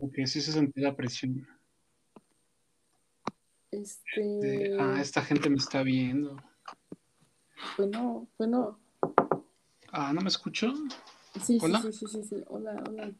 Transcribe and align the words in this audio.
Porque 0.00 0.26
sí 0.26 0.40
se 0.40 0.52
sentía 0.52 0.88
la 0.88 0.96
presión. 0.96 1.46
Este. 3.70 4.20
De, 4.20 4.76
ah, 4.80 4.98
esta 5.00 5.22
gente 5.22 5.50
me 5.50 5.56
está 5.56 5.82
viendo. 5.82 6.36
Bueno, 7.76 8.28
bueno. 8.38 8.78
Ah, 9.92 10.12
¿no 10.12 10.20
me 10.20 10.28
escucho? 10.28 10.72
Sí, 11.44 11.58
¿Hola? 11.60 11.80
sí, 11.82 11.92
sí, 11.92 12.06
sí, 12.06 12.06
sí, 12.06 12.22
sí. 12.28 12.44
Hola, 12.48 12.82
hola. 12.88 13.12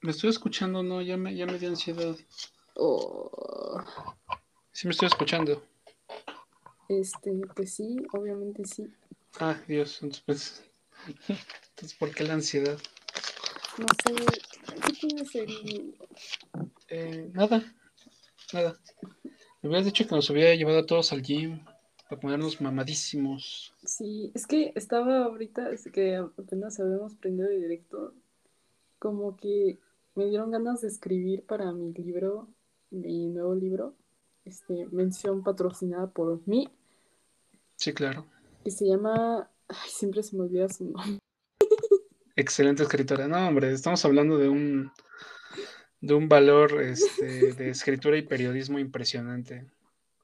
Me 0.00 0.10
estoy 0.10 0.30
escuchando, 0.30 0.82
no, 0.82 1.02
ya 1.02 1.16
me, 1.16 1.34
ya 1.36 1.46
me 1.46 1.58
dio 1.58 1.68
ansiedad. 1.68 2.16
Oh, 2.74 3.30
Sí 4.72 4.86
me 4.86 4.92
estoy 4.92 5.06
escuchando. 5.06 5.62
este, 6.88 7.40
pues 7.54 7.74
sí, 7.74 7.96
obviamente 8.12 8.64
sí. 8.64 8.90
Ah, 9.38 9.56
Dios, 9.68 10.02
entonces, 10.02 10.24
pues, 10.26 10.62
entonces 11.70 11.98
¿por 11.98 12.14
qué 12.14 12.24
la 12.24 12.34
ansiedad? 12.34 12.78
No 13.78 13.86
sé, 14.04 14.14
¿qué 14.74 14.92
tienes 14.92 15.34
el... 15.34 15.94
Eh, 16.88 17.30
nada, 17.32 17.62
nada. 18.52 18.78
Me 19.62 19.68
hubieras 19.68 19.86
dicho 19.86 20.06
que 20.06 20.14
nos 20.14 20.28
hubiera 20.30 20.54
llevado 20.54 20.80
a 20.80 20.86
todos 20.86 21.12
al 21.12 21.22
gym 21.22 21.64
para 22.08 22.20
ponernos 22.20 22.60
mamadísimos. 22.60 23.74
Sí, 23.84 24.30
es 24.34 24.46
que 24.46 24.72
estaba 24.74 25.24
ahorita, 25.24 25.70
es 25.70 25.84
que 25.92 26.16
apenas 26.16 26.78
habíamos 26.80 27.14
prendido 27.14 27.48
de 27.48 27.58
directo, 27.60 28.14
como 28.98 29.36
que 29.36 29.78
me 30.14 30.26
dieron 30.26 30.50
ganas 30.50 30.82
de 30.82 30.88
escribir 30.88 31.44
para 31.44 31.72
mi 31.72 31.92
libro, 31.92 32.48
mi 32.90 33.26
nuevo 33.28 33.54
libro, 33.54 33.94
este, 34.44 34.86
mención 34.90 35.42
patrocinada 35.42 36.08
por 36.10 36.46
mí, 36.46 36.68
Sí, 37.76 37.92
claro. 37.94 38.26
que 38.64 38.70
se 38.70 38.86
llama, 38.86 39.50
ay, 39.68 39.88
siempre 39.88 40.22
se 40.22 40.36
me 40.36 40.42
olvida 40.42 40.68
su 40.68 40.84
nombre. 40.84 41.18
Excelente 42.36 42.82
escritora. 42.82 43.28
No, 43.28 43.48
hombre, 43.48 43.72
estamos 43.72 44.04
hablando 44.04 44.38
de 44.38 44.48
un 44.48 44.90
de 46.00 46.14
un 46.14 46.28
valor 46.28 46.80
este, 46.82 47.52
de 47.54 47.70
escritura 47.70 48.16
y 48.16 48.22
periodismo 48.22 48.78
impresionante. 48.78 49.66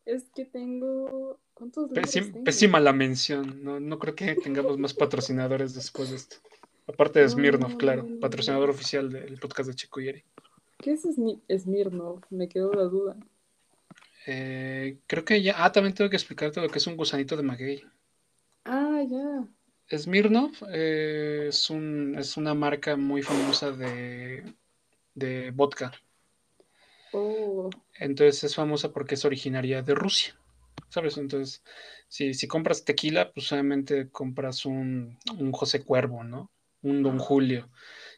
Es 0.04 0.24
que 0.34 0.44
tengo, 0.44 1.38
¿cuántos 1.54 1.90
Pésim- 1.92 2.32
tengo? 2.32 2.44
pésima 2.44 2.80
la 2.80 2.92
mención. 2.92 3.62
No, 3.62 3.78
no 3.78 3.98
creo 3.98 4.14
que 4.14 4.34
tengamos 4.36 4.78
más 4.78 4.94
patrocinadores 4.94 5.74
después 5.74 6.10
de 6.10 6.16
esto. 6.16 6.36
Aparte 6.86 7.18
de 7.20 7.26
No, 7.26 7.30
Smirnov, 7.32 7.70
no, 7.72 7.78
claro, 7.78 8.08
patrocinador 8.20 8.70
oficial 8.70 9.10
del 9.12 9.38
podcast 9.38 9.68
de 9.68 9.74
Chico 9.76 10.00
Yeri. 10.00 10.24
¿Qué 10.78 10.92
es 10.92 11.04
Smi- 11.04 11.40
Smirnov? 11.58 12.22
Me 12.30 12.48
quedó 12.48 12.72
la 12.72 12.84
duda. 12.84 13.16
Eh, 14.26 14.98
creo 15.06 15.24
que 15.24 15.42
ya. 15.42 15.62
Ah, 15.64 15.70
también 15.72 15.94
tengo 15.94 16.10
que 16.10 16.16
explicarte 16.16 16.60
lo 16.60 16.68
que 16.68 16.78
es 16.78 16.86
un 16.86 16.96
gusanito 16.96 17.36
de 17.36 17.42
maguey. 17.42 17.84
Ah, 18.64 19.02
ya. 19.08 19.46
Smirnov 19.90 20.52
eh, 20.72 21.46
es, 21.48 21.70
un, 21.70 22.16
es 22.18 22.36
una 22.36 22.54
marca 22.54 22.96
muy 22.96 23.22
famosa 23.22 23.72
de, 23.72 24.54
de 25.14 25.50
vodka. 25.52 25.92
Oh, 27.12 27.82
Entonces 27.98 28.44
es 28.44 28.54
famosa 28.54 28.92
porque 28.92 29.14
es 29.14 29.24
originaria 29.24 29.82
de 29.82 29.94
Rusia. 29.94 30.34
¿Sabes? 30.88 31.18
Entonces, 31.18 31.62
si, 32.08 32.32
si 32.34 32.46
compras 32.48 32.84
tequila, 32.84 33.32
pues 33.32 33.46
solamente 33.46 34.10
compras 34.10 34.64
un, 34.64 35.18
un 35.38 35.52
José 35.52 35.84
Cuervo, 35.84 36.24
¿no? 36.24 36.50
Un 36.82 37.02
Don 37.02 37.18
Julio. 37.18 37.70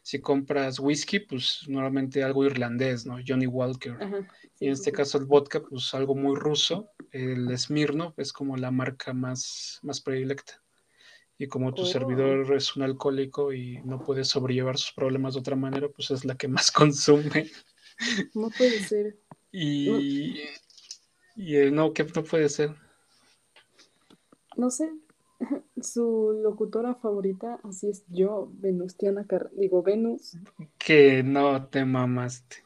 Si 0.03 0.21
compras 0.21 0.79
whisky, 0.79 1.19
pues 1.19 1.65
normalmente 1.67 2.23
algo 2.23 2.45
irlandés, 2.45 3.05
¿no? 3.05 3.17
Johnny 3.25 3.47
Walker. 3.47 3.99
ajá. 3.99 4.27
Y 4.59 4.67
en 4.67 4.73
sí, 4.73 4.73
este 4.73 4.91
caso 4.93 5.17
el 5.17 5.25
vodka, 5.25 5.61
pues 5.63 5.93
algo 5.93 6.15
muy 6.15 6.35
ruso. 6.35 6.91
El 7.11 7.57
Smirnoff 7.57 8.17
es 8.19 8.31
como 8.33 8.57
la 8.57 8.71
marca 8.71 9.13
más, 9.13 9.79
más 9.83 10.01
predilecta. 10.01 10.61
Y 11.41 11.47
como 11.47 11.73
tu 11.73 11.81
Oh. 11.81 11.85
servidor 11.85 12.53
es 12.53 12.75
un 12.75 12.83
alcohólico 12.83 13.51
y 13.51 13.79
no 13.83 14.03
puede 14.03 14.23
sobrellevar 14.25 14.77
sus 14.77 14.91
problemas 14.93 15.33
de 15.33 15.39
otra 15.39 15.55
manera, 15.55 15.89
pues 15.89 16.11
es 16.11 16.23
la 16.23 16.37
que 16.37 16.47
más 16.47 16.69
consume. 16.71 17.49
No 18.35 18.51
puede 18.55 18.79
ser. 18.81 19.17
Y, 19.51 20.39
y 21.35 21.55
eh, 21.55 21.71
no, 21.71 21.93
¿qué 21.93 22.05
no 22.15 22.23
puede 22.23 22.47
ser? 22.47 22.75
No 24.55 24.69
sé. 24.69 24.91
Su 25.81 26.39
locutora 26.43 26.93
favorita, 26.93 27.59
así 27.63 27.89
es 27.89 28.03
yo, 28.09 28.51
Venustiana 28.53 29.25
Car... 29.25 29.49
Digo, 29.53 29.81
Venus. 29.81 30.37
Que 30.77 31.23
no 31.23 31.65
te 31.69 31.85
mamaste. 31.85 32.57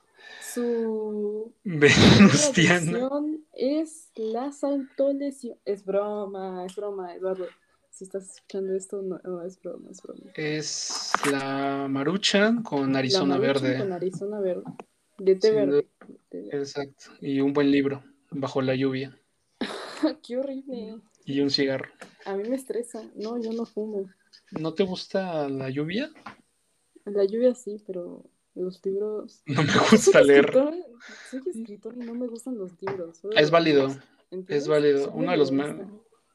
Su 0.42 1.54
Venustiana. 1.64 3.10
es 3.54 4.12
la 4.16 4.52
autolesión. 4.64 5.58
Es 5.64 5.86
broma, 5.86 6.66
es 6.66 6.76
broma, 6.76 7.16
Eduardo. 7.16 7.46
Si 7.96 8.04
estás 8.04 8.30
escuchando 8.30 8.76
esto, 8.76 9.02
no, 9.02 9.22
no, 9.24 9.42
es 9.42 9.58
broma, 9.62 9.90
es 9.90 10.02
broma. 10.02 10.30
Es 10.36 11.14
la 11.32 11.88
Maruchan 11.90 12.62
con 12.62 12.92
La 12.92 13.00
Arizona 13.00 13.38
Maruchan 13.38 13.64
Verde. 13.64 13.78
Con 13.80 13.94
Arizona 13.94 14.40
verde. 14.42 14.64
De 15.18 15.36
té 15.38 15.52
verde. 15.52 15.88
Exacto. 16.52 17.12
Y 17.22 17.40
un 17.40 17.54
buen 17.54 17.72
libro, 17.72 18.04
Bajo 18.32 18.62
la 18.62 18.76
lluvia. 18.76 19.18
Qué 20.28 20.36
horrible. 20.36 20.98
Y 21.24 21.40
un 21.40 21.50
cigarro. 21.50 21.90
A 22.26 22.36
mí 22.36 22.44
me 22.50 22.58
estresa. 22.58 23.02
No, 23.16 23.42
yo 23.42 23.54
no 23.54 23.66
fumo. 23.66 24.10
¿No 24.60 24.74
te 24.74 24.84
gusta 24.84 25.48
la 25.48 25.70
lluvia? 25.70 26.12
La 27.06 27.24
lluvia 27.24 27.56
sí, 27.56 27.82
pero 27.88 28.26
los 28.56 28.86
libros. 28.86 29.42
No 29.46 29.64
me 29.64 29.72
Soy 29.72 29.88
gusta 29.92 30.22
leer. 30.22 30.52
soy 31.32 31.44
escritor 31.48 31.96
y 31.96 32.00
no 32.00 32.14
me 32.14 32.28
gustan 32.28 32.58
los 32.58 32.74
libros. 32.82 33.22
Es 33.38 33.50
válido. 33.50 33.88
Es 34.50 34.68
válido. 34.68 35.12
Uno 35.14 35.32
de 35.32 35.38
los 35.38 35.54
más. 35.54 35.78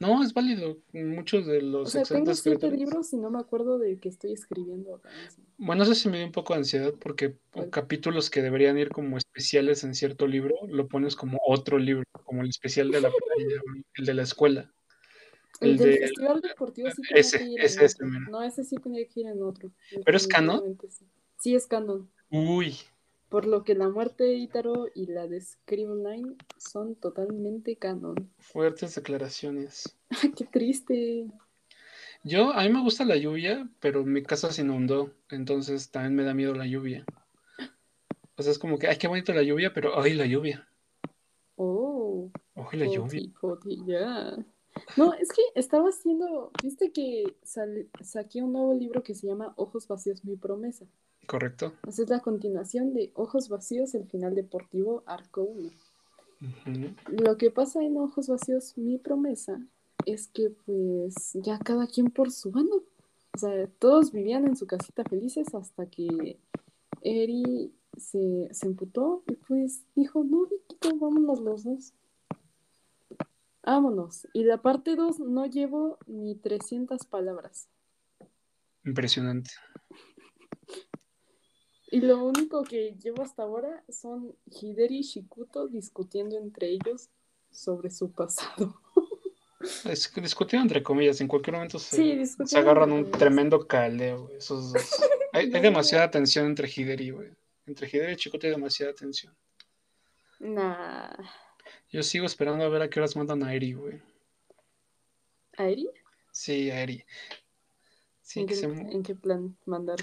No, 0.00 0.22
es 0.22 0.32
válido. 0.32 0.78
Muchos 0.92 1.46
de 1.46 1.58
O 1.58 1.60
los 1.60 1.90
sea, 1.92 2.02
tengo 2.02 2.34
siete 2.34 2.70
libros 2.70 3.12
y 3.12 3.18
no 3.18 3.30
me 3.30 3.38
acuerdo 3.38 3.78
de 3.78 3.98
que 3.98 4.08
estoy 4.08 4.32
escribiendo 4.32 5.00
mismo. 5.22 5.44
Bueno, 5.58 5.82
eso 5.82 5.94
sí 5.94 6.08
me 6.08 6.16
dio 6.16 6.26
un 6.26 6.32
poco 6.32 6.54
de 6.54 6.60
ansiedad 6.60 6.94
porque 6.98 7.36
¿Cuál? 7.52 7.68
capítulos 7.68 8.30
que 8.30 8.40
deberían 8.40 8.78
ir 8.78 8.88
como 8.88 9.18
especiales 9.18 9.84
en 9.84 9.94
cierto 9.94 10.26
libro, 10.26 10.54
lo 10.68 10.88
pones 10.88 11.14
como 11.16 11.38
otro 11.46 11.78
libro, 11.78 12.04
como 12.24 12.42
el 12.42 12.48
especial 12.48 12.90
de 12.90 13.02
la 13.02 13.10
playa, 13.10 13.60
el 13.96 14.06
de 14.06 14.14
la 14.14 14.22
escuela. 14.22 14.72
El, 15.60 15.72
El 15.72 15.76
del 15.76 15.90
de- 15.90 15.98
Festival 15.98 16.40
Deportivo 16.40 16.90
sí 16.90 17.02
tenía 17.02 17.20
ese, 17.20 17.38
que 17.38 17.44
ir 17.44 17.60
ese, 17.60 17.78
en 17.80 17.84
ese, 17.84 18.04
otro. 18.04 18.20
No, 18.30 18.42
ese 18.42 18.64
sí 18.64 18.76
tenía 18.76 19.06
que 19.06 19.20
ir 19.20 19.26
en 19.26 19.42
otro. 19.42 19.70
¿Pero 20.02 20.16
es 20.16 20.26
canon? 20.26 20.78
Sí, 21.36 21.54
es 21.54 21.66
canon. 21.66 22.10
Uy, 22.30 22.76
Por 23.30 23.46
lo 23.46 23.62
que 23.62 23.76
la 23.76 23.88
muerte 23.88 24.24
de 24.24 24.34
Ítaro 24.34 24.88
y 24.92 25.06
la 25.06 25.28
de 25.28 25.40
Scribblenine 25.40 26.34
son 26.58 26.96
totalmente 26.96 27.76
canon. 27.76 28.16
fuertes 28.38 28.96
declaraciones. 28.96 29.96
Qué 30.36 30.44
triste. 30.44 31.30
Yo, 32.24 32.52
a 32.52 32.64
mí 32.64 32.70
me 32.70 32.82
gusta 32.82 33.04
la 33.04 33.16
lluvia, 33.16 33.70
pero 33.78 34.04
mi 34.04 34.22
casa 34.24 34.52
se 34.52 34.62
inundó, 34.62 35.14
entonces 35.30 35.90
también 35.90 36.16
me 36.16 36.24
da 36.24 36.34
miedo 36.34 36.54
la 36.54 36.66
lluvia. 36.66 37.06
O 38.36 38.42
sea, 38.42 38.50
es 38.50 38.58
como 38.58 38.78
que, 38.78 38.88
ay, 38.88 38.98
qué 38.98 39.06
bonito 39.06 39.32
la 39.32 39.42
lluvia, 39.42 39.72
pero, 39.72 40.00
ay, 40.00 40.14
la 40.14 40.26
lluvia. 40.26 40.68
Oh, 41.54 42.30
Ay, 42.56 42.80
la 42.80 42.86
lluvia. 42.86 43.22
Ya. 43.86 44.36
No, 44.96 45.14
es 45.14 45.28
que 45.28 45.42
estaba 45.54 45.88
haciendo, 45.88 46.50
viste 46.62 46.90
que 46.90 47.36
saqué 48.02 48.42
un 48.42 48.52
nuevo 48.52 48.74
libro 48.74 49.02
que 49.04 49.14
se 49.14 49.28
llama 49.28 49.54
Ojos 49.56 49.86
Vacíos, 49.86 50.24
mi 50.24 50.36
promesa. 50.36 50.86
¿Correcto? 51.30 51.74
Esa 51.86 52.02
es 52.02 52.08
la 52.10 52.18
continuación 52.18 52.92
de 52.92 53.12
Ojos 53.14 53.48
Vacíos, 53.48 53.94
el 53.94 54.04
final 54.08 54.34
deportivo, 54.34 55.04
arco 55.06 55.42
1. 55.42 55.70
Ujú. 56.40 56.94
Lo 57.22 57.36
que 57.36 57.52
pasa 57.52 57.84
en 57.84 57.96
Ojos 57.98 58.26
Vacíos, 58.26 58.76
mi 58.76 58.98
promesa, 58.98 59.64
es 60.06 60.26
que 60.26 60.50
pues 60.50 61.34
ya 61.34 61.60
cada 61.60 61.86
quien 61.86 62.10
por 62.10 62.32
su 62.32 62.50
bando. 62.50 62.82
O 63.32 63.38
sea, 63.38 63.68
todos 63.78 64.10
vivían 64.10 64.44
en 64.44 64.56
su 64.56 64.66
casita 64.66 65.04
felices 65.04 65.54
hasta 65.54 65.86
que 65.86 66.40
Eri 67.00 67.72
se, 67.96 68.48
se 68.50 68.66
emputó 68.66 69.22
y 69.28 69.36
pues 69.36 69.84
dijo, 69.94 70.24
no, 70.24 70.46
Viquito, 70.46 70.96
vámonos 70.96 71.40
los 71.42 71.62
dos. 71.62 71.92
Vámonos. 73.62 74.26
Y 74.32 74.42
la 74.42 74.60
parte 74.62 74.96
2 74.96 75.20
no 75.20 75.46
llevo 75.46 75.96
ni 76.08 76.34
300 76.34 77.06
palabras. 77.06 77.68
Impresionante. 78.84 79.50
Y 81.90 82.00
lo 82.00 82.24
único 82.24 82.62
que 82.62 82.94
llevo 83.02 83.22
hasta 83.22 83.42
ahora 83.42 83.82
son 83.88 84.34
Hideri 84.46 84.98
y 84.98 85.02
Shikuto 85.02 85.66
discutiendo 85.66 86.38
entre 86.38 86.68
ellos 86.68 87.08
sobre 87.50 87.90
su 87.90 88.12
pasado. 88.12 88.80
Es 89.84 90.08
que 90.08 90.20
discutieron 90.20 90.62
entre 90.62 90.82
comillas, 90.82 91.20
en 91.20 91.28
cualquier 91.28 91.54
momento 91.54 91.78
se, 91.78 91.96
Sí, 91.96 92.46
se 92.46 92.58
agarran 92.58 92.92
un 92.92 93.10
tremendo 93.10 93.66
caleo, 93.66 94.30
esos 94.36 94.72
dos. 94.72 94.82
Hay, 95.32 95.50
demasiada 95.50 96.10
tensión 96.10 96.46
entre 96.46 96.66
Hideri, 96.68 97.10
güey. 97.10 97.30
Entre 97.66 97.86
Hideri 97.86 98.14
y 98.14 98.16
Chicote 98.16 98.46
hay 98.48 98.54
demasiada 98.54 98.94
tensión. 98.94 99.32
Nah. 100.40 101.14
Yo 101.90 102.02
sigo 102.02 102.26
esperando 102.26 102.64
a 102.64 102.68
ver 102.68 102.82
a 102.82 102.90
qué 102.90 102.98
horas 102.98 103.14
mandan 103.14 103.42
a 103.44 103.54
Eri, 103.54 103.74
güey. 103.74 104.00
¿A 105.56 105.68
Eri? 105.68 105.88
Sí, 106.32 106.70
a 106.70 106.82
Eri. 106.82 107.04
Sí, 108.22 108.40
¿En, 108.40 108.46
que 108.46 108.54
qué, 108.54 108.60
se 108.60 108.66
en 108.66 109.02
qué 109.02 109.14
plan 109.14 109.56
mandar? 109.66 109.98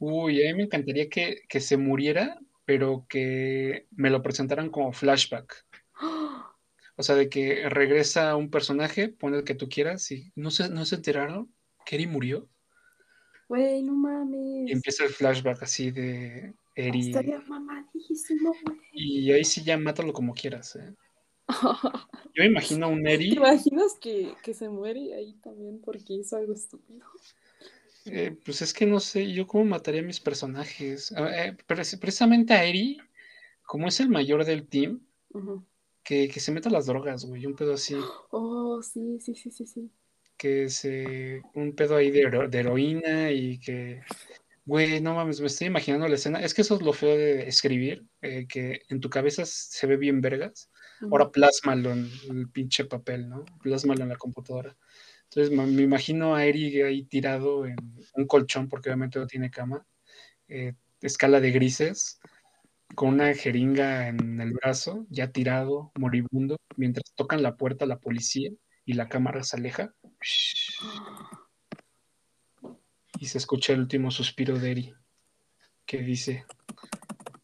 Uy, 0.00 0.44
a 0.46 0.50
mí 0.52 0.56
me 0.58 0.62
encantaría 0.64 1.08
que, 1.08 1.42
que 1.48 1.60
se 1.60 1.76
muriera, 1.76 2.40
pero 2.64 3.06
que 3.08 3.86
me 3.92 4.10
lo 4.10 4.22
presentaran 4.22 4.70
como 4.70 4.92
flashback. 4.92 5.66
¡Ah! 5.94 6.46
O 6.96 7.02
sea, 7.02 7.14
de 7.14 7.30
que 7.30 7.66
regresa 7.70 8.36
un 8.36 8.50
personaje, 8.50 9.08
pone 9.08 9.38
el 9.38 9.44
que 9.44 9.54
tú 9.54 9.70
quieras 9.70 10.10
y 10.10 10.32
no 10.36 10.50
se, 10.50 10.68
no 10.68 10.84
se 10.84 10.96
enteraron 10.96 11.50
que 11.86 11.96
Eri 11.96 12.06
murió. 12.06 12.46
Güey, 13.48 13.82
no 13.82 13.92
Y 13.92 13.96
mames. 13.96 14.72
empieza 14.72 15.04
el 15.04 15.10
flashback 15.10 15.62
así 15.62 15.90
de 15.90 16.54
Eri. 16.76 17.00
Estaría 17.00 17.40
mamadísimo, 17.40 18.54
güey. 18.64 18.78
Y 18.92 19.32
ahí 19.32 19.44
sí 19.44 19.62
ya 19.64 19.78
mátalo 19.78 20.12
como 20.12 20.34
quieras, 20.34 20.76
¿eh? 20.76 20.94
Yo 22.34 22.42
me 22.44 22.46
imagino 22.46 22.86
a 22.86 22.88
un 22.90 23.02
¿Te 23.04 23.14
Eri. 23.14 23.34
imaginas 23.34 23.94
que, 24.00 24.34
que 24.42 24.54
se 24.54 24.68
muere 24.68 25.14
ahí 25.14 25.34
también 25.42 25.80
porque 25.80 26.14
hizo 26.14 26.36
algo 26.36 26.52
estúpido? 26.52 27.06
Eh, 28.12 28.36
pues 28.44 28.62
es 28.62 28.72
que 28.72 28.86
no 28.86 29.00
sé, 29.00 29.32
yo 29.32 29.46
cómo 29.46 29.64
mataría 29.64 30.00
a 30.00 30.04
mis 30.04 30.20
personajes. 30.20 31.12
Ah, 31.12 31.30
eh, 31.34 31.56
pero 31.66 31.82
precisamente 32.00 32.52
a 32.54 32.64
Eri, 32.64 32.98
como 33.62 33.88
es 33.88 34.00
el 34.00 34.08
mayor 34.08 34.44
del 34.44 34.66
team, 34.68 35.00
que, 36.02 36.28
que 36.28 36.40
se 36.40 36.52
meta 36.52 36.68
a 36.68 36.72
las 36.72 36.86
drogas, 36.86 37.24
güey. 37.24 37.46
Un 37.46 37.54
pedo 37.54 37.74
así. 37.74 37.94
Oh, 38.30 38.82
sí, 38.82 39.18
sí, 39.20 39.34
sí, 39.34 39.50
sí, 39.50 39.66
sí. 39.66 39.90
Que 40.36 40.68
se. 40.68 41.42
Un 41.54 41.74
pedo 41.74 41.96
ahí 41.96 42.10
de, 42.10 42.20
hero- 42.22 42.48
de 42.48 42.58
heroína 42.58 43.30
y 43.30 43.58
que. 43.58 44.02
Güey, 44.64 45.00
no 45.00 45.14
mames, 45.14 45.40
me 45.40 45.46
estoy 45.48 45.66
imaginando 45.68 46.06
la 46.08 46.14
escena. 46.14 46.40
Es 46.40 46.54
que 46.54 46.62
eso 46.62 46.76
es 46.76 46.82
lo 46.82 46.92
feo 46.92 47.16
de 47.16 47.48
escribir, 47.48 48.04
eh, 48.22 48.46
que 48.48 48.82
en 48.88 49.00
tu 49.00 49.10
cabeza 49.10 49.44
se 49.46 49.86
ve 49.86 49.96
bien 49.96 50.20
vergas. 50.20 50.70
Ujú. 51.00 51.10
Ahora 51.12 51.30
plásmalo 51.32 51.90
en 51.92 52.10
el 52.30 52.48
pinche 52.50 52.84
papel, 52.84 53.28
¿no? 53.28 53.44
Plásmalo 53.62 54.02
en 54.02 54.10
la 54.10 54.16
computadora. 54.16 54.76
Entonces 55.32 55.56
me 55.56 55.82
imagino 55.82 56.34
a 56.34 56.44
Eri 56.44 56.82
ahí 56.82 57.04
tirado 57.04 57.64
en 57.64 57.76
un 58.14 58.26
colchón, 58.26 58.68
porque 58.68 58.88
obviamente 58.88 59.20
no 59.20 59.28
tiene 59.28 59.48
cama, 59.48 59.86
eh, 60.48 60.74
escala 61.00 61.40
de 61.40 61.52
grises, 61.52 62.20
con 62.96 63.10
una 63.10 63.32
jeringa 63.34 64.08
en 64.08 64.40
el 64.40 64.52
brazo, 64.52 65.06
ya 65.08 65.30
tirado, 65.30 65.92
moribundo, 65.96 66.56
mientras 66.76 67.12
tocan 67.14 67.44
la 67.44 67.56
puerta 67.56 67.86
la 67.86 68.00
policía 68.00 68.50
y 68.84 68.94
la 68.94 69.08
cámara 69.08 69.44
se 69.44 69.56
aleja. 69.56 69.94
Y 73.20 73.26
se 73.26 73.38
escucha 73.38 73.72
el 73.72 73.80
último 73.80 74.10
suspiro 74.10 74.58
de 74.58 74.70
Eri, 74.72 74.94
que 75.86 75.98
dice, 75.98 76.44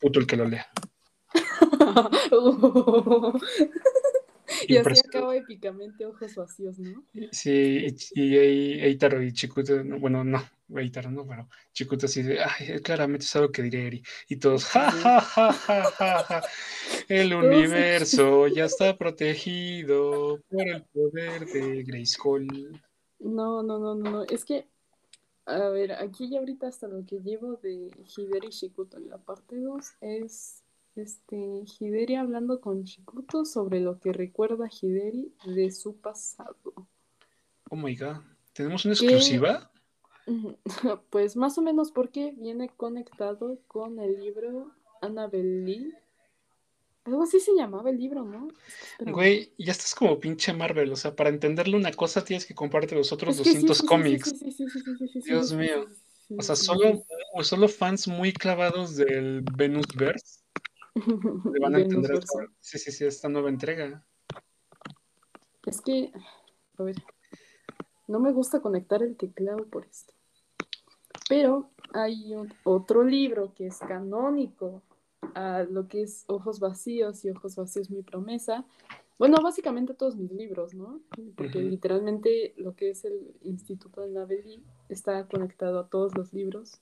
puto 0.00 0.18
el 0.18 0.26
que 0.26 0.36
lo 0.36 0.48
lea. 0.48 0.68
y 4.62 4.64
así 4.64 4.76
Impresionante. 4.76 5.18
acaba 5.18 5.36
épicamente 5.36 6.06
ojos 6.06 6.34
vacíos, 6.34 6.78
¿no? 6.78 7.04
Sí, 7.32 7.86
y, 8.14 8.22
y 8.22 8.80
Eitaro 8.80 9.22
y 9.22 9.32
Chikuto, 9.32 9.82
no, 9.84 9.98
bueno, 9.98 10.24
no, 10.24 10.42
Eitaro 10.74 11.10
no, 11.10 11.26
pero 11.26 11.48
Chikuto 11.72 12.06
así 12.06 12.22
de, 12.22 12.40
ay, 12.42 12.80
claramente 12.80 13.24
es 13.24 13.36
algo 13.36 13.52
que 13.52 13.62
diré 13.62 13.86
Eri. 13.86 14.02
Y 14.28 14.36
todos, 14.36 14.64
ja, 14.64 14.90
ja, 14.90 15.20
ja, 15.20 15.52
ja, 15.52 15.84
ja, 15.84 16.22
ja. 16.24 16.42
El 17.08 17.34
universo 17.34 18.48
ya 18.48 18.64
está 18.64 18.96
protegido 18.96 20.40
por 20.50 20.68
el 20.68 20.82
poder 20.84 21.46
de 21.46 21.82
Grayskull. 21.84 22.80
No, 23.18 23.62
no, 23.62 23.78
no, 23.78 23.94
no, 23.94 24.10
no. 24.10 24.24
Es 24.24 24.44
que, 24.44 24.66
a 25.46 25.68
ver, 25.68 25.92
aquí 25.92 26.28
ya 26.28 26.40
ahorita 26.40 26.66
hasta 26.66 26.88
lo 26.88 27.04
que 27.06 27.20
llevo 27.20 27.56
de 27.62 27.90
Hideri 28.16 28.48
Shikuto 28.50 28.96
en 28.96 29.08
la 29.08 29.18
parte 29.18 29.60
2 29.60 29.86
es 30.00 30.62
este 30.96 31.64
Hideri 31.78 32.14
hablando 32.14 32.60
con 32.60 32.84
Shikuto 32.84 33.44
sobre 33.44 33.80
lo 33.80 33.98
que 33.98 34.12
recuerda 34.12 34.68
Hideri 34.68 35.32
de 35.44 35.70
su 35.70 35.96
pasado. 35.96 36.56
Oh 37.70 37.76
my 37.76 37.96
god, 37.96 38.16
¿tenemos 38.52 38.84
una 38.84 38.94
¿Qué? 38.94 39.06
exclusiva? 39.06 39.70
Pues 41.10 41.36
más 41.36 41.56
o 41.56 41.62
menos 41.62 41.92
porque 41.92 42.34
viene 42.36 42.68
conectado 42.68 43.60
con 43.68 44.00
el 44.00 44.18
libro 44.18 44.72
Annabelle 45.00 45.64
Lee. 45.64 45.94
Algo 47.04 47.22
así 47.22 47.38
se 47.38 47.54
llamaba 47.54 47.90
el 47.90 47.98
libro, 47.98 48.24
¿no? 48.24 48.48
Espérame. 48.90 49.14
Güey, 49.14 49.52
ya 49.58 49.70
estás 49.70 49.94
como 49.94 50.18
pinche 50.18 50.52
Marvel, 50.52 50.90
o 50.90 50.96
sea, 50.96 51.14
para 51.14 51.30
entenderle 51.30 51.76
una 51.76 51.92
cosa 51.92 52.24
tienes 52.24 52.44
que 52.44 52.54
comprarte 52.54 52.96
los 52.96 53.12
otros 53.12 53.36
Es 53.36 53.42
que 53.42 53.50
sí, 53.50 53.66
200 53.66 53.76
sí, 53.76 53.82
sí, 53.82 53.86
cómics. 53.86 54.34
sí, 55.12 55.20
Dios 55.24 55.52
mío. 55.52 55.86
O 56.36 56.42
sea, 56.42 56.56
solo, 56.56 57.04
solo 57.42 57.68
fans 57.68 58.08
muy 58.08 58.32
clavados 58.32 58.96
del 58.96 59.42
Venusverse 59.56 60.45
le 61.52 61.60
van 61.60 61.74
a 61.74 61.78
entender 61.80 62.12
esta, 62.12 62.46
sí, 62.60 62.78
sí, 62.78 62.90
sí, 62.92 63.04
esta 63.04 63.28
nueva 63.28 63.48
entrega. 63.50 64.04
Es 65.66 65.80
que, 65.80 66.12
a 66.78 66.82
ver, 66.82 66.96
no 68.08 68.20
me 68.20 68.32
gusta 68.32 68.60
conectar 68.60 69.02
el 69.02 69.16
teclado 69.16 69.66
por 69.66 69.84
esto. 69.84 70.14
Pero 71.28 71.70
hay 71.92 72.34
un- 72.34 72.52
otro 72.64 73.02
libro 73.02 73.52
que 73.54 73.66
es 73.66 73.78
canónico 73.78 74.82
a 75.34 75.64
lo 75.64 75.88
que 75.88 76.02
es 76.02 76.24
Ojos 76.28 76.60
Vacíos 76.60 77.24
y 77.24 77.30
Ojos 77.30 77.56
Vacíos 77.56 77.90
Mi 77.90 78.02
Promesa. 78.02 78.64
Bueno, 79.18 79.38
básicamente 79.42 79.94
todos 79.94 80.14
mis 80.16 80.30
libros, 80.30 80.74
¿no? 80.74 81.00
Porque 81.36 81.58
literalmente 81.60 82.54
lo 82.58 82.76
que 82.76 82.90
es 82.90 83.04
el 83.04 83.34
Instituto 83.42 84.02
de 84.02 84.10
Naveli 84.10 84.62
está 84.88 85.26
conectado 85.26 85.80
a 85.80 85.88
todos 85.88 86.14
los 86.16 86.32
libros, 86.32 86.80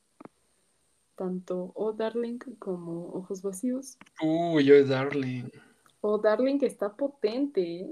tanto 1.17 1.73
Oh 1.75 1.93
Darling 1.93 2.39
como 2.59 3.13
Ojos 3.13 3.43
Vacíos. 3.43 3.97
Uy, 4.23 4.65
yo, 4.65 4.85
darling. 4.85 5.51
Oh 6.01 6.19
Darling 6.19 6.59
está 6.63 6.95
potente, 6.95 7.81
¿eh? 7.81 7.91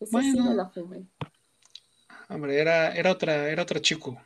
Sí 0.00 0.08
Bueno. 0.10 0.50
me 0.50 0.54
la 0.54 0.68
fumé. 0.68 1.06
Hombre, 2.28 2.60
era, 2.60 2.94
era 2.94 3.12
otra, 3.12 3.48
era 3.48 3.62
otra 3.62 3.80
chico. 3.80 4.16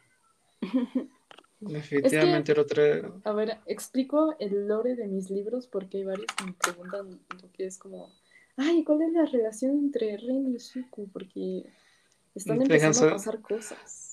Definitivamente 1.60 2.52
era 2.52 2.62
otra. 2.62 3.12
A 3.24 3.32
ver, 3.32 3.58
explico 3.66 4.36
el 4.38 4.68
lore 4.68 4.94
de 4.94 5.06
mis 5.08 5.30
libros 5.30 5.66
porque 5.66 5.98
hay 5.98 6.04
varios 6.04 6.26
que 6.36 6.44
me 6.44 6.52
preguntan 6.52 7.20
lo 7.42 7.52
que 7.52 7.66
es 7.66 7.78
como, 7.78 8.12
ay, 8.56 8.84
¿cuál 8.84 9.02
es 9.02 9.12
la 9.12 9.24
relación 9.26 9.78
entre 9.78 10.16
Rin 10.16 10.54
y 10.54 10.58
Shiku? 10.58 11.08
Porque 11.08 11.66
están 12.34 12.62
empezando 12.62 13.08
a 13.08 13.12
pasar 13.12 13.40
cosas. 13.40 14.07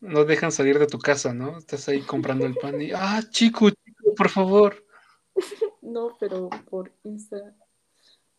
No 0.00 0.24
dejan 0.24 0.50
salir 0.50 0.78
de 0.78 0.86
tu 0.86 0.98
casa, 0.98 1.34
¿no? 1.34 1.58
Estás 1.58 1.88
ahí 1.88 2.00
comprando 2.00 2.46
el 2.46 2.54
pan 2.54 2.80
y. 2.80 2.90
¡Ah, 2.94 3.22
chico, 3.30 3.70
chico, 3.70 4.14
por 4.16 4.28
favor! 4.28 4.84
No, 5.82 6.16
pero 6.20 6.50
por 6.68 6.92
Insta. 7.02 7.54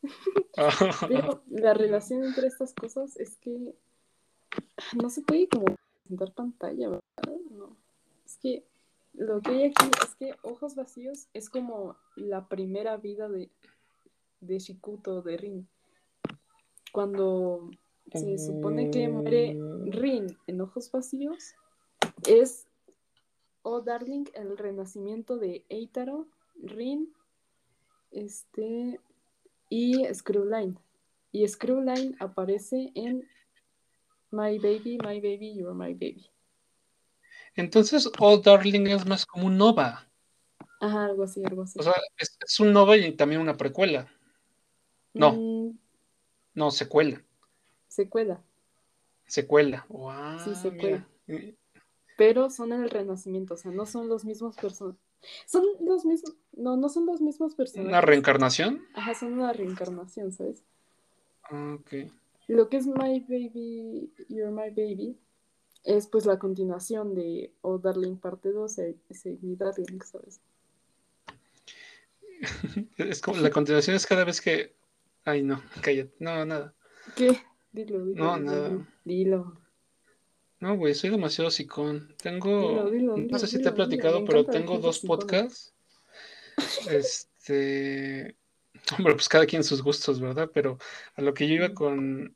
Pero 1.07 1.43
la 1.49 1.73
relación 1.73 2.23
entre 2.23 2.47
estas 2.47 2.73
cosas 2.73 3.17
es 3.17 3.35
que 3.37 3.75
no 5.01 5.09
se 5.09 5.21
puede 5.21 5.47
como 5.49 5.65
presentar 6.03 6.33
pantalla, 6.33 6.89
¿verdad? 6.89 7.41
No. 7.51 7.75
Es 8.25 8.37
que 8.37 8.63
lo 9.13 9.41
que 9.41 9.51
hay 9.51 9.63
aquí 9.65 9.91
es 10.01 10.15
que 10.15 10.35
Ojos 10.43 10.75
Vacíos 10.75 11.27
es 11.33 11.49
como 11.49 11.97
la 12.15 12.47
primera 12.47 12.97
vida 12.97 13.27
de, 13.27 13.49
de 14.39 14.59
Shikuto, 14.59 15.21
de 15.21 15.37
Rin. 15.37 15.67
Cuando 16.91 17.69
se 18.11 18.37
supone 18.37 18.91
que 18.91 19.07
muere 19.07 19.57
Rin 19.85 20.37
en 20.47 20.61
Ojos 20.61 20.91
Vacíos, 20.91 21.53
es 22.27 22.67
Oh 23.63 23.81
Darling, 23.81 24.25
el 24.33 24.57
renacimiento 24.57 25.37
de 25.37 25.63
Eitaro, 25.69 26.27
Rin, 26.61 27.13
este, 28.11 28.99
y 29.69 30.05
Screwline. 30.13 30.77
Y 31.31 31.47
Screwline 31.47 32.15
aparece 32.19 32.91
en 32.95 33.27
My 34.31 34.57
Baby, 34.57 34.97
My 35.05 35.21
Baby, 35.21 35.55
You're 35.55 35.73
My 35.73 35.93
Baby. 35.93 36.27
Entonces, 37.55 38.09
Oh 38.19 38.37
Darling 38.37 38.87
es 38.87 39.05
más 39.05 39.25
como 39.25 39.47
un 39.47 39.57
Nova. 39.57 40.07
Ajá, 40.79 41.05
algo 41.05 41.23
así, 41.23 41.43
algo 41.45 41.63
así. 41.63 41.79
O 41.79 41.83
sea, 41.83 41.93
es, 42.17 42.37
es 42.45 42.59
un 42.59 42.73
Nova 42.73 42.97
y 42.97 43.11
también 43.15 43.41
una 43.41 43.55
precuela. 43.55 44.07
no. 45.13 45.33
Mm, 45.33 45.77
No, 46.55 46.71
secuela. 46.71 47.23
Secuela, 47.91 48.41
Secuela. 49.27 49.85
Wow, 49.89 50.39
Sí, 50.43 50.55
secuela. 50.55 51.07
mira. 51.27 51.53
pero 52.17 52.49
son 52.49 52.71
en 52.73 52.83
el 52.83 52.89
renacimiento, 52.89 53.53
o 53.55 53.57
sea, 53.57 53.71
no 53.71 53.85
son 53.85 54.07
los 54.09 54.25
mismos 54.25 54.55
personajes. 54.55 54.99
Son 55.45 55.63
los 55.81 56.03
mismos, 56.05 56.35
no, 56.53 56.75
no 56.77 56.89
son 56.89 57.05
los 57.05 57.21
mismos 57.21 57.53
personajes. 57.55 57.87
¿Una 57.89 58.01
reencarnación? 58.01 58.81
Ajá, 58.93 59.13
son 59.13 59.33
una 59.33 59.53
reencarnación, 59.53 60.31
¿sabes? 60.31 60.63
Ah, 61.43 61.77
Ok. 61.79 62.11
Lo 62.47 62.67
que 62.69 62.77
es 62.77 62.87
My 62.87 63.19
Baby, 63.21 64.11
You're 64.29 64.51
My 64.51 64.69
Baby, 64.71 65.17
es 65.83 66.07
pues 66.07 66.25
la 66.25 66.37
continuación 66.39 67.13
de 67.15 67.53
Oh 67.61 67.77
Darling 67.77 68.17
parte 68.17 68.51
2, 68.51 68.77
ese 69.09 69.37
mi 69.41 69.55
Darling, 69.55 70.01
¿sabes? 70.03 70.41
Es 72.97 73.21
como, 73.21 73.39
la 73.39 73.49
continuación 73.51 73.95
es 73.95 74.05
cada 74.05 74.23
vez 74.25 74.41
que. 74.41 74.75
Ay, 75.23 75.43
no, 75.43 75.61
cállate. 75.81 76.13
No, 76.19 76.43
nada. 76.45 76.73
¿Qué? 77.15 77.37
Dilo, 77.71 78.05
dilo. 78.05 78.23
No, 78.23 78.37
nada. 78.37 78.87
Dilo. 79.05 79.57
No, 80.59 80.75
güey, 80.77 80.93
soy 80.93 81.09
demasiado 81.09 81.49
sicón. 81.49 82.13
Tengo. 82.21 82.89
Dilo, 82.89 83.17
no 83.17 83.39
sé 83.39 83.47
si 83.47 83.61
te 83.61 83.69
he 83.69 83.71
platicado, 83.71 84.23
pero 84.25 84.45
tengo 84.45 84.77
dos 84.77 84.99
podcasts. 84.99 85.73
Este. 86.89 88.35
Hombre, 88.97 89.13
pues 89.13 89.29
cada 89.29 89.45
quien 89.45 89.63
sus 89.63 89.81
gustos, 89.81 90.19
¿verdad? 90.19 90.49
Pero 90.53 90.77
a 91.15 91.21
lo 91.21 91.33
que 91.33 91.47
yo 91.47 91.55
iba 91.55 91.73
con. 91.73 92.35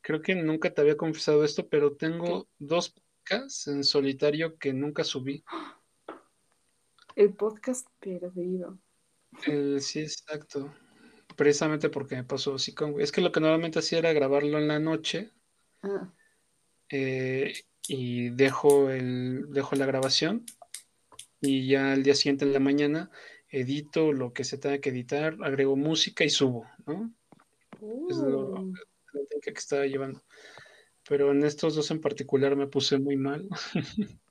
Creo 0.00 0.20
que 0.20 0.34
nunca 0.34 0.72
te 0.74 0.80
había 0.80 0.96
confesado 0.96 1.44
esto, 1.44 1.68
pero 1.68 1.96
tengo 1.96 2.48
dos 2.58 2.90
podcasts 2.90 3.68
en 3.68 3.84
solitario 3.84 4.58
que 4.58 4.72
nunca 4.72 5.04
subí. 5.04 5.44
El 7.14 7.34
podcast 7.34 7.86
perdido. 8.00 8.78
El- 9.46 9.80
sí, 9.80 10.00
exacto. 10.00 10.74
Precisamente 11.36 11.88
porque 11.88 12.16
me 12.16 12.24
pasó 12.24 12.54
así 12.54 12.74
con. 12.74 13.00
Es 13.00 13.12
que 13.12 13.20
lo 13.20 13.32
que 13.32 13.40
normalmente 13.40 13.78
hacía 13.78 13.98
era 13.98 14.12
grabarlo 14.12 14.58
en 14.58 14.68
la 14.68 14.78
noche 14.78 15.30
Ah, 15.82 16.12
eh, 16.90 17.54
y 17.88 18.30
dejo, 18.30 18.90
el, 18.90 19.46
dejo 19.50 19.74
la 19.76 19.86
grabación 19.86 20.44
y 21.40 21.66
ya 21.66 21.92
al 21.92 22.02
día 22.02 22.14
siguiente 22.14 22.44
en 22.44 22.52
la 22.52 22.60
mañana 22.60 23.10
edito 23.48 24.12
lo 24.12 24.32
que 24.32 24.44
se 24.44 24.58
tenga 24.58 24.78
que 24.78 24.90
editar, 24.90 25.36
agrego 25.42 25.76
música 25.76 26.24
y 26.24 26.30
subo, 26.30 26.66
¿no? 26.86 27.12
Es 28.08 28.16
lo, 28.18 28.50
Uh, 28.52 28.72
lo 29.12 29.40
que 29.42 29.50
estaba 29.50 29.86
llevando. 29.86 30.22
Pero 31.08 31.32
en 31.32 31.44
estos 31.44 31.74
dos 31.74 31.90
en 31.90 32.00
particular 32.00 32.54
me 32.54 32.68
puse 32.68 32.98
muy 32.98 33.16
mal. 33.16 33.48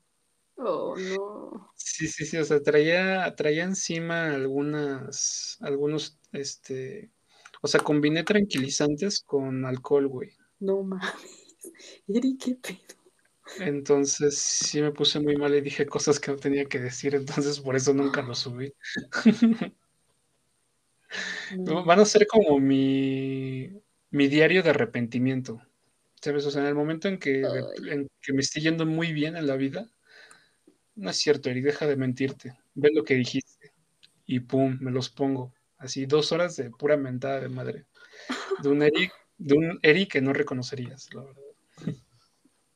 Oh, 0.56 0.94
no. 0.96 1.72
Sí, 1.76 2.06
sí, 2.06 2.24
sí, 2.26 2.36
o 2.36 2.44
sea, 2.44 2.62
traía, 2.62 3.34
traía 3.36 3.64
encima 3.64 4.34
algunas, 4.34 5.56
algunos, 5.60 6.18
este, 6.32 7.10
o 7.62 7.68
sea, 7.68 7.80
combiné 7.80 8.22
tranquilizantes 8.22 9.22
con 9.22 9.64
alcohol, 9.64 10.08
güey. 10.08 10.30
No 10.60 10.82
mames. 10.82 11.04
Eri, 12.08 12.36
qué 12.38 12.54
pedo. 12.56 12.78
Entonces 13.58 14.38
sí 14.38 14.80
me 14.82 14.92
puse 14.92 15.20
muy 15.20 15.36
mal 15.36 15.54
y 15.54 15.60
dije 15.60 15.86
cosas 15.86 16.20
que 16.20 16.30
no 16.32 16.38
tenía 16.38 16.66
que 16.66 16.78
decir, 16.80 17.14
entonces 17.14 17.60
por 17.60 17.76
eso 17.76 17.94
nunca 17.94 18.22
lo 18.22 18.34
subí. 18.34 18.72
No. 21.56 21.84
Van 21.84 22.00
a 22.00 22.04
ser 22.04 22.26
como 22.26 22.58
mi, 22.58 23.70
mi 24.10 24.28
diario 24.28 24.62
de 24.62 24.70
arrepentimiento, 24.70 25.60
¿sabes? 26.20 26.46
O 26.46 26.50
sea, 26.50 26.62
en 26.62 26.68
el 26.68 26.74
momento 26.74 27.08
en 27.08 27.18
que, 27.18 27.42
en 27.90 28.08
que 28.22 28.32
me 28.32 28.40
esté 28.40 28.60
yendo 28.60 28.86
muy 28.86 29.12
bien 29.12 29.36
en 29.36 29.46
la 29.46 29.56
vida, 29.56 29.90
no 30.94 31.10
es 31.10 31.16
cierto, 31.16 31.50
Eri, 31.50 31.60
deja 31.60 31.86
de 31.86 31.96
mentirte, 31.96 32.58
ve 32.74 32.90
lo 32.92 33.04
que 33.04 33.14
dijiste 33.14 33.72
y 34.26 34.40
pum, 34.40 34.78
me 34.80 34.90
los 34.90 35.10
pongo. 35.10 35.52
Así 35.78 36.06
dos 36.06 36.32
horas 36.32 36.56
de 36.56 36.70
pura 36.70 36.96
mentada 36.96 37.40
de 37.40 37.48
madre. 37.48 37.86
De 38.62 38.68
un 38.68 38.82
Eri, 38.82 39.10
de 39.36 39.54
un 39.54 39.78
Eri 39.82 40.06
que 40.06 40.20
no 40.20 40.32
reconocerías, 40.32 41.12
la 41.14 41.24
verdad. 41.24 41.42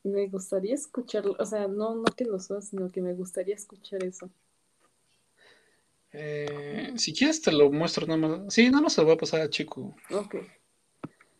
Me 0.02 0.28
gustaría 0.28 0.74
escucharlo, 0.74 1.36
o 1.38 1.46
sea, 1.46 1.68
no, 1.68 1.94
no 1.94 2.04
que 2.16 2.24
lo 2.24 2.38
subas, 2.40 2.68
sino 2.68 2.90
que 2.90 3.00
me 3.00 3.12
gustaría 3.12 3.54
escuchar 3.54 4.04
eso. 4.04 4.30
Eh, 6.12 6.92
si 6.96 7.12
quieres 7.12 7.42
te 7.42 7.52
lo 7.52 7.70
muestro 7.70 8.06
nada 8.06 8.18
más. 8.18 8.54
Sí, 8.54 8.70
nada 8.70 8.82
más 8.82 8.94
se 8.94 9.00
lo 9.00 9.06
voy 9.06 9.16
a 9.16 9.18
pasar 9.18 9.40
a 9.42 9.50
Chico. 9.50 9.94
Ok. 10.10 10.36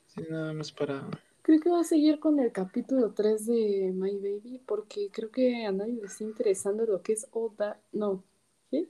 Sí, 0.09 0.23
nada 0.28 0.52
más 0.52 0.71
para. 0.73 1.09
Creo 1.47 1.61
que 1.61 1.71
va 1.71 1.83
a 1.83 1.85
seguir 1.85 2.19
con 2.19 2.41
el 2.41 2.50
capítulo 2.50 3.15
3 3.15 3.47
de 3.47 3.93
My 3.95 4.17
Baby 4.17 4.61
porque 4.67 5.11
creo 5.12 5.31
que 5.31 5.65
a 5.65 5.71
nadie 5.71 5.93
le 5.93 6.07
está 6.07 6.25
interesando 6.25 6.85
lo 6.85 7.03
que 7.03 7.12
es 7.12 7.29
Oda. 7.31 7.81
No. 7.93 8.25
¿Qué? 8.69 8.88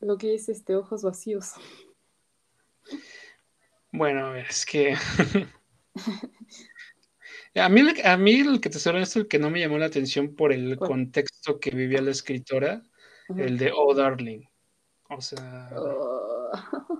Lo 0.00 0.16
que 0.16 0.34
es 0.34 0.48
este 0.48 0.74
ojos 0.74 1.02
vacíos. 1.02 1.50
Bueno, 3.92 4.34
es 4.34 4.64
que. 4.66 4.94
a, 7.56 7.68
mí, 7.68 7.82
a 8.02 8.16
mí 8.16 8.40
el 8.40 8.58
que 8.62 8.70
te 8.70 8.78
soy 8.78 8.94
honesto, 8.94 9.18
el 9.18 9.28
que 9.28 9.38
no 9.38 9.50
me 9.50 9.60
llamó 9.60 9.76
la 9.76 9.84
atención 9.84 10.34
por 10.34 10.54
el 10.54 10.78
contexto 10.78 11.60
que 11.60 11.72
vivía 11.72 12.00
la 12.00 12.12
escritora, 12.12 12.82
Ajá. 13.28 13.42
el 13.44 13.58
de 13.58 13.70
Oh 13.70 13.94
Darling. 13.94 14.44
O 15.10 15.20
sea. 15.20 15.68
Oh. 15.76 16.91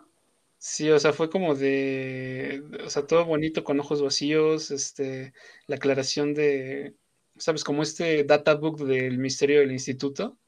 Sí, 0.65 0.89
o 0.91 0.99
sea, 1.01 1.13
fue 1.13 1.29
como 1.29 1.57
de, 1.57 2.63
o 2.87 2.89
sea, 2.89 3.05
todo 3.05 3.25
bonito 3.25 3.65
con 3.65 3.81
ojos 3.81 4.01
vacíos, 4.01 4.71
este, 4.71 5.33
la 5.67 5.75
aclaración 5.75 6.35
de, 6.35 6.95
¿sabes? 7.37 7.65
Como 7.65 7.83
este 7.83 8.23
databook 8.23 8.79
del 8.79 9.19
misterio 9.19 9.59
del 9.59 9.73
instituto, 9.73 10.39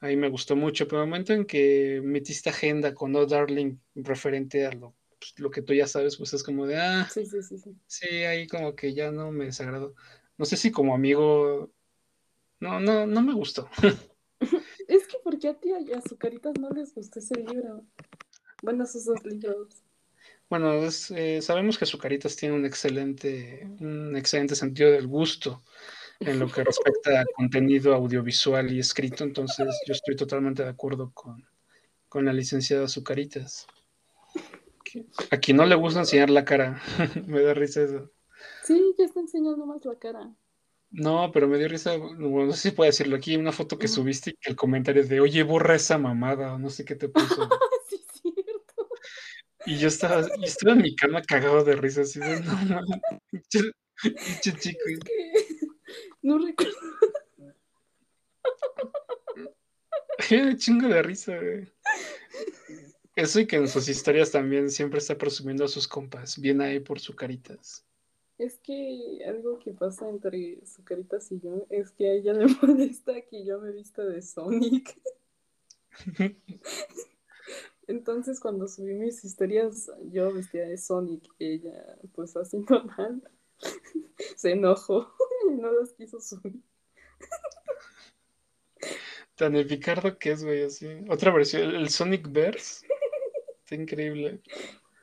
ahí 0.00 0.16
me 0.16 0.28
gustó 0.28 0.54
mucho, 0.54 0.86
pero 0.86 1.00
el 1.00 1.08
momento 1.08 1.32
en 1.32 1.46
que 1.46 2.02
metiste 2.04 2.50
agenda 2.50 2.92
con 2.92 3.16
Oh 3.16 3.24
Darling 3.24 3.78
referente 3.94 4.66
a 4.66 4.72
lo, 4.72 4.94
pues, 5.18 5.32
lo 5.38 5.50
que 5.50 5.62
tú 5.62 5.72
ya 5.72 5.86
sabes, 5.86 6.18
pues 6.18 6.34
es 6.34 6.42
como 6.42 6.66
de, 6.66 6.76
ah, 6.76 7.08
Sí, 7.10 7.24
sí, 7.24 7.42
sí, 7.42 7.56
sí. 7.56 7.74
sí, 7.86 8.06
ahí 8.06 8.46
como 8.46 8.76
que 8.76 8.92
ya 8.92 9.12
no 9.12 9.32
me 9.32 9.46
desagradó. 9.46 9.94
No 10.36 10.44
sé 10.44 10.58
si 10.58 10.70
como 10.70 10.94
amigo, 10.94 11.72
no, 12.60 12.80
no, 12.80 13.06
no 13.06 13.22
me 13.22 13.32
gustó. 13.32 13.70
Es 14.88 15.06
que 15.08 15.16
porque 15.24 15.48
a 15.48 15.54
ti 15.54 15.70
y 15.70 15.92
a 15.92 15.98
Azucaritas 15.98 16.54
no 16.60 16.70
les 16.70 16.94
gustó 16.94 17.18
ese 17.18 17.34
libro. 17.36 17.84
Bueno, 18.66 18.82
esos 18.82 19.04
dos 19.04 19.24
libros. 19.24 19.68
Bueno, 20.50 20.74
es, 20.74 21.12
eh, 21.12 21.40
sabemos 21.40 21.78
que 21.78 21.84
Azucaritas 21.84 22.34
tiene 22.34 22.56
un 22.56 22.66
excelente, 22.66 23.64
un 23.78 24.16
excelente 24.16 24.56
sentido 24.56 24.90
del 24.90 25.06
gusto 25.06 25.62
en 26.18 26.40
lo 26.40 26.48
que 26.50 26.64
respecta 26.64 27.20
a 27.20 27.24
contenido 27.36 27.94
audiovisual 27.94 28.72
y 28.72 28.80
escrito, 28.80 29.22
entonces 29.22 29.68
yo 29.86 29.92
estoy 29.92 30.16
totalmente 30.16 30.64
de 30.64 30.68
acuerdo 30.70 31.12
con, 31.14 31.46
con 32.08 32.24
la 32.24 32.32
licenciada 32.32 32.86
Azucaritas. 32.86 33.68
Que- 34.84 35.06
A 35.30 35.36
quien 35.38 35.58
no 35.58 35.64
le 35.64 35.76
gusta 35.76 36.00
enseñar 36.00 36.30
la 36.30 36.44
cara, 36.44 36.82
me 37.28 37.40
da 37.42 37.54
risa 37.54 37.82
eso. 37.82 38.10
Sí, 38.64 38.96
ya 38.98 39.04
está 39.04 39.20
enseñando 39.20 39.64
más 39.64 39.84
la 39.84 39.96
cara. 39.96 40.34
No, 40.90 41.30
pero 41.32 41.46
me 41.46 41.56
dio 41.58 41.68
risa, 41.68 41.96
bueno, 41.96 42.46
no 42.46 42.52
sé 42.52 42.70
si 42.70 42.74
puedo 42.74 42.88
decirlo 42.88 43.14
aquí, 43.14 43.36
una 43.36 43.52
foto 43.52 43.78
que 43.78 43.86
subiste 43.86 44.30
y 44.30 44.48
el 44.50 44.56
comentario 44.56 45.02
es 45.02 45.08
de, 45.08 45.20
oye, 45.20 45.44
borra 45.44 45.76
esa 45.76 45.98
mamada, 45.98 46.54
o 46.54 46.58
no 46.58 46.68
sé 46.68 46.84
qué 46.84 46.96
te 46.96 47.08
puso. 47.08 47.48
Y 49.66 49.78
yo 49.78 49.88
estaba, 49.88 50.26
y 50.38 50.44
estaba 50.44 50.74
en 50.74 50.82
mi 50.82 50.94
cama 50.94 51.22
cagado 51.22 51.64
de 51.64 51.76
risa, 51.76 52.02
así 52.02 52.20
de, 52.20 52.40
no 52.40 52.52
mames, 52.68 53.48
chico. 53.48 53.68
Es 54.02 54.40
que 54.40 54.78
no 56.22 56.38
recuerdo. 56.38 56.76
Me 60.30 60.56
chingo 60.56 60.88
de 60.88 61.02
risa, 61.02 61.36
güey. 61.36 61.68
Eso 63.16 63.40
y 63.40 63.46
que 63.46 63.56
en 63.56 63.68
sus 63.68 63.88
historias 63.88 64.30
también 64.30 64.70
siempre 64.70 64.98
está 64.98 65.16
presumiendo 65.16 65.64
a 65.64 65.68
sus 65.68 65.88
compas. 65.88 66.38
Bien 66.38 66.60
ahí 66.60 66.80
por 66.80 67.00
su 67.00 67.16
caritas. 67.16 67.86
Es 68.38 68.58
que 68.58 69.24
algo 69.26 69.58
que 69.58 69.72
pasa 69.72 70.08
entre 70.08 70.58
Azucaritas 70.62 71.32
y 71.32 71.40
yo 71.40 71.66
es 71.70 71.90
que 71.90 72.10
a 72.10 72.12
ella 72.12 72.34
le 72.34 72.46
molesta 72.62 73.22
que 73.22 73.44
yo 73.44 73.58
me 73.58 73.72
vista 73.72 74.04
de 74.04 74.20
Sonic. 74.20 75.00
Entonces 77.88 78.40
cuando 78.40 78.66
subí 78.66 78.94
mis 78.94 79.24
historias 79.24 79.90
yo 80.10 80.32
vestía 80.32 80.66
de 80.66 80.76
Sonic, 80.76 81.24
ella 81.38 81.98
pues 82.14 82.36
así 82.36 82.58
normal 82.68 83.22
se 84.36 84.52
enojó 84.52 85.12
y 85.48 85.54
no 85.54 85.72
las 85.72 85.92
quiso 85.92 86.20
subir. 86.20 86.60
Tan 89.36 89.54
el 89.54 89.66
Picardo 89.66 90.18
que 90.18 90.32
es, 90.32 90.42
güey, 90.42 90.64
así. 90.64 90.86
Otra 91.10 91.30
versión, 91.32 91.74
el, 91.74 91.88
Sonic 91.90 92.30
Verse. 92.30 92.86
Está 93.60 93.74
increíble. 93.74 94.40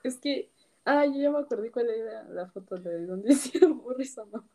Es 0.04 0.18
que, 0.18 0.50
ah, 0.86 1.06
yo 1.06 1.22
ya 1.22 1.30
me 1.30 1.40
acordé 1.40 1.72
cuál 1.72 1.90
era 1.90 2.24
la 2.24 2.48
foto 2.50 2.75
de 2.75 3.06
donde 3.06 3.30
decía 3.36 3.68
borra 3.68 4.02
esa 4.02 4.25
mamada. 4.25 4.48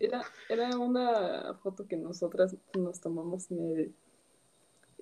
Era, 0.00 0.22
era 0.48 0.76
una 0.78 1.54
foto 1.62 1.86
que 1.86 1.96
nosotras 1.96 2.56
nos 2.76 3.00
tomamos 3.00 3.50
en 3.50 3.58
el 3.60 3.94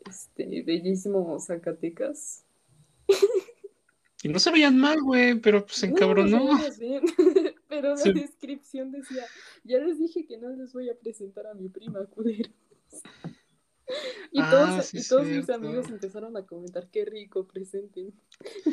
este, 0.09 0.63
bellísimo 0.63 1.39
Zacatecas. 1.41 2.45
Y 4.21 4.29
no 4.29 4.41
se 4.41 4.51
veían 4.51 4.77
mal, 4.77 5.01
güey, 5.01 5.39
pero 5.39 5.65
pues 5.65 5.81
encabronó. 5.85 6.39
No, 6.41 6.59
bien. 6.81 7.03
Pero 7.69 7.91
la 7.91 7.97
Sí. 7.99 8.13
descripción 8.13 8.91
decía, 8.91 9.25
ya 9.63 9.79
les 9.79 9.99
dije 10.01 10.27
que 10.27 10.39
no 10.39 10.49
les 10.51 10.73
voy 10.73 10.91
a 10.91 10.99
presentar 10.99 11.47
a 11.47 11.55
mi 11.55 11.69
prima, 11.69 12.05
culeros. 12.07 12.51
Y 14.33 14.41
Ah, 14.41 14.51
todos, 14.51 14.85
sí, 14.87 14.99
y 14.99 15.09
todos 15.09 15.27
mis 15.27 15.49
amigos 15.49 15.89
empezaron 15.89 16.37
a 16.37 16.45
comentar, 16.45 16.91
qué 16.91 17.05
rico, 17.07 17.47
presenten. 17.47 18.13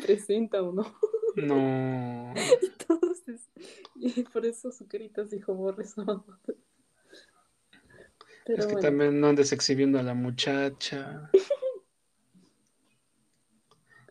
Presenta 0.04 0.62
o 0.62 0.74
no. 0.74 0.94
No. 1.36 2.34
Entonces, 2.62 3.50
y 3.96 4.24
por 4.24 4.46
eso 4.46 4.72
su 4.72 4.88
carita 4.88 5.24
dijo 5.24 5.75
esa 5.80 6.04
mamada. 6.04 6.39
Pero 8.45 8.59
es 8.61 8.67
que 8.67 8.73
bueno, 8.73 8.81
también 8.87 9.19
no 9.19 9.27
andes 9.27 9.51
exhibiendo 9.51 9.99
a 9.99 10.03
la 10.03 10.13
muchacha. 10.13 11.29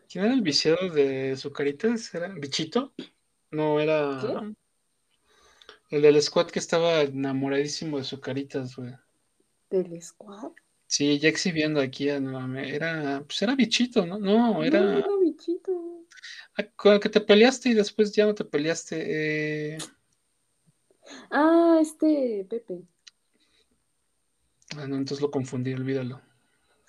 ¿Quién 0.09 0.25
era 0.25 0.33
el 0.33 0.41
viciado 0.41 0.89
de 0.89 1.35
su 1.35 1.51
caritas? 1.51 2.13
¿Era 2.13 2.27
Bichito? 2.29 2.93
No, 3.51 3.79
era. 3.79 4.21
¿Qué? 4.21 4.55
El 5.89 6.03
del 6.03 6.21
squad 6.21 6.51
que 6.51 6.59
estaba 6.59 7.01
enamoradísimo 7.01 7.97
de 7.97 8.03
su 8.03 8.21
caritas, 8.21 8.75
güey. 8.75 8.93
del 9.69 10.01
squad. 10.01 10.53
Sí, 10.87 11.19
ya 11.19 11.29
exhibiendo 11.29 11.81
aquí 11.81 12.09
a. 12.09 12.17
Era, 12.17 13.23
pues 13.25 13.41
era 13.41 13.55
bichito, 13.55 14.05
¿no? 14.05 14.17
No, 14.19 14.53
No, 14.53 14.63
era 14.63 14.99
era 14.99 15.07
bichito. 15.21 15.71
ah, 16.57 16.63
con 16.75 16.93
el 16.93 16.99
que 16.99 17.09
te 17.09 17.21
peleaste 17.21 17.69
y 17.69 17.73
después 17.73 18.11
ya 18.13 18.25
no 18.25 18.35
te 18.35 18.45
peleaste. 18.45 19.73
eh, 19.75 19.77
Ah, 21.31 21.77
este 21.81 22.45
Pepe. 22.49 22.83
Ah, 24.77 24.87
no, 24.87 24.95
entonces 24.97 25.21
lo 25.21 25.31
confundí, 25.31 25.73
olvídalo. 25.73 26.21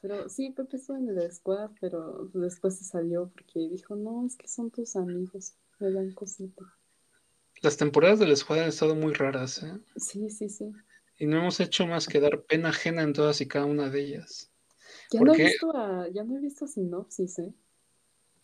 Pero 0.01 0.29
sí, 0.29 0.51
Pepe 0.51 0.77
estuvo 0.77 0.97
en 0.97 1.09
el 1.09 1.33
squad, 1.33 1.71
pero 1.81 2.31
después 2.35 2.77
se 2.79 2.85
salió 2.85 3.31
porque 3.35 3.69
dijo, 3.69 3.97
no, 3.97 4.25
es 4.27 4.37
que 4.37 4.47
son 4.49 4.71
tus 4.71 4.95
amigos, 4.97 5.55
me 5.79 5.91
dan 5.91 6.13
cosita. 6.13 6.65
Las 7.63 7.77
temporadas 7.77 8.19
del 8.19 8.37
squad 8.37 8.61
han 8.61 8.69
estado 8.69 8.95
muy 8.95 9.15
raras, 9.15 9.63
¿eh? 9.63 9.79
Sí, 9.97 10.29
sí, 10.31 10.49
sí. 10.49 10.73
Y 11.19 11.27
no 11.27 11.39
hemos 11.39 11.59
hecho 11.61 11.87
más 11.87 12.07
que 12.07 12.21
dar 12.21 12.43
pena 12.43 12.69
ajena 12.69 13.03
en 13.03 13.13
todas 13.15 13.41
y 13.41 13.49
cada 13.49 13.65
una 13.65 13.89
de 13.89 14.01
ellas. 14.01 14.51
Ya 15.11 15.19
¿Por 15.19 15.29
no 15.29 15.35
he 15.35 15.39
visto 15.39 15.77
a, 15.77 16.09
ya 16.09 16.25
no 16.25 16.37
he 16.37 16.41
visto 16.41 16.67
sinopsis, 16.67 17.39
¿eh? 17.39 17.55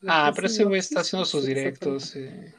Ah, 0.07 0.31
¿Qué 0.31 0.37
pero 0.37 0.47
ese 0.47 0.65
güey 0.65 0.81
está 0.81 1.01
haciendo 1.01 1.25
sus 1.25 1.45
directos. 1.45 2.17
eh, 2.17 2.55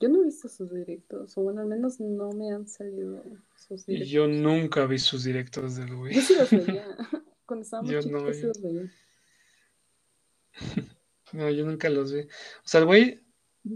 Yo 0.00 0.08
no 0.08 0.22
he 0.22 0.24
visto 0.24 0.48
sus 0.48 0.72
directos, 0.72 1.36
o 1.36 1.42
bueno, 1.42 1.60
al 1.60 1.66
menos 1.68 2.00
no 2.00 2.32
me 2.32 2.50
han 2.52 2.66
salido 2.66 3.22
sus 3.54 3.86
y 3.88 3.92
directos. 3.92 4.10
yo 4.10 4.26
nunca 4.26 4.86
vi 4.86 4.98
sus 4.98 5.24
directos 5.24 5.76
del 5.76 5.94
güey. 5.94 6.14
Yo 6.14 6.20
sí 6.22 6.34
los 6.36 6.50
veía. 6.50 6.86
Cuando 7.44 7.62
estábamos 7.64 7.90
Yo 7.90 8.00
chiquitos 8.00 8.22
no, 8.24 8.32
sí 8.32 8.42
los 8.46 8.62
veía. 8.62 8.90
No, 11.32 11.48
yo 11.48 11.64
nunca 11.64 11.88
los 11.88 12.12
vi. 12.12 12.22
O 12.22 12.26
sea, 12.64 12.80
el 12.80 12.86
güey, 12.86 13.20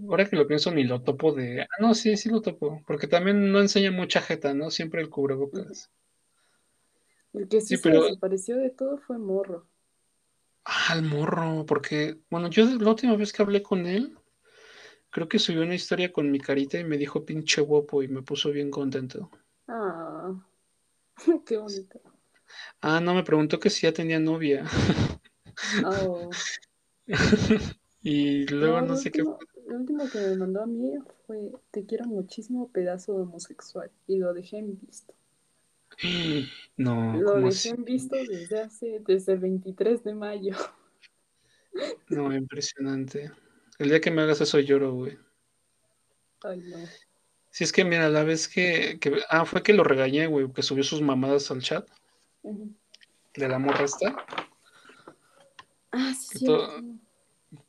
ahora 0.08 0.28
que 0.28 0.34
lo 0.34 0.44
pienso, 0.46 0.72
ni 0.72 0.82
lo 0.82 1.02
topo 1.02 1.32
de. 1.32 1.62
Ah, 1.62 1.66
no, 1.78 1.94
sí, 1.94 2.16
sí 2.16 2.28
lo 2.28 2.40
topo. 2.42 2.82
Porque 2.84 3.06
también 3.06 3.52
no 3.52 3.60
enseña 3.60 3.92
mucha 3.92 4.20
jeta, 4.20 4.54
¿no? 4.54 4.70
Siempre 4.72 5.00
el 5.00 5.08
cubrebocas. 5.08 5.88
El 7.32 7.46
que 7.46 7.60
sí, 7.60 7.68
Sí, 7.68 7.76
se 7.76 7.82
pero- 7.82 8.02
desapareció 8.04 8.56
de 8.56 8.70
todo 8.70 8.98
fue 8.98 9.18
Morro. 9.18 9.68
Ah, 10.64 10.94
el 10.96 11.02
morro, 11.02 11.64
porque, 11.66 12.18
bueno, 12.30 12.48
yo 12.48 12.64
la 12.64 12.90
última 12.90 13.14
vez 13.16 13.32
que 13.32 13.42
hablé 13.42 13.62
con 13.62 13.86
él, 13.86 14.16
creo 15.14 15.28
que 15.28 15.38
subió 15.38 15.62
una 15.62 15.76
historia 15.76 16.12
con 16.12 16.28
mi 16.28 16.40
carita 16.40 16.76
y 16.76 16.82
me 16.82 16.98
dijo 16.98 17.24
pinche 17.24 17.60
guapo 17.60 18.02
y 18.02 18.08
me 18.08 18.22
puso 18.22 18.50
bien 18.50 18.68
contento. 18.68 19.30
Ah, 19.68 20.34
qué 21.46 21.56
bonito. 21.56 22.00
Ah, 22.82 23.00
no, 23.00 23.14
me 23.14 23.22
preguntó 23.22 23.60
que 23.60 23.70
si 23.70 23.82
ya 23.82 23.92
tenía 23.92 24.18
novia. 24.18 24.64
Oh. 25.84 26.30
Y 28.02 28.44
luego 28.48 28.82
No, 28.82 28.96
sé 28.96 29.10
qué 29.12 29.22
último, 29.22 29.38
lo 29.68 29.76
último 29.76 30.10
que 30.10 30.18
me 30.18 30.34
mandó 30.34 30.62
a 30.62 30.66
mí 30.66 30.92
fue 31.26 31.52
te 31.70 31.86
quiero 31.86 32.04
muchísimo 32.06 32.68
pedazo 32.70 33.16
de 33.16 33.22
homosexual 33.22 33.90
y 34.06 34.18
lo 34.18 34.34
dejé 34.34 34.58
en 34.58 34.78
visto. 34.80 35.14
fue. 35.98 36.48
No, 36.76 37.20
Lo 37.20 37.32
¿cómo 37.32 37.46
dejé 37.46 37.68
así? 37.68 37.68
en 37.70 37.84
visto 37.84 38.16
desde 38.16 38.60
hace, 38.60 39.00
desde 39.06 39.34
el 39.34 39.38
23 39.38 40.02
de 40.02 40.14
mayo. 40.14 40.56
No, 42.08 42.32
impresionante. 42.32 43.30
El 43.78 43.88
día 43.88 44.00
que 44.00 44.10
me 44.10 44.22
hagas 44.22 44.40
eso 44.40 44.58
lloro, 44.60 44.92
güey. 44.92 45.18
Ay, 46.42 46.58
no. 46.58 46.76
Si 47.50 47.64
es 47.64 47.72
que, 47.72 47.84
mira, 47.84 48.08
la 48.08 48.24
vez 48.24 48.48
que, 48.48 48.98
que- 49.00 49.22
Ah, 49.28 49.44
fue 49.44 49.62
que 49.62 49.72
lo 49.72 49.84
regañé, 49.84 50.26
güey, 50.26 50.50
que 50.52 50.62
subió 50.62 50.82
sus 50.84 51.00
mamadas 51.02 51.50
al 51.50 51.62
chat 51.62 51.88
Ujú. 52.42 52.72
de 53.34 53.48
la 53.48 53.58
morra 53.58 53.84
esta. 53.84 54.14
Ah, 55.92 56.12
sí, 56.18 56.44
todo-. 56.44 56.82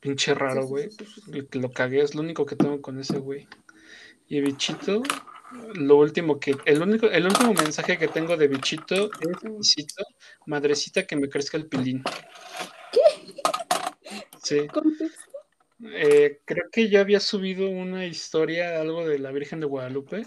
Pinche 0.00 0.34
raro, 0.34 0.62
Sí, 0.62 0.68
güey. 0.68 0.90
sí, 0.90 1.04
sí, 1.06 1.58
Lo 1.60 1.70
cagué, 1.70 2.02
es 2.02 2.14
lo 2.16 2.22
único 2.22 2.44
que 2.44 2.56
tengo 2.56 2.82
con 2.82 2.98
ese 2.98 3.18
güey. 3.18 3.46
Y 4.28 4.40
Bichito, 4.40 5.00
lo 5.74 5.96
último 5.98 6.40
que. 6.40 6.56
El 6.64 6.82
único, 6.82 7.06
el 7.06 7.24
último 7.24 7.54
mensaje 7.54 7.96
que 7.96 8.08
tengo 8.08 8.36
de 8.36 8.48
Bichito 8.48 9.10
es: 9.20 9.44
Mm. 9.44 9.58
Bichito, 9.58 10.04
madrecita 10.46 11.06
que 11.06 11.14
me 11.14 11.28
crezca 11.28 11.56
el 11.56 11.66
pilín. 11.68 12.02
¿Qué? 12.90 13.00
Sí. 14.42 14.66
¿Contexto? 14.66 15.25
Eh, 15.84 16.40
creo 16.44 16.64
que 16.72 16.88
ya 16.88 17.00
había 17.00 17.20
subido 17.20 17.68
una 17.68 18.06
historia, 18.06 18.80
algo 18.80 19.06
de 19.06 19.18
la 19.18 19.30
Virgen 19.32 19.60
de 19.60 19.66
Guadalupe. 19.66 20.26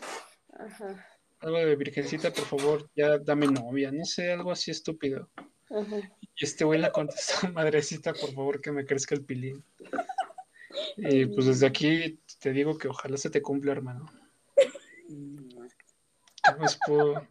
Ajá, 0.53 1.07
Algo 1.39 1.57
de 1.57 1.75
Virgencita, 1.75 2.31
por 2.33 2.45
favor, 2.45 2.89
ya 2.95 3.17
dame 3.17 3.47
novia. 3.47 3.91
No 3.91 4.05
sé, 4.05 4.31
algo 4.31 4.51
así 4.51 4.71
estúpido. 4.71 5.29
ajá. 5.69 5.97
Y 6.35 6.45
este 6.45 6.63
güey 6.65 6.79
le 6.79 6.91
contestó, 6.91 7.47
madrecita, 7.53 8.13
por 8.13 8.33
favor, 8.33 8.61
que 8.61 8.71
me 8.71 8.85
crezca 8.85 9.15
el 9.15 9.23
pilín. 9.25 9.63
Y 10.97 11.25
pues 11.25 11.45
desde 11.47 11.65
aquí 11.67 12.19
te 12.39 12.51
digo 12.51 12.77
que 12.77 12.87
ojalá 12.89 13.17
se 13.17 13.29
te 13.29 13.41
cumpla, 13.41 13.71
hermano. 13.71 14.05
¿Qué 15.07 16.55
más 16.59 16.77
puedo- 16.85 17.27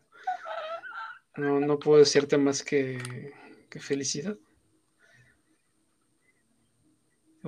No, 1.37 1.61
no 1.61 1.79
puedo 1.79 1.99
decirte 2.01 2.37
más 2.37 2.63
que, 2.63 3.33
que 3.71 3.79
felicidad. 3.81 4.37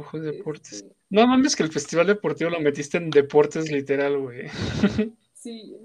Ojo 0.01 0.19
de 0.19 0.33
deportes. 0.33 0.73
Este, 0.73 0.97
No 1.11 1.27
mames 1.27 1.55
que 1.55 1.63
el 1.63 1.73
festival 1.73 2.07
deportivo 2.07 2.51
lo 2.51 2.61
metiste 2.61 2.97
en 2.97 3.11
deportes 3.11 3.71
literal, 3.71 4.19
güey. 4.19 4.49
sí. 5.35 5.77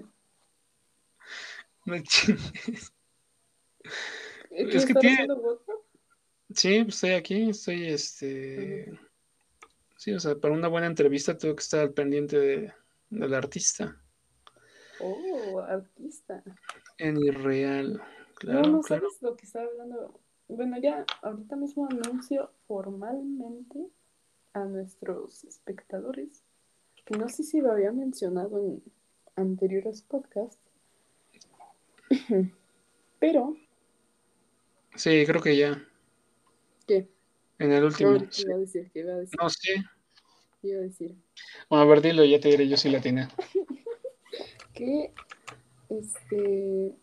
No 1.84 2.02
chingues. 2.02 2.92
¿Qué 4.50 4.76
Es 4.76 4.86
que 4.86 4.94
tiene-? 4.94 5.28
Sí, 6.54 6.76
estoy 6.88 7.10
aquí, 7.10 7.50
estoy 7.50 7.88
este. 7.88 8.98
Sí, 9.96 10.12
o 10.12 10.20
sea, 10.20 10.34
para 10.36 10.54
una 10.54 10.68
buena 10.68 10.86
entrevista 10.86 11.36
tengo 11.36 11.54
que 11.54 11.62
estar 11.62 11.80
al 11.80 11.92
pendiente 11.92 12.38
de, 12.38 12.72
del 13.10 13.34
artista. 13.34 14.00
Oh, 15.00 15.60
artista. 15.60 16.42
En 16.98 17.18
irreal. 17.18 18.02
Claro, 18.36 18.62
no, 18.62 18.68
no 18.76 18.80
claro. 18.80 19.10
sabes 19.10 19.22
lo 19.22 19.36
que 19.36 19.44
estaba 19.44 19.66
hablando. 19.66 20.20
Bueno, 20.48 20.78
ya 20.78 21.04
ahorita 21.22 21.56
mismo 21.56 21.88
anuncio 21.90 22.50
formalmente 22.66 23.90
a 24.56 24.64
nuestros 24.64 25.44
espectadores, 25.44 26.42
que 27.04 27.18
no 27.18 27.28
sé 27.28 27.44
si 27.44 27.60
lo 27.60 27.72
había 27.72 27.92
mencionado 27.92 28.58
en 28.58 28.82
anteriores 29.36 30.00
podcasts, 30.02 30.58
pero 33.20 33.54
Sí, 34.94 35.24
creo 35.26 35.42
que 35.42 35.56
ya. 35.58 35.86
¿qué? 36.86 37.06
En 37.58 37.70
el 37.72 37.84
último. 37.84 38.18
¿qué 38.18 38.26
sí. 38.30 38.42
iba 38.46 38.54
a 38.54 38.58
decir? 38.58 38.90
¿Qué 38.92 39.00
iba 39.00 39.12
a 39.12 39.16
decir? 39.18 39.38
No, 39.38 39.50
sí. 39.50 39.72
¿Qué 40.62 40.68
iba 40.68 40.78
a 40.78 40.82
decir? 40.84 41.14
Bueno, 41.68 41.82
a 41.82 41.86
ver, 41.86 42.00
dilo, 42.00 42.24
ya 42.24 42.40
te 42.40 42.48
diré 42.48 42.66
yo 42.66 42.76
si 42.78 42.88
la 42.90 43.00
tiene. 43.00 43.28
Que 44.72 45.10
este 45.88 46.94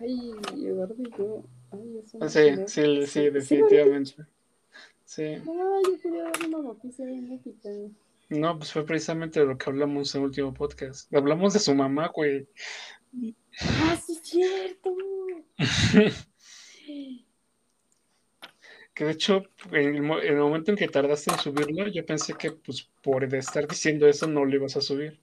ay, 0.00 0.30
Eduardo 0.64 0.94
y 0.98 1.10
yo, 1.18 1.42
ay, 1.72 1.98
eso 2.04 2.18
no 2.18 2.28
Sí, 2.28 2.38
sé, 2.68 3.06
sí, 3.06 3.24
¿no? 3.26 3.32
definitivamente. 3.32 4.26
Sí. 5.06 5.22
Ay, 5.22 5.42
yo 5.86 6.00
quería 6.02 6.24
dar 6.24 6.32
una 6.46 6.58
noticia 6.58 7.06
bien. 7.06 7.40
No, 8.28 8.58
pues 8.58 8.72
fue 8.72 8.84
precisamente 8.84 9.40
de 9.40 9.46
lo 9.46 9.56
que 9.56 9.70
hablamos 9.70 10.14
en 10.14 10.20
el 10.20 10.26
último 10.26 10.52
podcast. 10.52 11.14
Hablamos 11.14 11.54
de 11.54 11.60
su 11.60 11.74
mamá, 11.74 12.08
güey. 12.14 12.46
¡Ah, 13.60 13.96
sí 14.04 14.12
es 14.12 14.20
cierto! 14.22 14.94
Que 18.94 19.04
de 19.04 19.10
hecho, 19.10 19.42
en 19.72 19.94
el, 19.96 20.02
mo- 20.02 20.18
en 20.20 20.34
el 20.34 20.40
momento 20.40 20.70
en 20.70 20.78
que 20.78 20.88
tardaste 20.88 21.30
en 21.30 21.38
subirlo, 21.38 21.86
yo 21.88 22.06
pensé 22.06 22.32
que 22.32 22.52
pues 22.52 22.88
por 23.02 23.22
estar 23.24 23.68
diciendo 23.68 24.08
eso 24.08 24.26
no 24.26 24.46
lo 24.46 24.54
ibas 24.56 24.74
a 24.78 24.80
subir. 24.80 25.20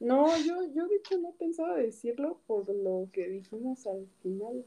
No, 0.00 0.36
yo, 0.38 0.56
yo 0.74 0.88
de 0.88 0.96
hecho 0.96 1.16
no 1.18 1.30
pensaba 1.38 1.76
decirlo 1.76 2.40
por 2.48 2.68
lo 2.74 3.08
que 3.12 3.28
dijimos 3.28 3.86
al 3.86 4.08
final. 4.24 4.64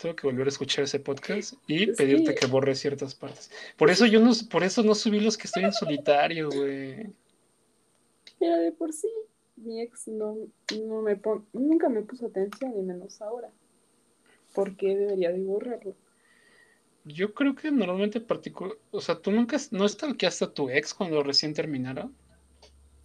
Tengo 0.00 0.16
que 0.16 0.26
volver 0.26 0.46
a 0.46 0.50
escuchar 0.50 0.84
ese 0.84 0.98
podcast 1.00 1.54
y 1.66 1.90
Es 1.90 1.96
pedirte 1.96 2.34
que- 2.34 2.40
que 2.40 2.46
borres 2.46 2.78
ciertas 2.78 3.14
partes. 3.14 3.50
Por 3.76 3.90
eso 3.90 4.06
yo 4.06 4.20
no, 4.20 4.32
por 4.50 4.64
eso 4.64 4.82
no 4.82 4.94
subí 4.94 5.20
los 5.20 5.36
que 5.36 5.46
estoy 5.46 5.64
en 5.64 5.72
solitario, 5.72 6.48
güey. 6.50 7.06
Pero 8.38 8.56
de 8.56 8.72
por 8.72 8.92
sí, 8.92 9.08
mi 9.56 9.82
ex 9.82 10.08
no, 10.08 10.36
no 10.86 11.02
me 11.02 11.16
pon, 11.16 11.44
nunca 11.52 11.88
me 11.90 12.00
puso 12.02 12.26
atención, 12.26 12.72
y 12.78 12.82
menos 12.82 13.20
ahora. 13.20 13.50
¿Por 14.54 14.76
qué 14.76 14.96
debería 14.96 15.30
de 15.30 15.40
borrarlo? 15.42 15.94
Yo 17.04 17.34
creo 17.34 17.54
que 17.54 17.70
normalmente 17.70 18.20
particular, 18.20 18.74
o 18.90 19.00
sea, 19.00 19.16
tú 19.16 19.30
nunca 19.30 19.58
no 19.70 19.86
stalkeaste 19.88 20.44
a 20.46 20.52
tu 20.52 20.70
ex 20.70 20.94
cuando 20.94 21.22
recién 21.22 21.52
terminaron. 21.54 22.14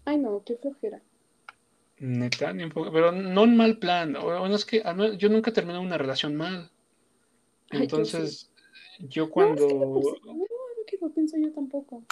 Ay, 0.05 0.17
no, 0.17 0.41
qué 0.45 0.55
flojera. 0.55 1.01
Neta, 1.99 2.51
ni 2.53 2.63
un 2.63 2.71
poco, 2.71 2.91
pero 2.91 3.12
no 3.12 3.43
en 3.43 3.55
mal 3.58 3.77
plan. 3.79 4.15
O, 4.17 4.47
no 4.47 4.55
es 4.55 4.65
que 4.65 4.84
yo 5.17 5.29
nunca 5.29 5.51
terminé 5.53 5.79
una 5.79 5.97
relación 5.97 6.36
mal. 6.36 6.69
Ay, 7.75 7.88
yo 7.88 8.05
Entonces, 8.05 8.51
yo 8.99 9.27
No, 9.27 9.31
cuando, 9.31 9.63
es 9.63 9.73
que 9.73 9.79
de 9.79 9.85
no, 9.85 10.33
no, 10.33 10.45
que 10.88 10.97
lo 11.01 11.09
pienso 11.13 11.38
yo 11.38 11.51
tampoco. 11.53 12.03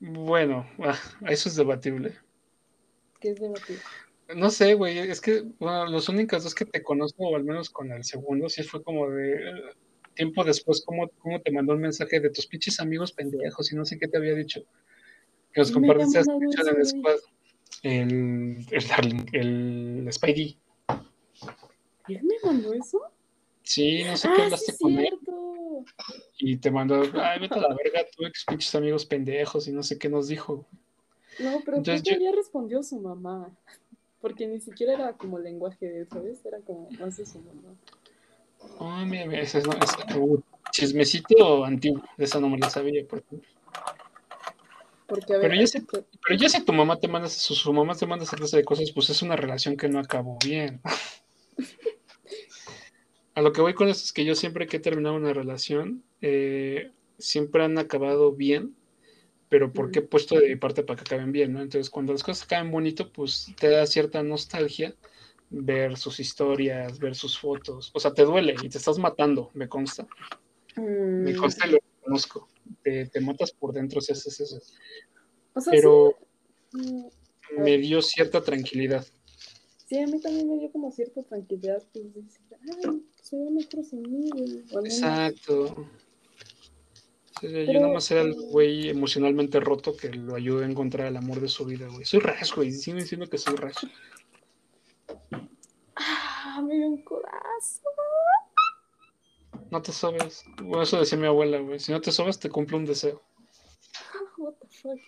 bueno, 0.00 0.66
ah, 0.80 0.98
eso 1.28 1.48
es 1.48 1.56
debatible. 1.56 2.16
Que 3.20 3.30
es 3.30 3.40
debatible. 3.40 3.82
No 4.36 4.50
sé, 4.50 4.74
güey, 4.74 4.98
es 4.98 5.20
que, 5.20 5.42
bueno, 5.58 5.86
los 5.86 6.08
únicos 6.08 6.42
dos 6.44 6.54
que 6.54 6.64
te 6.64 6.82
conozco, 6.82 7.28
o 7.28 7.36
al 7.36 7.44
menos 7.44 7.70
con 7.70 7.92
el 7.92 8.04
segundo, 8.04 8.48
sí 8.48 8.62
fue 8.62 8.82
como 8.82 9.10
de 9.10 9.74
tiempo 10.14 10.44
después, 10.44 10.82
¿cómo, 10.84 11.08
cómo 11.18 11.40
te 11.40 11.50
mandó 11.52 11.74
un 11.74 11.80
mensaje 11.80 12.20
de 12.20 12.30
tus 12.30 12.46
pinches 12.46 12.80
amigos 12.80 13.12
pendejos 13.12 13.72
y 13.72 13.76
no 13.76 13.84
sé 13.84 13.98
qué 13.98 14.08
te 14.08 14.16
había 14.18 14.34
dicho? 14.34 14.62
Que 15.52 15.60
nos 15.60 15.70
¿Quién 15.70 15.80
me 15.80 15.90
había 15.90 16.06
compartiste 16.06 16.20
esa 16.20 16.32
el 16.34 16.42
eso, 16.42 16.68
güey? 16.70 16.84
squad. 16.84 17.16
El, 17.82 18.66
el, 18.70 18.88
Darling, 18.88 19.26
el 19.32 20.08
Spidey. 20.12 20.58
¿Él 22.08 22.22
me 22.24 22.34
mandó 22.44 22.72
eso? 22.74 23.00
Sí, 23.62 24.04
no 24.04 24.16
sé 24.16 24.28
qué 24.34 24.42
Ah, 24.42 24.44
hablaste 24.44 24.72
sí, 24.72 24.78
con 24.82 24.98
él 24.98 25.18
y 26.38 26.56
te 26.56 26.70
mandó, 26.70 27.02
ay, 27.14 27.40
vete 27.40 27.54
a 27.58 27.62
la 27.62 27.74
verga, 27.74 28.00
tú 28.16 28.24
ex 28.26 28.44
pinches 28.44 28.74
amigos 28.74 29.04
pendejos 29.06 29.68
y 29.68 29.72
no 29.72 29.82
sé 29.82 29.98
qué 29.98 30.08
nos 30.08 30.28
dijo. 30.28 30.66
No, 31.38 31.60
pero 31.64 31.76
Entonces 31.78 32.02
creo 32.02 32.18
que 32.18 32.24
yo- 32.24 32.28
había 32.28 32.32
respondido 32.36 32.82
su 32.82 33.00
mamá. 33.00 33.50
Porque 34.20 34.46
ni 34.46 34.60
siquiera 34.60 34.94
era 34.94 35.12
como 35.14 35.38
lenguaje 35.38 35.84
de 35.86 36.02
eso, 36.02 36.22
¿ves? 36.22 36.44
Era 36.44 36.58
como 36.60 36.88
más 37.00 37.16
de 37.16 37.26
su 37.26 37.38
mamá. 37.40 37.74
Oh, 38.78 39.04
mira, 39.04 39.26
mira, 39.26 39.42
ese 39.42 39.58
es, 39.58 39.66
no, 39.66 39.74
uh, 40.20 40.42
chismecito 40.70 41.64
antiguo, 41.64 42.02
de 42.16 42.24
esa 42.24 42.38
no 42.38 42.48
me 42.48 42.58
la 42.58 42.70
sabía. 42.70 43.04
Porque, 43.08 43.36
Porque 45.06 45.34
a 45.34 45.38
ver, 45.38 45.48
Pero 45.50 45.60
ya 45.60 45.66
sé- 45.66 45.84
que- 45.86 46.04
pero 46.26 46.38
ya 46.38 46.48
si 46.48 46.64
tu 46.64 46.72
mamá 46.72 46.98
te 46.98 47.08
manda, 47.08 47.28
su, 47.28 47.54
su 47.54 47.72
mamá 47.72 47.94
te 47.96 48.06
manda 48.06 48.24
esa 48.24 48.36
clase 48.36 48.56
de 48.58 48.64
cosas, 48.64 48.92
pues 48.92 49.10
es 49.10 49.20
una 49.22 49.34
relación 49.36 49.76
que 49.76 49.88
no 49.88 49.98
acabó 49.98 50.38
bien. 50.44 50.80
A 53.34 53.40
lo 53.42 53.52
que 53.52 53.60
voy 53.62 53.74
con 53.74 53.88
esto 53.88 54.04
es 54.04 54.12
que 54.12 54.24
yo 54.24 54.34
siempre 54.34 54.66
que 54.66 54.76
he 54.76 54.80
terminado 54.80 55.14
una 55.16 55.32
relación, 55.32 56.02
eh, 56.20 56.90
siempre 57.18 57.64
han 57.64 57.78
acabado 57.78 58.32
bien, 58.32 58.74
pero 59.48 59.72
porque 59.72 60.00
he 60.00 60.02
puesto 60.02 60.36
de 60.36 60.48
mi 60.48 60.56
parte 60.56 60.82
para 60.82 60.96
que 60.96 61.02
acaben 61.14 61.32
bien, 61.32 61.52
¿no? 61.52 61.62
Entonces, 61.62 61.90
cuando 61.90 62.12
las 62.12 62.22
cosas 62.22 62.44
acaben 62.44 62.70
bonito, 62.70 63.10
pues 63.12 63.52
te 63.58 63.68
da 63.68 63.86
cierta 63.86 64.22
nostalgia 64.22 64.94
ver 65.50 65.96
sus 65.96 66.20
historias, 66.20 66.98
ver 66.98 67.14
sus 67.14 67.38
fotos. 67.38 67.90
O 67.94 68.00
sea, 68.00 68.12
te 68.14 68.24
duele 68.24 68.54
y 68.62 68.68
te 68.68 68.78
estás 68.78 68.98
matando, 68.98 69.50
me 69.54 69.68
consta. 69.68 70.06
Me 70.76 71.32
Mm, 71.32 71.36
consta 71.36 71.66
y 71.68 71.72
lo 71.72 71.78
conozco. 72.02 72.48
Te, 72.82 73.06
te 73.06 73.20
matas 73.20 73.52
por 73.52 73.72
dentro 73.72 74.00
si 74.00 74.12
haces 74.12 74.40
eso. 74.40 74.56
o 75.54 75.60
sea, 75.60 75.72
Pero 75.72 76.14
sí, 76.70 76.78
mm, 76.78 77.06
me 77.58 77.78
dio 77.78 78.00
cierta 78.02 78.42
tranquilidad. 78.42 79.06
sí, 79.86 79.98
a 79.98 80.06
mí 80.06 80.20
también 80.20 80.48
me 80.48 80.58
dio 80.58 80.72
como 80.72 80.90
cierta 80.90 81.22
tranquilidad, 81.22 81.82
pues 81.92 82.14
decir, 82.14 82.40
ay, 82.82 83.02
pues 83.32 83.42
me 83.50 83.50
mejor 83.50 83.84
sin 83.84 84.02
mí, 84.02 84.30
güey", 84.30 84.64
o 84.72 84.76
al 84.78 84.82
menos- 84.82 84.98
Exacto. 84.98 85.88
Sí, 87.40 87.48
yo 87.48 87.52
Pero- 87.66 87.80
nada 87.80 87.94
más 87.94 88.10
era 88.10 88.20
el 88.20 88.34
güey 88.34 88.88
emocionalmente 88.90 89.58
roto 89.58 89.96
que 89.96 90.10
lo 90.10 90.36
ayudó 90.36 90.62
a 90.62 90.66
encontrar 90.66 91.08
el 91.08 91.16
amor 91.16 91.40
de 91.40 91.48
su 91.48 91.64
vida, 91.64 91.88
güey. 91.88 92.04
Soy 92.04 92.20
Rash, 92.20 92.54
güey. 92.54 92.70
Diciendo 92.70 93.26
que 93.28 93.38
soy 93.38 93.56
Rash. 93.56 93.84
Ah, 95.96 96.62
me 96.62 96.74
dio 96.76 96.86
un 96.88 97.02
corazón. 97.02 97.92
No 99.70 99.80
te 99.82 99.90
sobes. 99.92 100.44
Bueno, 100.62 100.82
eso 100.82 101.00
decía 101.00 101.18
mi 101.18 101.26
abuela, 101.26 101.58
güey. 101.58 101.80
Si 101.80 101.90
no 101.92 102.00
te 102.00 102.12
sobes, 102.12 102.38
te 102.38 102.50
cumple 102.50 102.76
un 102.76 102.84
deseo. 102.84 103.22
What 104.36 104.54
the 104.60 104.68
fuck. 104.68 105.00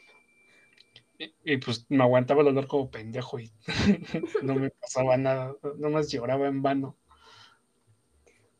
Y, 1.18 1.32
y, 1.44 1.56
pues 1.58 1.86
me 1.88 2.02
aguantaba 2.02 2.40
el 2.40 2.46
dolor 2.46 2.66
como 2.66 2.90
pendejo 2.90 3.38
y 3.38 3.52
no 4.42 4.54
me 4.56 4.70
pasaba 4.70 5.16
nada. 5.16 5.54
Nomás 5.76 6.10
lloraba 6.10 6.48
en 6.48 6.62
vano. 6.62 6.96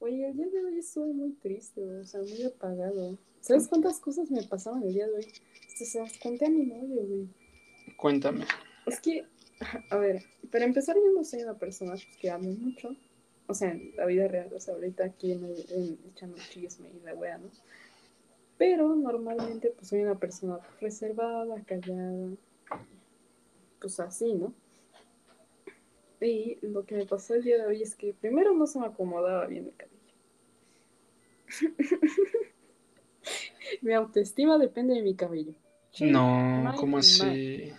Oye, 0.04 0.28
el 0.28 0.36
día 0.36 0.48
de 0.48 0.62
hoy 0.62 0.78
estuve 0.80 1.14
muy 1.14 1.32
triste, 1.32 1.82
o 1.82 2.04
sea, 2.04 2.20
muy 2.20 2.42
apagado. 2.42 3.16
¿Sabes 3.40 3.68
cuántas 3.68 3.98
cosas 4.00 4.30
me 4.30 4.42
pasaban 4.42 4.82
el 4.82 4.92
día 4.92 5.06
de 5.06 5.14
hoy? 5.14 5.26
Hasta 5.66 5.84
se 5.86 5.98
las 5.98 6.18
conté 6.18 6.44
a 6.44 6.50
mi 6.50 6.66
novio, 6.66 7.06
güey. 7.06 7.28
Cuéntame. 7.96 8.44
Es 8.84 9.00
que, 9.00 9.24
a 9.88 9.96
ver, 9.96 10.22
para 10.52 10.66
empezar, 10.66 10.94
yo 10.94 11.10
no 11.16 11.24
soy 11.24 11.42
una 11.42 11.54
persona 11.54 11.94
que 12.20 12.30
ame 12.30 12.48
mucho. 12.48 12.94
O 13.46 13.54
sea, 13.54 13.70
en 13.70 13.96
la 13.96 14.04
vida 14.04 14.28
real, 14.28 14.52
o 14.52 14.60
sea, 14.60 14.74
ahorita 14.74 15.06
aquí 15.06 15.32
en, 15.32 15.46
el, 15.46 15.64
en 15.70 15.98
echando 16.12 16.36
chisme 16.50 16.90
y 16.90 17.00
la 17.02 17.14
wea, 17.14 17.38
¿no? 17.38 17.48
Pero 18.58 18.94
normalmente, 18.94 19.70
pues 19.70 19.88
soy 19.88 20.02
una 20.02 20.18
persona 20.18 20.58
reservada, 20.82 21.62
callada, 21.62 22.28
pues 23.80 23.98
así, 24.00 24.34
¿no? 24.34 24.52
Y 26.20 26.58
lo 26.60 26.84
que 26.84 26.94
me 26.94 27.06
pasó 27.06 27.32
el 27.34 27.42
día 27.42 27.56
de 27.56 27.66
hoy 27.66 27.82
es 27.82 27.96
que 27.96 28.12
primero 28.12 28.52
no 28.52 28.66
se 28.66 28.78
me 28.78 28.86
acomodaba 28.86 29.46
bien 29.46 29.72
el. 29.78 29.93
mi 33.82 33.92
autoestima 33.92 34.58
depende 34.58 34.94
de 34.94 35.02
mi 35.02 35.14
cabello. 35.14 35.54
No, 36.00 36.72
¿cómo 36.76 36.92
mal. 36.92 37.00
así? 37.00 37.72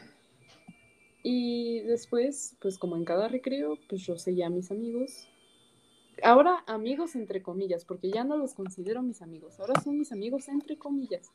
Y 1.24 1.80
después, 1.82 2.56
pues 2.62 2.78
como 2.78 2.96
en 2.96 3.04
cada 3.04 3.28
recreo, 3.28 3.78
pues 3.90 4.06
yo 4.06 4.18
seguía 4.18 4.48
a 4.48 4.52
mis 4.52 4.70
amigos. 4.70 5.28
Ahora 6.24 6.64
amigos 6.68 7.16
entre 7.16 7.42
comillas, 7.42 7.84
porque 7.84 8.12
ya 8.12 8.24
no 8.24 8.38
los 8.38 8.54
considero 8.54 9.02
mis 9.02 9.22
amigos. 9.22 9.60
Ahora 9.60 9.82
son 9.82 9.98
mis 9.98 10.12
amigos 10.12 10.48
entre 10.48 10.78
comillas. 10.78 11.32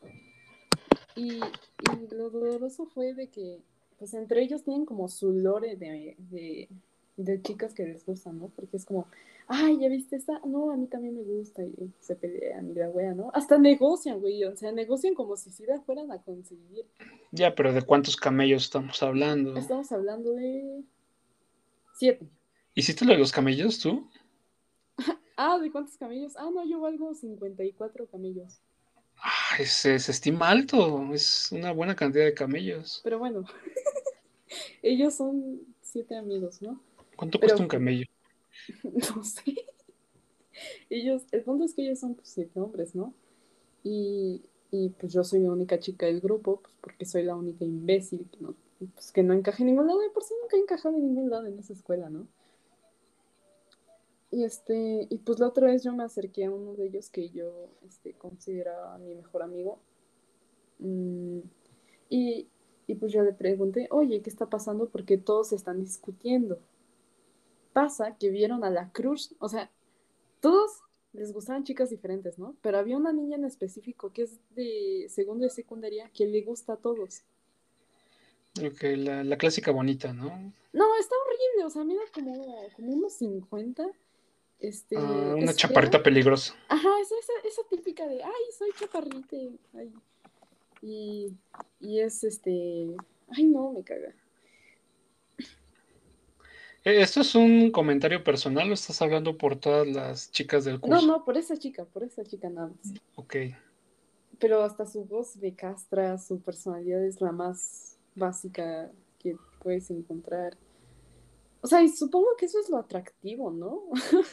Y, 1.16 1.38
y 1.38 2.14
lo 2.14 2.30
doloroso 2.30 2.86
fue 2.86 3.14
de 3.14 3.30
que, 3.30 3.62
pues 3.98 4.14
entre 4.14 4.42
ellos 4.42 4.62
tienen 4.62 4.86
como 4.86 5.08
su 5.08 5.32
lore 5.32 5.76
de, 5.76 6.14
de, 6.18 6.68
de 7.24 7.42
chicas 7.42 7.74
que 7.74 7.84
les 7.84 8.04
gustan, 8.04 8.38
¿no? 8.38 8.48
Porque 8.48 8.76
es 8.76 8.84
como, 8.84 9.06
ay, 9.48 9.78
¿ya 9.80 9.88
viste 9.88 10.16
esta? 10.16 10.40
No, 10.44 10.70
a 10.70 10.76
mí 10.76 10.86
también 10.86 11.16
me 11.16 11.22
gusta. 11.22 11.62
Y 11.64 11.92
se 11.98 12.16
pelean 12.16 12.70
y 12.70 12.74
la 12.74 12.88
wea, 12.88 13.14
¿no? 13.14 13.30
Hasta 13.34 13.58
negocian, 13.58 14.20
güey. 14.20 14.44
O 14.44 14.56
sea, 14.56 14.72
negocian 14.72 15.14
como 15.14 15.36
si 15.36 15.50
sí 15.50 15.64
la 15.66 15.80
fueran 15.80 16.10
a 16.12 16.22
conseguir. 16.22 16.86
Ya, 17.32 17.54
pero 17.54 17.72
¿de 17.72 17.82
cuántos 17.82 18.16
camellos 18.16 18.64
estamos 18.64 19.02
hablando? 19.02 19.56
Estamos 19.56 19.90
hablando 19.92 20.32
de 20.34 20.82
siete. 21.94 22.28
¿Hiciste 22.74 23.04
lo 23.04 23.12
de 23.12 23.18
los 23.18 23.32
camellos 23.32 23.78
tú? 23.78 24.08
Ah, 25.42 25.58
¿de 25.58 25.72
cuántos 25.72 25.96
camellos? 25.96 26.36
Ah, 26.36 26.50
no, 26.52 26.66
yo 26.66 26.80
valgo 26.80 27.14
54 27.14 28.06
camellos. 28.08 28.60
Ah, 29.16 29.56
se, 29.64 29.98
se 29.98 30.12
estima 30.12 30.50
alto. 30.50 31.14
Es 31.14 31.50
una 31.50 31.72
buena 31.72 31.96
cantidad 31.96 32.26
de 32.26 32.34
camellos. 32.34 33.00
Pero 33.02 33.18
bueno, 33.18 33.46
ellos 34.82 35.14
son 35.14 35.62
siete 35.80 36.14
amigos, 36.14 36.60
¿no? 36.60 36.78
¿Cuánto 37.20 37.38
Pero- 37.38 37.50
cuesta 37.50 37.62
un 37.62 37.68
camello? 37.68 38.06
No 39.14 39.22
sé. 39.22 39.66
Ellos, 40.88 41.22
el 41.32 41.42
punto 41.42 41.64
es 41.66 41.74
que 41.74 41.82
ellos 41.82 41.98
son 41.98 42.14
pues, 42.14 42.28
siete 42.28 42.58
hombres, 42.58 42.94
¿no? 42.94 43.12
Y, 43.84 44.42
y 44.70 44.88
pues 44.88 45.12
yo 45.12 45.22
soy 45.22 45.40
la 45.40 45.52
única 45.52 45.78
chica 45.78 46.06
del 46.06 46.20
grupo, 46.22 46.60
pues 46.62 46.74
porque 46.80 47.04
soy 47.04 47.22
la 47.24 47.36
única 47.36 47.64
imbécil 47.66 48.26
que 48.30 48.38
no, 48.40 48.54
pues, 48.94 49.12
que 49.12 49.22
no 49.22 49.34
encaja 49.34 49.62
en 49.62 49.66
ningún 49.66 49.86
lado, 49.86 50.00
de 50.00 50.08
por 50.08 50.22
sí 50.24 50.32
nunca 50.40 50.56
he 50.56 50.60
encajado 50.60 50.96
en 50.96 51.02
ningún 51.02 51.28
lado 51.28 51.46
en 51.46 51.58
esa 51.58 51.74
escuela, 51.74 52.08
¿no? 52.08 52.26
Y 54.30 54.44
este, 54.44 55.06
y 55.10 55.18
pues 55.18 55.40
la 55.40 55.48
otra 55.48 55.66
vez 55.66 55.82
yo 55.82 55.92
me 55.92 56.04
acerqué 56.04 56.46
a 56.46 56.50
uno 56.50 56.72
de 56.74 56.86
ellos 56.86 57.10
que 57.10 57.28
yo 57.28 57.68
este, 57.86 58.14
consideraba 58.14 58.96
mi 58.96 59.14
mejor 59.14 59.42
amigo. 59.42 59.78
Mm, 60.78 61.40
y, 62.08 62.48
y 62.86 62.94
pues 62.94 63.12
yo 63.12 63.22
le 63.22 63.34
pregunté, 63.34 63.88
oye, 63.90 64.22
¿qué 64.22 64.30
está 64.30 64.46
pasando? 64.46 64.88
Porque 64.88 65.18
todos 65.18 65.52
están 65.52 65.80
discutiendo. 65.80 66.58
Pasa 67.80 68.16
que 68.18 68.28
vieron 68.30 68.62
a 68.62 68.68
la 68.70 68.90
Cruz, 68.92 69.34
o 69.38 69.48
sea, 69.48 69.70
todos 70.40 70.70
les 71.14 71.32
gustaban 71.32 71.64
chicas 71.64 71.88
diferentes, 71.88 72.38
¿no? 72.38 72.54
Pero 72.60 72.76
había 72.78 72.96
una 72.98 73.10
niña 73.12 73.36
en 73.36 73.44
específico 73.46 74.12
que 74.12 74.24
es 74.24 74.38
de 74.50 75.06
segundo 75.08 75.44
de 75.44 75.50
secundaria 75.50 76.10
que 76.12 76.26
le 76.26 76.42
gusta 76.42 76.74
a 76.74 76.76
todos. 76.76 77.22
Ok, 78.62 78.82
la, 78.98 79.24
la 79.24 79.36
clásica 79.38 79.70
bonita, 79.70 80.12
¿no? 80.12 80.24
No, 80.72 80.96
está 80.98 81.14
horrible, 81.24 81.64
o 81.64 81.70
sea, 81.70 81.84
mira 81.84 82.02
como, 82.12 82.68
como 82.76 82.92
unos 82.92 83.14
50. 83.14 83.86
Este, 84.58 84.96
Ah, 84.98 85.34
una 85.38 85.54
chaparrita 85.54 86.02
peligrosa. 86.02 86.54
Ajá, 86.68 86.88
esa, 87.00 87.14
esa, 87.18 87.48
esa 87.48 87.62
típica 87.70 88.06
de, 88.06 88.22
ay, 88.22 88.44
soy 88.58 88.68
chaparrita. 88.78 89.36
ay. 89.74 89.92
Y, 90.82 91.32
y 91.80 92.00
es 92.00 92.24
este, 92.24 92.94
ay, 93.28 93.44
no, 93.44 93.72
me 93.72 93.82
caga. 93.82 94.14
Eh, 96.84 97.00
¿Esto 97.00 97.20
es 97.22 97.34
un 97.34 97.70
comentario 97.70 98.22
personal 98.24 98.70
o 98.70 98.74
estás 98.74 99.00
hablando 99.02 99.36
por 99.38 99.56
todas 99.56 99.86
las 99.88 100.30
chicas 100.30 100.64
del 100.64 100.80
No, 100.80 100.80
curso? 100.80 101.06
no, 101.06 101.24
por 101.24 101.36
esa 101.38 101.56
chica, 101.56 101.84
por 101.86 102.02
esa 102.04 102.24
chica 102.24 102.48
nada 102.50 102.68
más. 102.68 102.94
Ok. 103.14 103.36
Pero 104.38 104.62
hasta 104.62 104.86
su 104.86 105.04
voz 105.04 105.36
me 105.36 105.54
castra, 105.54 106.18
su 106.18 106.40
personalidad 106.40 107.04
es 107.04 107.20
la 107.20 107.32
más 107.32 107.98
básica 108.14 108.90
que 109.18 109.36
puedes 109.62 109.90
encontrar. 109.90 110.56
O 111.62 111.66
sea, 111.66 111.82
y 111.82 111.88
supongo 111.88 112.28
que 112.38 112.46
eso 112.46 112.58
es 112.60 112.70
lo 112.70 112.78
atractivo, 112.78 113.50
¿no? 113.50 113.82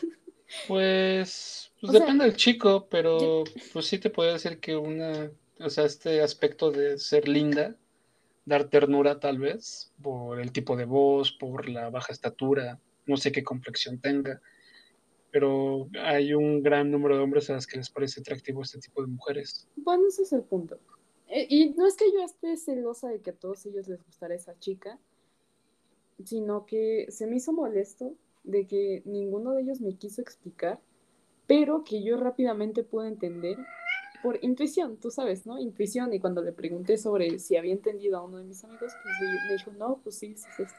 Pues, 0.65 1.73
pues 1.79 1.91
sea, 1.91 1.99
depende 1.99 2.25
del 2.25 2.35
chico, 2.35 2.87
pero 2.89 3.43
pues 3.73 3.85
sí 3.87 3.99
te 3.99 4.09
puedo 4.09 4.33
decir 4.33 4.59
que 4.59 4.75
una, 4.75 5.31
o 5.59 5.69
sea, 5.69 5.85
este 5.85 6.21
aspecto 6.21 6.71
de 6.71 6.97
ser 6.99 7.27
linda, 7.27 7.77
dar 8.47 8.69
ternura 8.69 9.19
tal 9.19 9.39
vez, 9.39 9.91
por 10.01 10.39
el 10.39 10.53
tipo 10.53 10.77
de 10.77 10.85
voz, 10.85 11.33
por 11.33 11.67
la 11.67 11.89
baja 11.89 12.13
estatura, 12.13 12.79
no 13.05 13.17
sé 13.17 13.33
qué 13.33 13.43
complexión 13.43 13.99
tenga, 13.99 14.41
pero 15.31 15.89
hay 16.01 16.33
un 16.33 16.63
gran 16.63 16.89
número 16.89 17.17
de 17.17 17.23
hombres 17.23 17.49
a 17.49 17.55
los 17.55 17.67
que 17.67 17.75
les 17.75 17.89
parece 17.89 18.21
atractivo 18.21 18.61
este 18.61 18.79
tipo 18.79 19.01
de 19.01 19.09
mujeres. 19.09 19.67
Bueno, 19.75 20.07
ese 20.07 20.21
es 20.23 20.31
el 20.31 20.43
punto. 20.43 20.79
Eh, 21.27 21.45
y 21.49 21.71
no 21.71 21.85
es 21.85 21.97
que 21.97 22.09
yo 22.09 22.23
esté 22.23 22.55
celosa 22.55 23.09
de 23.09 23.19
que 23.19 23.31
a 23.31 23.35
todos 23.35 23.65
ellos 23.65 23.89
les 23.89 24.01
gustara 24.05 24.33
esa 24.33 24.57
chica, 24.59 24.97
sino 26.23 26.65
que 26.65 27.07
se 27.09 27.27
me 27.27 27.35
hizo 27.35 27.51
molesto 27.51 28.15
de 28.45 28.65
que 28.65 29.01
ninguno 29.03 29.51
de 29.51 29.63
ellos 29.63 29.81
me 29.81 29.97
quiso 29.97 30.21
explicar, 30.21 30.79
pero 31.47 31.83
que 31.83 32.01
yo 32.01 32.15
rápidamente 32.15 32.83
pude 32.83 33.09
entender 33.09 33.57
por 34.27 34.43
intuición, 34.43 34.97
tú 34.97 35.09
sabes, 35.09 35.45
¿no? 35.45 35.57
Intuición, 35.57 36.13
y 36.13 36.19
cuando 36.19 36.41
le 36.41 36.51
pregunté 36.51 36.97
sobre 36.97 37.39
si 37.39 37.55
había 37.55 37.71
entendido 37.71 38.17
a 38.17 38.23
uno 38.25 38.39
de 38.39 38.43
mis 38.43 38.61
amigos, 38.61 38.91
pues 39.01 39.15
me 39.21 39.53
dijo, 39.55 39.71
no, 39.79 40.01
pues 40.03 40.17
sí, 40.17 40.35
sí, 40.35 40.43
sí. 40.57 40.65
sí". 40.65 40.75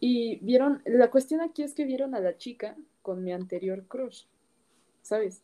Y 0.00 0.36
vieron, 0.36 0.80
la 0.86 1.10
cuestión 1.10 1.42
aquí 1.42 1.62
es 1.62 1.74
que 1.74 1.84
vieron 1.84 2.14
a 2.14 2.20
la 2.20 2.38
chica 2.38 2.78
con 3.02 3.22
mi 3.22 3.30
anterior 3.34 3.84
crush, 3.88 4.24
¿sabes? 5.02 5.42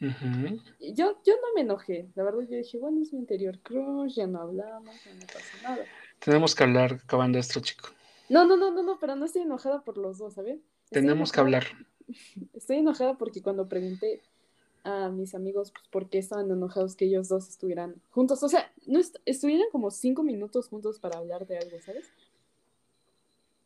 Ujú. 0.00 0.62
Y 0.78 0.94
yo, 0.94 1.20
yo 1.26 1.34
no 1.34 1.52
me 1.54 1.60
enojé, 1.60 2.08
la 2.14 2.22
verdad 2.24 2.40
yo 2.48 2.56
dije, 2.56 2.78
bueno, 2.78 3.02
es 3.02 3.12
mi 3.12 3.18
anterior 3.18 3.58
crush, 3.58 4.14
ya 4.14 4.26
no 4.26 4.40
hablamos, 4.40 4.94
ya 5.04 5.12
no 5.12 5.26
pasa 5.26 5.58
nada. 5.62 5.84
Tenemos 6.24 6.54
que 6.54 6.64
hablar 6.64 7.00
acabando 7.04 7.38
esto, 7.38 7.60
chico. 7.60 7.90
No, 8.30 8.46
no, 8.46 8.56
no, 8.56 8.70
no, 8.70 8.82
no, 8.82 8.98
pero 8.98 9.14
no 9.14 9.26
estoy 9.26 9.42
enojada 9.42 9.82
por 9.82 9.98
los 9.98 10.16
dos, 10.16 10.32
¿sabes? 10.32 10.58
Tenemos 10.88 11.32
que 11.32 11.40
enojada- 11.40 11.58
hablar. 11.58 11.86
Estoy 12.54 12.78
enojada 12.78 13.18
porque 13.18 13.42
cuando 13.42 13.68
pregunté 13.68 14.22
a 14.88 15.10
mis 15.10 15.34
amigos 15.34 15.72
pues, 15.72 15.86
por 15.88 16.08
qué 16.10 16.18
estaban 16.18 16.50
enojados 16.50 16.96
que 16.96 17.06
ellos 17.06 17.28
dos 17.28 17.48
estuvieran 17.48 18.00
juntos, 18.10 18.42
o 18.42 18.48
sea, 18.48 18.72
no 18.86 18.98
est- 19.00 19.16
estuvieran 19.26 19.68
como 19.72 19.90
cinco 19.90 20.22
minutos 20.24 20.68
juntos 20.68 20.98
para 21.00 21.18
hablar 21.18 21.46
de 21.46 21.58
algo, 21.58 21.80
¿sabes? 21.80 22.12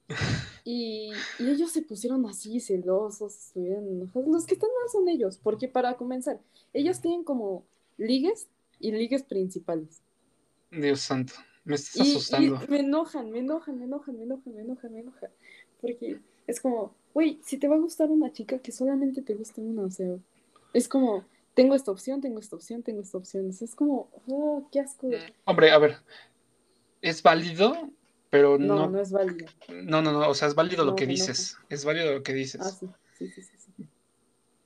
Y, 0.64 1.26
y 1.38 1.50
ellos 1.50 1.72
se 1.72 1.82
pusieron 1.82 2.24
así 2.26 2.61
celosos, 2.61 3.35
estuvieron 3.48 3.88
enojados. 3.88 4.28
Los 4.28 4.46
que 4.46 4.54
están 4.54 4.70
mal 4.80 4.90
son 4.90 5.08
ellos, 5.08 5.38
porque 5.42 5.68
para 5.68 5.96
comenzar, 5.96 6.40
ellos 6.72 7.00
tienen 7.00 7.24
como 7.24 7.64
ligues 7.98 8.48
y 8.78 8.92
ligues 8.92 9.24
principales. 9.24 10.02
Dios 10.72 11.02
santo, 11.02 11.35
me 11.64 11.76
estás 11.76 12.00
Y, 12.00 12.26
y 12.30 12.50
asustando. 12.50 12.61
me 12.68 12.80
enojan, 12.80 13.30
me 13.30 13.40
enojan, 13.40 13.78
me 13.78 13.85
enojan, 13.85 14.16
me 14.16 14.24
enojan, 14.24 14.54
me 14.54 14.62
enojan, 14.62 14.92
me 14.92 15.00
enojan. 15.00 15.30
Porque 15.80 16.20
es 16.46 16.61
como, 16.61 16.94
güey, 17.14 17.38
si 17.44 17.58
te 17.58 17.68
va 17.68 17.76
a 17.76 17.78
gustar 17.78 18.11
una 18.11 18.32
chica, 18.32 18.58
que 18.61 18.72
solamente 18.72 19.22
te 19.22 19.35
guste 19.35 19.61
una, 19.61 19.82
o 19.85 19.90
sea, 19.90 20.16
es 20.72 20.88
como, 20.88 21.24
tengo 21.54 21.74
esta 21.74 21.90
opción, 21.90 22.20
tengo 22.20 22.38
esta 22.38 22.56
opción, 22.56 22.82
tengo 22.82 23.02
esta 23.02 23.18
opción. 23.18 23.48
Es 23.48 23.74
como, 23.74 24.11
oh, 24.26 24.68
qué 24.72 24.80
asco. 24.80 25.11
Hombre, 25.44 25.70
a 25.70 25.78
ver, 25.78 25.96
es 27.00 27.22
válido, 27.22 27.90
pero 28.30 28.58
no. 28.58 28.76
No, 28.76 28.90
no 28.90 29.00
es 29.00 29.12
válido. 29.12 29.46
No, 29.68 30.02
no, 30.02 30.12
no, 30.12 30.28
o 30.28 30.35
sea, 30.35 30.48
es 30.48 30.54
válido 30.54 30.85
lo 30.85 30.94
que 30.94 31.06
no, 31.06 31.11
dices. 31.11 31.58
Es 31.68 31.85
válido 31.85 32.12
lo 32.12 32.22
que 32.22 32.32
dices. 32.32 32.61
Ah, 32.62 32.70
sí, 32.70 32.88
sí, 33.18 33.28
sí, 33.28 33.42
sí. 33.42 33.72
sí. 33.76 33.88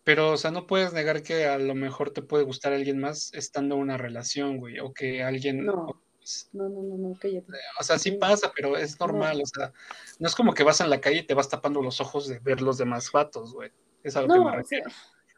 Pero, 0.05 0.33
o 0.33 0.37
sea, 0.37 0.53
no 0.53 0.69
puedes 0.69 0.93
negar 0.93 1.25
que 1.25 1.47
a 1.47 1.59
lo 1.59 1.75
mejor 1.75 2.13
te 2.13 2.23
puede 2.23 2.45
gustar 2.45 2.73
alguien 2.73 3.01
más 3.01 3.35
estando 3.35 3.75
en 3.75 3.81
una 3.81 3.97
relación, 3.97 4.59
güey, 4.59 4.79
o 4.79 4.95
que 4.95 5.23
alguien... 5.23 5.65
No. 5.65 6.01
No, 6.53 6.69
no, 6.69 6.83
no, 6.83 6.97
no, 6.97 7.17
cállate. 7.21 7.53
O 7.79 7.85
sea, 7.85 8.01
sí 8.01 8.13
pasa, 8.13 8.53
pero 8.55 8.77
es 8.77 8.99
normal, 8.99 9.41
o 9.41 9.47
sea, 9.47 9.73
no 10.19 10.27
es 10.27 10.35
como 10.35 10.55
que 10.55 10.65
vas 10.65 10.81
en 10.81 10.91
la 10.91 11.01
calle 11.01 11.19
y 11.19 11.23
te 11.27 11.35
vas 11.35 11.49
tapando 11.49 11.81
los 11.83 12.01
ojos 12.01 12.27
de 12.27 12.41
ver 12.41 12.63
los 12.63 12.79
demás 12.79 13.13
vatos, 13.13 13.53
güey. 13.53 13.71
Es 14.03 14.17
a 14.17 14.23
lo 14.23 14.29
que 14.29 14.35
me 14.35 14.41
o 14.41 14.49
sea, 14.49 14.57
refiero. 14.57 14.91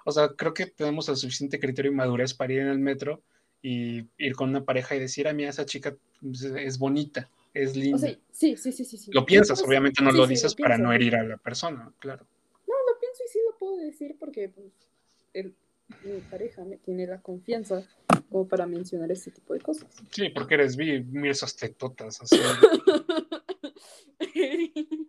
O 0.09 0.11
sea, 0.11 0.29
creo 0.31 0.55
que 0.55 0.65
tenemos 0.65 1.07
el 1.11 1.17
suficiente 1.17 1.61
criterio 1.61 1.93
y 1.93 1.95
madurez 1.95 2.33
para 2.33 2.51
ir 2.55 2.61
en 2.61 2.69
el 2.69 2.79
metro 2.79 3.23
y 3.61 4.07
ir 4.17 4.35
con 4.37 4.49
una 4.49 4.65
pareja 4.65 4.97
y 4.97 5.01
decir, 5.01 5.29
a 5.29 5.35
mí 5.35 5.45
esa 5.45 5.67
chica 5.67 5.95
pues, 6.23 6.45
es 6.45 6.79
bonita, 6.79 7.29
es 7.53 7.77
linda. 7.77 7.97
o 7.97 8.01
sea, 8.01 8.19
sí, 8.33 8.57
sí, 8.57 8.73
sí, 8.73 8.87
sí, 8.87 8.97
sí. 8.97 9.11
lo 9.13 9.27
piensas, 9.27 9.59
Pues, 9.61 9.69
obviamente 9.69 10.03
no 10.03 10.11
sí, 10.11 10.17
lo 10.17 10.25
sí, 10.27 10.31
dices 10.31 10.55
para 10.55 10.79
no 10.79 10.95
herir 10.95 11.15
a 11.15 11.23
la 11.25 11.37
persona, 11.37 11.93
claro. 11.99 12.27
No, 12.67 12.75
lo 12.91 12.99
pienso 12.99 13.23
y 13.23 13.29
sí 13.31 13.39
lo 13.51 13.59
puedo 13.59 13.77
decir 13.77 14.17
porque 14.19 14.49
pues, 14.49 14.69
el- 15.35 15.55
mi 16.03 16.21
pareja 16.21 16.65
me 16.65 16.79
tiene 16.79 17.07
la 17.07 17.21
confianza 17.21 17.87
como 18.31 18.49
para 18.49 18.67
mencionar 18.67 19.13
este 19.13 19.31
tipo 19.31 19.53
de 19.53 19.61
cosas. 19.61 19.95
Sí, 20.11 20.31
porque 20.31 20.55
eres 20.55 20.75
vi, 20.75 21.01
mira 21.03 21.33
esas 21.33 21.55
tetotas 21.55 22.19
así. 22.23 22.39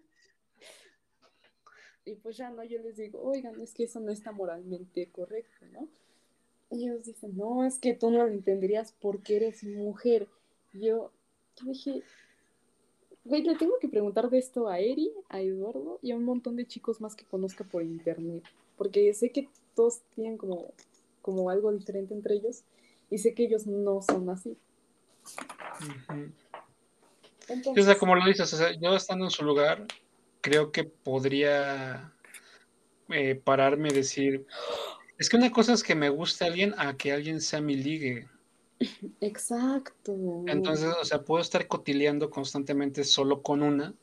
y 2.09 2.15
pues 2.15 2.37
ya 2.37 2.49
no, 2.49 2.63
yo 2.63 2.79
les 2.79 2.97
digo, 2.97 3.21
oigan, 3.21 3.59
es 3.61 3.73
que 3.73 3.83
eso 3.83 3.99
no 3.99 4.11
está 4.11 4.31
moralmente 4.31 5.09
correcto, 5.11 5.65
¿no? 5.71 5.87
Y 6.71 6.85
ellos 6.87 7.05
dicen, 7.05 7.35
no, 7.35 7.63
es 7.65 7.79
que 7.79 7.93
tú 7.93 8.09
no 8.11 8.19
lo 8.25 8.27
entenderías 8.27 8.93
porque 8.99 9.37
eres 9.37 9.63
mujer. 9.63 10.27
Y 10.73 10.87
yo, 10.87 11.11
yo 11.55 11.65
dije, 11.65 12.03
güey, 13.25 13.43
le 13.43 13.55
tengo 13.55 13.73
que 13.79 13.89
preguntar 13.89 14.29
de 14.29 14.37
esto 14.37 14.67
a 14.67 14.79
Eri, 14.79 15.11
a 15.29 15.41
Eduardo 15.41 15.99
y 16.01 16.11
a 16.11 16.15
un 16.15 16.25
montón 16.25 16.55
de 16.55 16.67
chicos 16.67 17.01
más 17.01 17.15
que 17.15 17.25
conozca 17.25 17.63
por 17.63 17.83
internet. 17.83 18.43
Porque 18.77 19.13
sé 19.13 19.31
que 19.31 19.49
todos 19.75 20.01
tienen 20.15 20.37
como, 20.37 20.71
como 21.21 21.49
algo 21.49 21.71
diferente 21.71 22.13
entre 22.13 22.35
ellos 22.35 22.63
y 23.09 23.17
sé 23.17 23.33
que 23.33 23.45
ellos 23.45 23.65
no 23.65 24.01
son 24.01 24.29
así. 24.29 24.57
Entonces, 27.47 27.83
o 27.83 27.87
sea, 27.87 27.97
como 27.97 28.15
lo 28.15 28.25
dices, 28.25 28.53
o 28.53 28.57
sea, 28.57 28.71
yo 28.79 28.95
estando 28.95 29.25
en 29.25 29.31
su 29.31 29.43
lugar, 29.43 29.87
creo 30.41 30.71
que 30.71 30.83
podría 30.83 32.13
eh, 33.09 33.35
pararme 33.35 33.89
y 33.89 33.93
decir, 33.93 34.45
es 35.17 35.29
que 35.29 35.37
una 35.37 35.51
cosa 35.51 35.73
es 35.73 35.83
que 35.83 35.95
me 35.95 36.09
guste 36.09 36.45
alguien 36.45 36.73
a 36.77 36.95
que 36.97 37.11
alguien 37.11 37.41
sea 37.41 37.61
mi 37.61 37.75
ligue. 37.75 38.27
exacto. 39.21 40.43
Entonces, 40.47 40.93
o 41.01 41.05
sea, 41.05 41.23
puedo 41.23 41.41
estar 41.41 41.67
cotileando 41.67 42.29
constantemente 42.29 43.03
solo 43.03 43.41
con 43.41 43.61
una, 43.61 43.93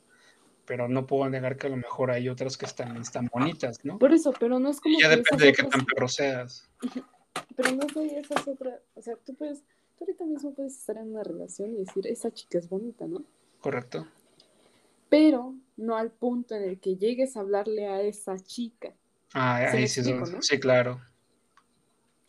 pero 0.67 0.89
no 0.89 1.07
puedo 1.07 1.29
negar 1.31 1.57
que 1.57 1.69
a 1.69 1.71
lo 1.71 1.77
mejor 1.77 2.11
hay 2.11 2.29
otras 2.29 2.57
que 2.59 2.67
están, 2.67 2.97
están 2.97 3.29
bonitas, 3.33 3.79
¿no? 3.85 3.99
Por 3.99 4.13
eso, 4.13 4.35
pero 4.39 4.59
no 4.59 4.71
es 4.71 4.81
como 4.81 4.99
Y 4.99 5.03
ya 5.03 5.09
que 5.09 5.17
depende 5.17 5.45
esas 5.45 5.47
de 5.47 5.53
qué 5.53 5.63
otras- 5.63 5.79
tan 5.79 5.87
perro 5.87 6.09
seas. 6.09 6.69
Pero 7.55 7.71
no 7.73 7.87
sé, 7.93 8.19
esa 8.19 8.35
es 8.35 8.49
otra, 8.49 8.81
o 8.95 9.03
sea, 9.03 9.15
tú 9.17 9.35
puedes, 9.35 9.61
tú 9.99 10.05
ahorita 10.05 10.25
mismo 10.25 10.55
puedes 10.55 10.75
estar 10.75 10.97
en 10.97 11.11
una 11.11 11.23
relación 11.23 11.75
y 11.75 11.77
decir, 11.77 12.07
esa 12.07 12.33
chica 12.33 12.57
es 12.57 12.67
bonita, 12.67 13.07
¿no? 13.07 13.25
¿Correcto? 13.61 14.07
Pero 15.11 15.55
no 15.77 15.97
al 15.97 16.11
punto 16.13 16.55
en 16.55 16.63
el 16.65 16.81
que 16.81 16.97
llegues 16.97 17.37
a 17.37 17.41
hablarle 17.41 17.87
a 17.89 18.03
esa 18.03 18.39
chica. 18.39 18.95
Ah, 19.35 19.61
¿Sí 19.67 19.77
ahí 19.77 19.87
sí, 19.89 20.01
explico, 20.01 20.27
no? 20.27 20.43
sí, 20.43 20.59
claro. 20.61 21.01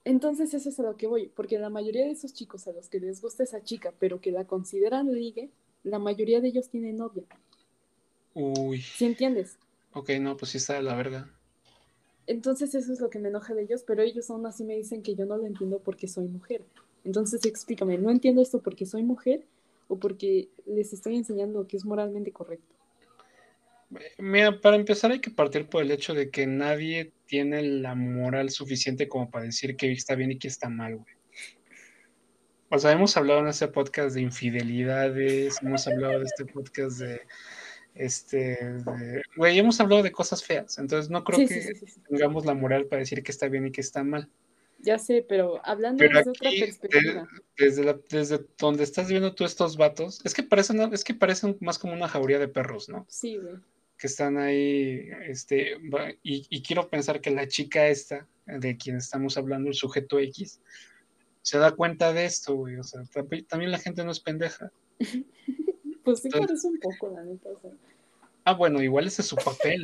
Entonces 0.06 0.56
eso 0.56 0.70
es 0.70 0.80
a 0.80 0.84
lo 0.84 0.98
que 0.98 1.06
voy, 1.06 1.28
porque 1.28 1.60
la 1.60 1.70
mayoría 1.70 2.06
de 2.06 2.12
esos 2.12 2.34
chicos 2.34 2.68
a 2.68 2.72
los 2.72 2.90
que 2.90 3.00
les 3.00 3.22
gusta 3.22 3.44
esa 3.44 3.62
chica, 3.64 3.94
pero 4.00 4.20
que 4.22 4.32
la 4.32 4.46
consideran 4.46 5.14
ligue, 5.14 5.52
la 5.84 6.00
mayoría 6.00 6.42
de 6.42 6.48
ellos 6.48 6.70
tienen 6.70 6.98
novia. 6.98 7.26
Uy, 8.34 8.86
¿Sí 8.94 9.06
entiendes? 9.06 9.60
ok, 9.92 10.12
no, 10.22 10.38
pues 10.38 10.52
sí 10.52 10.58
está 10.60 10.76
de 10.76 10.84
la 10.84 10.96
verga. 10.96 11.30
Entonces 12.28 12.76
eso 12.76 12.94
es 12.94 13.00
lo 13.00 13.10
que 13.10 13.18
me 13.20 13.30
enoja 13.30 13.54
de 13.56 13.64
ellos, 13.64 13.84
pero 13.84 14.04
ellos 14.04 14.30
aún 14.30 14.46
así 14.46 14.64
me 14.64 14.76
dicen 14.76 15.02
que 15.02 15.16
yo 15.16 15.26
no 15.26 15.38
lo 15.38 15.46
entiendo 15.48 15.80
porque 15.80 16.08
soy 16.08 16.28
mujer. 16.28 16.64
Entonces 17.04 17.44
explícame, 17.46 17.98
¿no 17.98 18.12
entiendo 18.12 18.42
esto 18.42 18.62
porque 18.62 18.86
soy 18.86 19.04
mujer 19.04 19.46
o 19.88 19.98
porque 19.98 20.50
les 20.66 20.94
estoy 20.94 21.16
enseñando 21.18 21.60
lo 21.62 21.68
que 21.68 21.78
es 21.78 21.86
moralmente 21.86 22.32
correcto? 22.32 22.77
Mira, 24.18 24.60
para 24.60 24.76
empezar 24.76 25.12
hay 25.12 25.22
que 25.22 25.32
partir 25.32 25.68
por 25.70 25.82
el 25.82 25.92
hecho 25.92 26.14
de 26.14 26.30
que 26.30 26.46
nadie 26.46 27.14
tiene 27.26 27.62
la 27.62 27.96
moral 27.96 28.50
suficiente 28.50 29.08
como 29.08 29.30
para 29.30 29.46
decir 29.46 29.76
que 29.78 29.92
está 29.92 30.16
bien 30.16 30.32
y 30.32 30.40
que 30.40 30.48
está 30.50 30.70
mal, 30.70 30.98
güey. 30.98 31.16
O 32.70 32.78
sea, 32.80 32.92
hemos 32.92 33.16
hablado 33.16 33.40
en 33.40 33.48
este 33.48 33.68
podcast 33.70 34.14
de 34.16 34.22
infidelidades, 34.22 35.62
hemos 35.62 35.88
hablado 35.88 36.20
de 36.20 36.26
este 36.26 36.46
podcast 36.46 37.00
de, 37.00 37.22
este, 37.96 38.38
de- 38.62 39.22
güey, 39.38 39.58
hemos 39.58 39.80
hablado 39.80 40.04
de 40.04 40.12
cosas 40.12 40.44
feas, 40.44 40.78
entonces 40.78 41.10
no 41.10 41.24
creo 41.24 41.40
Sí, 41.40 41.48
que 41.48 41.62
sí, 41.62 41.86
sí, 41.88 42.02
tengamos 42.10 42.46
la 42.46 42.54
moral 42.54 42.86
para 42.88 43.00
decir 43.00 43.24
que 43.24 43.32
está 43.32 43.48
bien 43.48 43.68
y 43.68 43.72
que 43.72 43.80
está 43.82 44.04
mal. 44.04 44.30
Ya 44.80 45.00
sé, 45.00 45.26
pero 45.28 45.66
hablando 45.66 46.00
Pero 46.00 46.18
desde 46.18 46.30
otra 46.30 46.50
perspectiva. 46.52 47.28
Desde, 47.58 47.84
la- 47.86 48.00
desde 48.10 48.46
donde 48.58 48.84
estás 48.84 49.08
viendo 49.08 49.34
tú 49.34 49.46
estos 49.46 49.78
vatos, 49.78 50.20
es 50.26 50.34
que 50.34 50.44
parecen, 50.44 50.82
es 50.94 51.04
que 51.06 51.14
parecen 51.14 51.58
más 51.62 51.80
como 51.80 51.94
una 51.94 52.08
jauría 52.10 52.38
de 52.38 52.50
perros, 52.50 52.90
¿no? 52.90 53.06
Sí, 53.08 53.38
güey. 53.38 53.56
Que 53.98 54.08
están 54.08 54.38
ahí, 54.38 55.10
este, 55.28 55.78
y, 56.24 56.46
y 56.50 56.62
quiero 56.62 56.90
pensar 56.90 57.20
que 57.22 57.32
la 57.32 57.48
chica 57.48 57.88
esta, 57.88 58.28
de 58.46 58.78
quien 58.78 58.98
estamos 58.98 59.38
hablando, 59.38 59.70
el 59.70 59.76
sujeto 59.76 60.20
X, 60.20 60.60
se 61.42 61.58
da 61.58 61.72
cuenta 61.72 62.14
de 62.14 62.26
esto, 62.26 62.56
güey, 62.56 62.76
o 62.78 62.84
sea, 62.84 63.02
tambi- 63.04 63.48
también 63.48 63.72
la 63.72 63.80
gente 63.80 64.04
no 64.04 64.12
es 64.12 64.20
pendeja. 64.20 64.72
Pues 66.04 66.22
sí 66.22 66.30
Entonces- 66.30 66.48
parece 66.48 66.68
un 66.70 66.80
poco, 66.80 67.14
la 67.14 67.22
neta. 67.24 67.50
o 67.50 67.60
sea. 67.60 67.72
Ah, 68.46 68.54
bueno, 68.54 68.82
igual 68.82 69.08
ese 69.08 69.22
es 69.22 69.28
su 69.28 69.36
papel, 69.36 69.84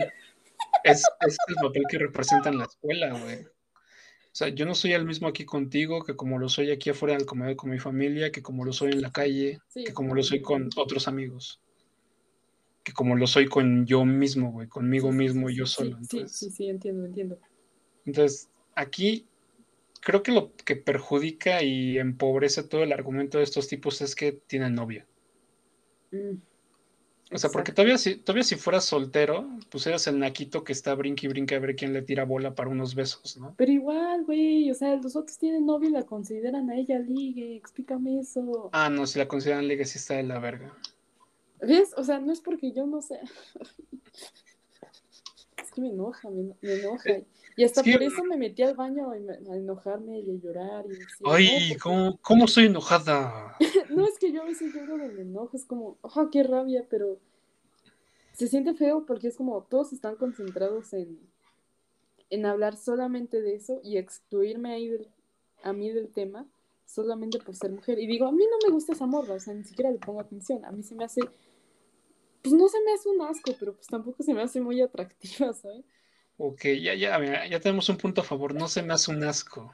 es, 0.85 1.03
es 1.27 1.37
el 1.49 1.55
papel 1.61 1.83
que 1.89 1.97
representa 1.97 2.47
en 2.47 2.59
la 2.59 2.63
escuela, 2.63 3.11
güey. 3.19 3.41
O 3.43 4.35
sea, 4.35 4.47
yo 4.47 4.65
no 4.65 4.73
soy 4.73 4.93
el 4.93 5.03
mismo 5.05 5.27
aquí 5.27 5.43
contigo, 5.43 6.03
que 6.05 6.15
como 6.15 6.39
lo 6.39 6.47
soy 6.47 6.71
aquí 6.71 6.89
afuera 6.91 7.15
del 7.17 7.25
comedor 7.25 7.57
con 7.57 7.71
mi 7.71 7.77
familia, 7.77 8.31
que 8.31 8.41
como 8.41 8.63
lo 8.63 8.71
soy 8.71 8.93
en 8.93 9.01
la 9.01 9.11
calle, 9.11 9.59
Sí, 9.67 9.83
que 9.83 9.93
como 9.93 10.15
lo 10.15 10.23
soy 10.23 10.41
con 10.41 10.69
otros 10.77 11.09
amigos, 11.09 11.59
que 12.83 12.93
como 12.93 13.15
lo 13.15 13.27
soy 13.27 13.47
con 13.47 13.85
yo 13.85 14.05
mismo, 14.05 14.51
güey, 14.51 14.67
conmigo 14.67 15.11
sí, 15.11 15.17
mismo, 15.17 15.49
sí, 15.49 15.55
yo 15.55 15.65
solo. 15.65 15.91
Sí, 15.91 16.17
entonces- 16.17 16.37
sí, 16.37 16.51
sí, 16.51 16.69
entiendo, 16.69 17.05
entiendo. 17.05 17.39
Entonces, 18.05 18.49
aquí 18.75 19.25
creo 20.01 20.21
que 20.21 20.33
lo 20.33 20.51
que 20.65 20.75
perjudica 20.75 21.63
y 21.63 21.97
empobrece 21.97 22.63
todo 22.63 22.83
el 22.83 22.91
argumento 22.91 23.37
de 23.37 23.45
estos 23.45 23.67
tipos 23.69 24.01
es 24.01 24.15
que 24.15 24.33
tienen 24.33 24.75
novia. 24.75 25.05
Mm, 26.11 26.35
O 27.31 27.37
sea, 27.37 27.49
porque 27.49 27.71
todavía 27.71 27.97
si, 27.97 28.17
todavía 28.17 28.43
si 28.43 28.55
fueras 28.57 28.83
soltero, 28.83 29.49
pues 29.71 29.87
eras 29.87 30.05
el 30.07 30.19
naquito 30.19 30.63
que 30.63 30.73
está 30.73 30.93
brinque 30.93 31.25
y 31.25 31.29
brinque 31.29 31.55
a 31.55 31.59
ver 31.59 31.75
quién 31.75 31.93
le 31.93 32.01
tira 32.03 32.25
bola 32.25 32.53
para 32.53 32.69
unos 32.69 32.93
besos, 32.93 33.37
¿no? 33.37 33.55
Pero 33.57 33.71
igual, 33.71 34.25
güey, 34.25 34.69
o 34.69 34.75
sea, 34.75 34.95
los 34.97 35.15
otros 35.15 35.37
tienen 35.39 35.65
novia 35.65 35.89
y 35.89 35.93
la 35.93 36.03
consideran 36.03 36.69
a 36.69 36.75
ella 36.75 36.99
ligue, 36.99 37.55
explícame 37.55 38.19
eso. 38.19 38.69
Ah, 38.73 38.89
no, 38.89 39.07
si 39.07 39.17
la 39.17 39.27
consideran 39.27 39.67
liga, 39.67 39.85
sí 39.85 39.97
está 39.97 40.15
de 40.15 40.23
la 40.23 40.37
verga. 40.39 40.75
¿Ves? 41.67 41.93
O 41.97 42.03
sea, 42.03 42.19
no 42.19 42.31
es 42.31 42.41
porque 42.41 42.71
yo 42.71 42.85
no 42.85 43.01
sé. 43.01 43.19
Es 45.57 45.71
que 45.71 45.81
me 45.81 45.89
enoja, 45.89 46.29
me, 46.29 46.53
me 46.61 46.73
enoja. 46.73 47.09
Y 47.55 47.63
hasta 47.63 47.81
por 47.83 48.03
eso 48.03 48.23
me 48.23 48.37
metí 48.37 48.63
al 48.63 48.75
baño 48.75 49.11
a, 49.11 49.13
a 49.13 49.55
enojarme 49.55 50.19
y 50.19 50.29
a 50.31 50.33
llorar. 50.35 50.85
Y 50.85 50.89
decir, 50.89 51.07
Ay, 51.25 51.71
no, 51.73 51.79
¿cómo, 51.81 52.17
cómo 52.21 52.47
soy 52.47 52.65
enojada? 52.65 53.55
no, 53.89 54.05
es 54.05 54.17
que 54.19 54.31
yo 54.31 54.41
a 54.41 54.45
veces 54.45 54.73
lloro 54.73 54.97
del 54.97 55.17
enojo, 55.19 55.55
es 55.55 55.65
como, 55.65 55.97
¡ah, 56.03 56.27
qué 56.31 56.43
rabia! 56.43 56.85
Pero 56.89 57.17
se 58.33 58.47
siente 58.47 58.73
feo 58.73 59.05
porque 59.05 59.27
es 59.27 59.37
como 59.37 59.61
todos 59.63 59.93
están 59.93 60.15
concentrados 60.15 60.91
en, 60.93 61.19
en 62.29 62.45
hablar 62.45 62.75
solamente 62.75 63.41
de 63.41 63.55
eso 63.55 63.79
y 63.83 63.97
excluirme 63.97 64.73
ahí 64.73 64.89
del- 64.89 65.07
a 65.63 65.71
mí 65.73 65.89
del 65.91 66.09
tema 66.09 66.45
solamente 66.85 67.39
por 67.39 67.55
ser 67.55 67.71
mujer. 67.71 67.99
Y 67.99 68.07
digo, 68.07 68.27
a 68.27 68.31
mí 68.31 68.43
no 68.43 68.57
me 68.67 68.73
gusta 68.73 68.91
esa 68.93 69.05
morra, 69.05 69.35
o 69.35 69.39
sea, 69.39 69.53
ni 69.53 69.63
siquiera 69.63 69.91
le 69.91 69.97
pongo 69.99 70.19
atención. 70.19 70.65
A 70.65 70.71
mí 70.71 70.83
se 70.83 70.93
me 70.95 71.05
hace, 71.05 71.21
pues 72.43 72.53
no 72.53 72.67
se 72.69 72.81
me 72.83 72.93
hace 72.93 73.09
un 73.09 73.21
asco, 73.23 73.57
pero 73.59 73.75
pues 73.75 73.87
tampoco 73.87 74.23
se 74.23 74.33
me 74.35 74.43
hace 74.43 74.61
muy 74.61 74.81
atractiva, 74.81 75.53
¿sabes? 75.53 75.85
Ok, 76.37 76.61
ya, 76.81 76.93
ya, 76.95 77.17
mira, 77.19 77.47
ya 77.47 77.59
tenemos 77.59 77.89
un 77.89 77.97
punto 77.97 78.21
a 78.21 78.23
favor. 78.23 78.53
No 78.53 78.67
se 78.67 78.83
me 78.83 78.93
hace 78.93 79.11
un 79.11 79.23
asco. 79.23 79.71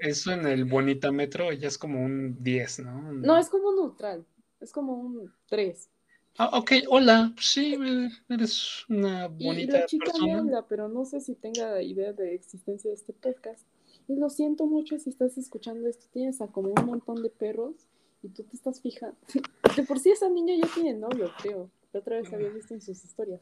Eso 0.00 0.32
en 0.32 0.46
el 0.46 0.64
Bonita 0.66 1.10
Metro 1.12 1.52
ya 1.52 1.68
es 1.68 1.78
como 1.78 2.02
un 2.04 2.42
10, 2.42 2.80
¿no? 2.80 3.12
No, 3.12 3.38
es 3.38 3.48
como 3.48 3.72
neutral, 3.72 4.26
es 4.60 4.72
como 4.72 4.94
un 4.94 5.32
3. 5.48 5.90
Ah, 6.36 6.50
ok, 6.58 6.72
hola. 6.88 7.32
Sí, 7.40 7.76
eres 8.28 8.84
una 8.88 9.30
Y, 9.38 9.44
y 9.44 9.46
bonita 9.46 9.80
la 9.80 9.86
chica 9.86 10.12
me 10.20 10.34
persona. 10.34 10.38
habla, 10.40 10.66
pero 10.68 10.88
no 10.88 11.04
sé 11.04 11.20
si 11.20 11.34
tenga 11.34 11.80
idea 11.82 12.12
de 12.12 12.34
existencia 12.34 12.90
de 12.90 12.96
este 12.96 13.12
podcast. 13.12 13.66
Y 14.08 14.16
lo 14.16 14.28
siento 14.30 14.66
mucho 14.66 14.98
si 14.98 15.10
estás 15.10 15.38
escuchando 15.38 15.88
esto. 15.88 16.06
Tienes 16.12 16.40
a 16.40 16.48
como 16.48 16.70
un 16.70 16.84
montón 16.86 17.22
de 17.22 17.30
perros 17.30 17.86
y 18.24 18.28
tú 18.30 18.42
te 18.44 18.56
estás 18.56 18.80
fijando. 18.80 19.16
De 19.76 19.82
por 19.84 19.98
sí 19.98 20.10
esa 20.10 20.28
niña 20.28 20.54
ya 20.60 20.68
tiene 20.74 20.94
novio, 20.94 21.32
creo. 21.42 21.70
La 21.92 22.00
otra 22.00 22.20
vez 22.20 22.32
había 22.32 22.48
visto 22.48 22.74
en 22.74 22.80
sus 22.80 23.04
historias. 23.04 23.40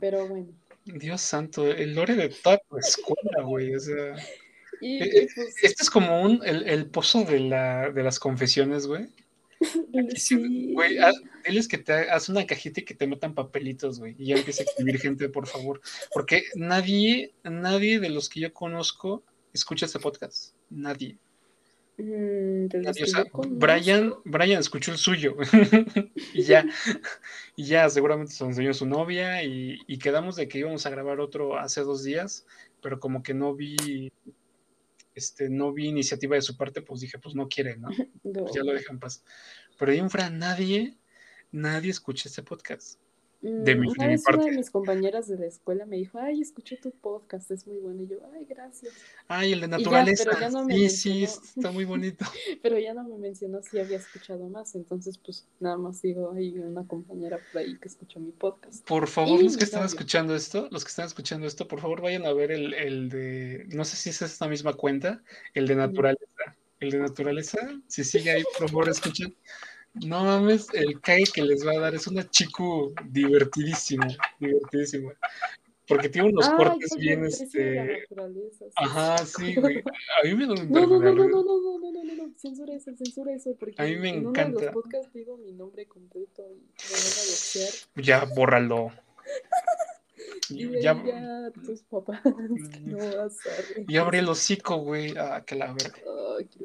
Pero 0.00 0.26
bueno. 0.28 0.48
Dios 0.84 1.20
santo, 1.22 1.66
el 1.66 1.94
lore 1.94 2.14
de 2.14 2.28
toda 2.28 2.58
tu 2.68 2.76
escuela, 2.78 3.42
güey. 3.44 3.74
O 3.74 3.80
sea. 3.80 4.14
Y, 4.80 5.02
Eh, 5.02 5.10
eh, 5.22 5.28
pues, 5.34 5.54
Este 5.62 5.82
es 5.82 5.90
como 5.90 6.20
un, 6.22 6.40
el, 6.44 6.68
el 6.68 6.86
pozo 6.90 7.24
de, 7.24 7.40
la, 7.40 7.90
de 7.90 8.02
las 8.02 8.18
confesiones, 8.18 8.86
güey. 8.86 9.08
Sí, 10.16 10.36
sí. 10.36 10.72
Güey, 10.74 10.98
haz- 10.98 11.22
diles 11.48 11.66
que 11.66 11.78
te 11.78 11.92
haz 12.10 12.28
una 12.28 12.46
cajita 12.46 12.80
y 12.80 12.84
que 12.84 12.94
te 12.94 13.06
metan 13.06 13.34
papelitos, 13.34 13.98
güey. 13.98 14.14
Y 14.18 14.26
ya 14.26 14.36
empieza 14.36 14.62
a 14.62 14.66
escribir 14.66 15.00
gente, 15.00 15.30
por 15.30 15.46
favor. 15.46 15.80
Porque 16.12 16.42
nadie, 16.56 17.32
nadie 17.42 17.98
de 17.98 18.10
los 18.10 18.28
que 18.28 18.40
yo 18.40 18.52
conozco 18.52 19.22
escucha 19.54 19.86
este 19.86 19.98
podcast. 19.98 20.54
Nadie. 20.68 21.16
Mm, 21.98 22.66
de. 22.66 22.88
O 22.88 22.94
sea. 23.06 23.24
Brian, 23.48 24.14
Brian 24.24 24.60
escuchó 24.60 24.92
el 24.92 24.98
suyo. 24.98 25.36
y 26.34 26.42
ya. 26.42 26.66
Y 27.56 27.64
ya 27.64 27.88
seguramente 27.88 28.32
se 28.32 28.44
lo 28.44 28.50
enseñó 28.50 28.74
su 28.74 28.86
novia. 28.86 29.42
Y, 29.42 29.80
y 29.86 29.98
quedamos 29.98 30.36
de 30.36 30.48
que 30.48 30.58
íbamos 30.58 30.84
a 30.86 30.90
grabar 30.90 31.20
otro 31.20 31.58
hace 31.58 31.82
dos 31.82 32.04
días. 32.04 32.46
Pero 32.82 33.00
como 33.00 33.22
que 33.22 33.34
no 33.34 33.54
vi. 33.54 34.12
Este, 35.14 35.48
no 35.48 35.72
vi 35.72 35.86
iniciativa 35.88 36.36
de 36.36 36.42
su 36.42 36.58
parte, 36.58 36.82
pues 36.82 37.00
dije, 37.00 37.18
pues 37.18 37.34
no 37.34 37.48
quiere, 37.48 37.76
¿no? 37.78 37.88
No. 38.22 38.42
pues 38.42 38.54
ya 38.54 38.62
lo 38.62 38.72
dejan 38.72 38.96
en 38.96 39.00
paz. 39.00 39.24
Pero 39.78 39.92
ahí 39.92 39.98
en 39.98 40.10
fuera 40.10 40.28
nadie, 40.28 40.98
nadie 41.52 41.90
escucha 41.90 42.28
este 42.28 42.42
podcast. 42.42 42.98
De 43.50 43.74
Mm, 43.76 43.80
mi- 43.80 43.86
una 43.88 44.04
de 44.04 44.08
mi 44.08 44.12
vez 44.14 44.24
una 44.28 44.36
parte. 44.36 44.50
de 44.50 44.56
mis 44.56 44.70
compañeras 44.70 45.28
de 45.28 45.38
la 45.38 45.46
escuela 45.46 45.86
me 45.86 45.96
dijo, 45.96 46.18
ay, 46.18 46.40
escuché 46.40 46.76
tu 46.76 46.90
podcast, 46.90 47.50
es 47.50 47.66
muy 47.66 47.78
bueno. 47.78 48.02
Y 48.02 48.08
yo, 48.08 48.16
ay, 48.34 48.44
gracias. 48.48 48.92
Ay, 49.28 49.52
el 49.52 49.60
de 49.60 49.66
ya, 49.68 49.76
naturaleza. 49.78 50.24
pero 50.24 50.40
ya 50.40 50.50
no 50.50 50.64
me 50.64 50.74
sí, 50.74 50.88
sí, 50.90 51.22
está 51.24 51.70
muy 51.70 51.84
bonito. 51.84 52.24
Pero 52.62 52.78
ya 52.78 52.94
no 52.94 53.04
me 53.04 53.16
mencionó 53.18 53.62
si 53.62 53.78
había 53.78 53.96
escuchado 53.98 54.48
más. 54.48 54.74
Entonces, 54.74 55.18
pues 55.18 55.46
nada 55.60 55.76
más 55.78 56.02
digo, 56.02 56.32
hay 56.32 56.58
una 56.58 56.86
compañera 56.86 57.38
por 57.52 57.60
ahí 57.62 57.76
que 57.78 57.88
escuchó 57.88 58.18
mi 58.20 58.32
podcast. 58.32 58.86
Por 58.86 59.06
favor, 59.08 59.40
Y 59.40 59.44
los 59.44 59.56
que 59.56 59.64
están 59.64 59.82
novio. 59.82 59.94
escuchando 59.94 60.34
esto, 60.34 60.68
los 60.70 60.84
que 60.84 60.88
están 60.90 61.06
escuchando 61.06 61.46
esto, 61.46 61.68
por 61.68 61.80
favor 61.80 62.00
vayan 62.02 62.24
a 62.26 62.32
ver 62.32 62.50
el, 62.52 62.74
el 62.74 63.08
de, 63.08 63.66
no 63.68 63.84
sé 63.84 63.96
si 63.96 64.10
es 64.10 64.22
esta 64.22 64.48
misma 64.48 64.74
cuenta, 64.74 65.22
el 65.54 65.66
de 65.68 65.76
naturaleza. 65.76 66.24
El 66.78 66.90
de 66.90 66.98
naturaleza, 66.98 67.58
si 67.86 68.04
sigue 68.04 68.30
ahí, 68.32 68.42
por 68.58 68.68
favor, 68.68 68.88
escuchen. 68.90 69.34
No 70.04 70.24
mames, 70.24 70.68
el 70.74 71.00
cague 71.00 71.24
que 71.32 71.42
les 71.42 71.66
va 71.66 71.72
a 71.72 71.78
dar 71.78 71.94
es 71.94 72.06
una 72.06 72.28
chico 72.28 72.92
divertidísimo, 73.08 74.06
divertidísimo. 74.38 75.12
Porque 75.88 76.08
tiene 76.08 76.30
unos 76.30 76.48
Ay, 76.48 76.56
cortes 76.56 76.96
bien, 76.98 77.24
este, 77.24 78.04
Ajá, 78.74 79.18
sí. 79.18 79.54
güey. 79.54 79.78
A 79.78 80.24
mí 80.26 80.34
me 80.34 80.46
da 80.46 80.54
un 80.60 80.70
No, 80.70 80.80
no, 80.86 80.98
no, 80.98 81.12
no, 81.12 81.14
no, 81.14 81.28
no, 81.28 81.42
no, 81.42 81.78
no, 81.78 81.92
no, 81.92 82.04
no, 82.04 82.14
no, 82.26 82.32
censura 82.36 82.74
eso, 82.74 82.92
censura 82.96 83.32
eso, 83.32 83.54
porque 83.58 83.80
A 83.80 83.84
mí 83.84 83.96
me 83.96 84.08
en 84.10 84.18
uno 84.26 84.32
de 84.32 84.40
encanta. 84.40 84.64
los 84.64 84.72
podcasts 84.74 85.12
digo 85.14 85.36
mi 85.36 85.52
nombre 85.52 85.86
completo 85.86 86.42
y 86.50 86.56
me 86.56 86.90
van 86.90 87.02
a 87.02 87.22
doxear. 87.30 87.72
Ya, 87.96 88.24
bórralo. 88.24 88.92
Y 90.48 90.70
Ya, 90.80 90.94
ya 91.04 91.50
tus 91.64 91.82
papás 91.82 92.20
que 92.22 92.30
no 92.80 92.98
vas 92.98 93.36
a 93.46 93.82
ya 93.88 94.00
abrí 94.02 94.18
el 94.18 94.28
hocico, 94.28 94.76
güey. 94.76 95.14
Ah, 95.16 95.42
que 95.44 95.56
la 95.56 95.72
verga. 95.72 95.98
Ay, 96.38 96.46
qué. 96.46 96.64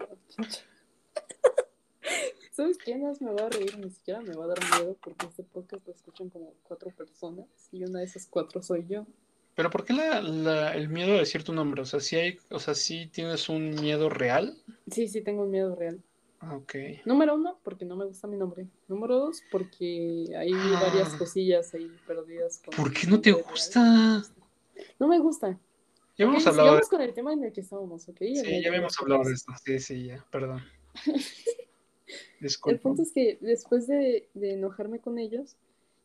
¿Sabes 2.62 2.78
qué? 2.78 2.96
Más 2.96 3.20
me 3.24 3.32
va 3.34 3.48
a 3.48 3.50
reír, 3.50 3.76
ni 3.80 3.90
siquiera 3.90 4.22
me 4.22 4.36
va 4.36 4.46
a 4.46 4.48
dar 4.50 4.60
miedo 4.78 4.96
porque 5.04 5.26
este 5.26 5.42
podcast 5.42 5.88
lo 5.88 5.94
escuchan 5.94 6.30
como 6.30 6.54
cuatro 6.62 6.92
personas 6.92 7.48
y 7.72 7.84
una 7.84 8.00
de 8.00 8.06
esas 8.06 8.28
cuatro 8.28 8.62
soy 8.62 8.86
yo. 8.88 9.08
Pero 9.56 9.72
¿por 9.72 9.84
qué 9.84 9.94
la, 9.94 10.22
la- 10.22 10.76
el 10.76 10.88
miedo 10.88 11.16
a 11.16 11.18
decir 11.18 11.44
tu 11.44 11.54
nombre? 11.54 11.82
O 11.82 11.86
sea, 11.86 12.00
si 12.00 12.18
hay, 12.18 12.38
o 12.52 12.60
sea, 12.60 12.76
si 12.76 13.08
tienes 13.08 13.50
un 13.50 13.72
miedo 13.72 14.10
real. 14.12 14.56
Sí, 14.92 15.08
sí, 15.08 15.22
tengo 15.22 15.42
un 15.42 15.50
miedo 15.50 15.76
real. 15.76 16.04
Ah, 16.40 16.56
Ok. 16.56 16.76
Número 17.06 17.34
uno, 17.34 17.58
porque 17.64 17.84
no 17.84 17.96
me 17.96 18.06
gusta 18.06 18.28
mi 18.28 18.38
nombre. 18.38 18.68
Número 18.88 19.18
dos, 19.18 19.42
porque 19.52 20.28
hay 20.38 20.52
Ah. 20.54 20.82
varias 20.88 21.16
cosillas 21.16 21.74
ahí 21.74 21.90
perdidas. 22.06 22.60
con 22.64 22.76
¿Por 22.76 22.94
qué 22.94 23.08
no 23.08 23.20
te 23.20 23.32
nombre 23.32 23.44
real. 23.44 23.52
gusta? 23.52 24.24
No 25.00 25.08
me 25.08 25.18
gusta. 25.18 25.50
Ya 26.16 26.26
habíamos 26.26 26.44
Ok, 26.46 26.50
hablado 26.52 26.76
de 26.76 26.82
con 26.84 27.02
el 27.02 27.14
tema 27.16 27.34
en 27.34 27.44
el 27.44 27.52
que 27.54 27.62
estábamos, 27.62 28.08
¿ok? 28.08 28.18
Sí, 28.20 28.34
de 28.44 28.62
ya 28.62 28.68
habíamos 28.70 28.96
hablado 29.02 29.24
de 29.24 29.34
esto. 29.34 29.52
Sí, 29.66 29.80
sí, 29.80 30.06
ya, 30.06 30.24
perdón. 30.30 30.62
El 32.66 32.80
punto 32.80 33.04
es 33.04 33.12
que 33.12 33.38
después 33.42 33.88
de, 33.88 34.28
de 34.34 34.54
enojarme 34.54 35.00
con 35.00 35.18
ellos, 35.20 35.56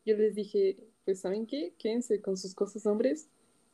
yo 0.05 0.15
les 0.15 0.35
dije, 0.35 0.77
pues 1.05 1.19
¿saben 1.21 1.47
qué? 1.47 1.73
Quédense 1.79 2.21
con 2.21 2.37
sus 2.37 2.53
cosas 2.53 2.85
hombres, 2.85 3.27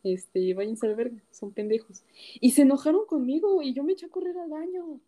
este, 0.04 0.39
y 0.39 0.54
váyanse 0.54 0.88
al 0.88 0.95
verga, 0.95 1.17
son 1.32 1.52
pendejos. 1.52 2.04
Y 2.39 2.52
se 2.52 2.63
enojaron 2.63 3.06
conmigo 3.06 3.62
y 3.62 3.73
yo 3.73 3.84
me 3.84 3.93
eché 3.93 4.06
a 4.06 4.10
correr 4.10 4.38
al 4.38 4.49
baño. 4.49 4.99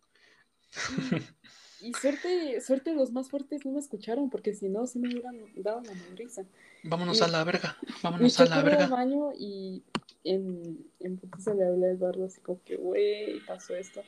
Y, 1.80 1.88
y 1.88 1.92
suerte, 1.94 2.60
suerte 2.60 2.92
los 2.94 3.12
más 3.12 3.28
fuertes 3.30 3.64
no 3.64 3.72
me 3.72 3.80
escucharon, 3.80 4.30
porque 4.30 4.54
si 4.54 4.68
no, 4.68 4.86
sí 4.86 4.98
me 4.98 5.08
hubieran 5.08 5.36
dado 5.56 5.80
la 5.82 5.92
madriza. 5.94 6.44
Vámonos 6.84 7.18
Y- 7.18 7.22
a 7.24 7.28
la 7.28 7.44
verga. 7.44 7.76
Vámonos 8.02 8.38
a 8.40 8.44
la 8.46 8.56
correr 8.56 8.74
al 8.74 8.78
verga. 8.80 8.96
baño 8.96 9.32
y 9.38 9.82
en, 10.24 10.84
en 11.00 11.16
putiza 11.18 11.54
le 11.54 11.64
hablé 11.66 11.90
al 11.90 11.96
bardo 11.96 12.24
así 12.26 12.40
como 12.40 12.60
que, 12.64 12.76
güey, 12.76 13.40
pasó 13.46 13.74
esto. 13.76 14.02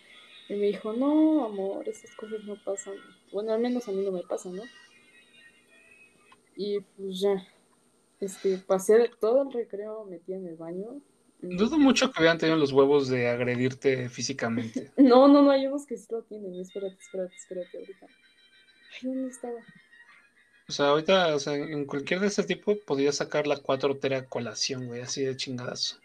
Y 0.48 0.54
me 0.54 0.66
dijo, 0.66 0.92
no, 0.92 1.44
amor, 1.44 1.88
esas 1.88 2.14
cosas 2.16 2.42
no 2.44 2.56
pasan. 2.64 2.94
Bueno, 3.32 3.52
al 3.52 3.61
menos 3.61 3.87
a 3.87 3.92
mí 3.92 4.02
no 4.02 4.12
me 4.12 4.22
pasan, 4.22 4.56
¿no? 4.56 4.62
Y 6.56 6.80
pues 6.80 7.20
ya, 7.20 7.46
este, 8.20 8.58
pasé 8.58 9.11
todo 9.20 9.42
el 9.42 9.52
recreo 9.52 10.04
metida 10.04 10.37
en 10.37 10.48
el 10.48 10.56
baño. 10.56 11.00
Dudo 11.40 11.78
mucho 11.78 12.11
que 12.11 12.20
hubieran 12.20 12.38
tenido 12.38 12.56
los 12.56 12.72
huevos 12.72 13.08
de 13.08 13.28
agredirte 13.28 14.08
físicamente. 14.08 14.90
No, 14.96 15.28
no, 15.28 15.42
no, 15.42 15.50
hay 15.50 15.66
unos 15.66 15.87
que 15.87 15.96
sí 15.96 16.06
lo 16.11 16.22
tienen. 16.22 16.58
Espérate, 16.61 16.96
espérate, 16.98 17.34
espérate 17.37 17.78
ahorita. 17.78 18.06
Ay, 18.06 19.08
¿dónde 19.08 19.28
estaba? 19.28 19.58
O 20.68 20.72
sea, 20.72 20.88
ahorita, 20.88 21.34
o 21.34 21.38
sea, 21.38 21.54
en 21.54 21.87
cualquier 21.87 22.20
de 22.20 22.26
este 22.26 22.42
tipo 22.42 22.76
podría 22.84 23.12
sacar 23.12 23.46
la 23.46 23.56
4 23.56 23.96
tera 23.98 24.26
colación, 24.26 24.87
güey, 24.87 25.00
así 25.00 25.24
de 25.24 25.37
chingadazo. 25.37 25.98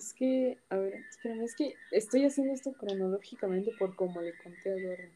Es 0.00 0.14
que, 0.14 0.56
a 0.70 0.78
ver, 0.78 0.94
espérame, 1.10 1.42
es 1.42 1.54
que 1.54 1.74
estoy 1.92 2.24
haciendo 2.24 2.54
esto 2.54 2.72
cronológicamente 2.72 3.70
por 3.78 3.94
como 3.94 4.22
le 4.22 4.32
conté 4.42 4.70
a 4.70 4.74
Eduardo. 4.74 5.12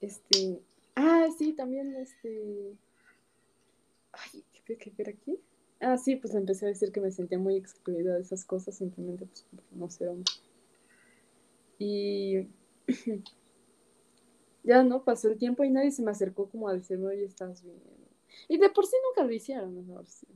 Este. 0.00 0.60
Ah, 0.96 1.28
sí, 1.38 1.52
también 1.52 1.94
este. 1.94 2.74
Ay, 4.10 4.42
¿qué 4.66 4.76
qué 4.76 4.92
era 4.98 5.12
aquí? 5.12 5.38
Ah, 5.78 5.96
sí, 5.96 6.16
pues 6.16 6.34
empecé 6.34 6.66
a 6.66 6.70
decir 6.70 6.90
que 6.90 7.00
me 7.00 7.12
sentía 7.12 7.38
muy 7.38 7.54
excluida 7.54 8.16
de 8.16 8.22
esas 8.22 8.44
cosas, 8.44 8.74
simplemente 8.74 9.26
pues 9.26 9.46
porque 9.48 9.76
no 9.76 9.88
sé 9.88 10.08
hombre. 10.08 10.32
Y. 11.78 12.48
ya 14.64 14.82
no, 14.82 15.04
pasó 15.04 15.28
el 15.28 15.38
tiempo 15.38 15.62
y 15.62 15.70
nadie 15.70 15.92
se 15.92 16.02
me 16.02 16.10
acercó 16.10 16.48
como 16.48 16.68
a 16.68 16.74
decirme, 16.74 17.06
oye, 17.06 17.26
estás 17.26 17.62
bien. 17.62 17.80
Y 18.48 18.58
de 18.58 18.70
por 18.70 18.86
sí 18.86 18.96
nunca 19.06 19.24
lo 19.24 19.32
hicieron, 19.32 19.86
¿no? 19.86 20.04
Sí, 20.04 20.26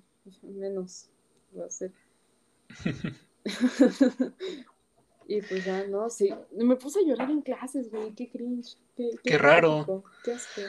menos 0.42 1.10
lo 1.52 1.64
hacer. 1.64 1.92
y 5.28 5.42
pues 5.42 5.64
ya, 5.64 5.86
no, 5.86 6.10
sí. 6.10 6.34
Me 6.52 6.76
puse 6.76 7.00
a 7.00 7.02
llorar 7.02 7.30
en 7.30 7.42
clases, 7.42 7.90
güey. 7.90 8.14
Qué 8.14 8.28
cringe. 8.28 8.76
Qué, 8.96 9.10
Qué 9.22 9.38
raro. 9.38 10.04
Qué 10.24 10.32
asco. 10.32 10.62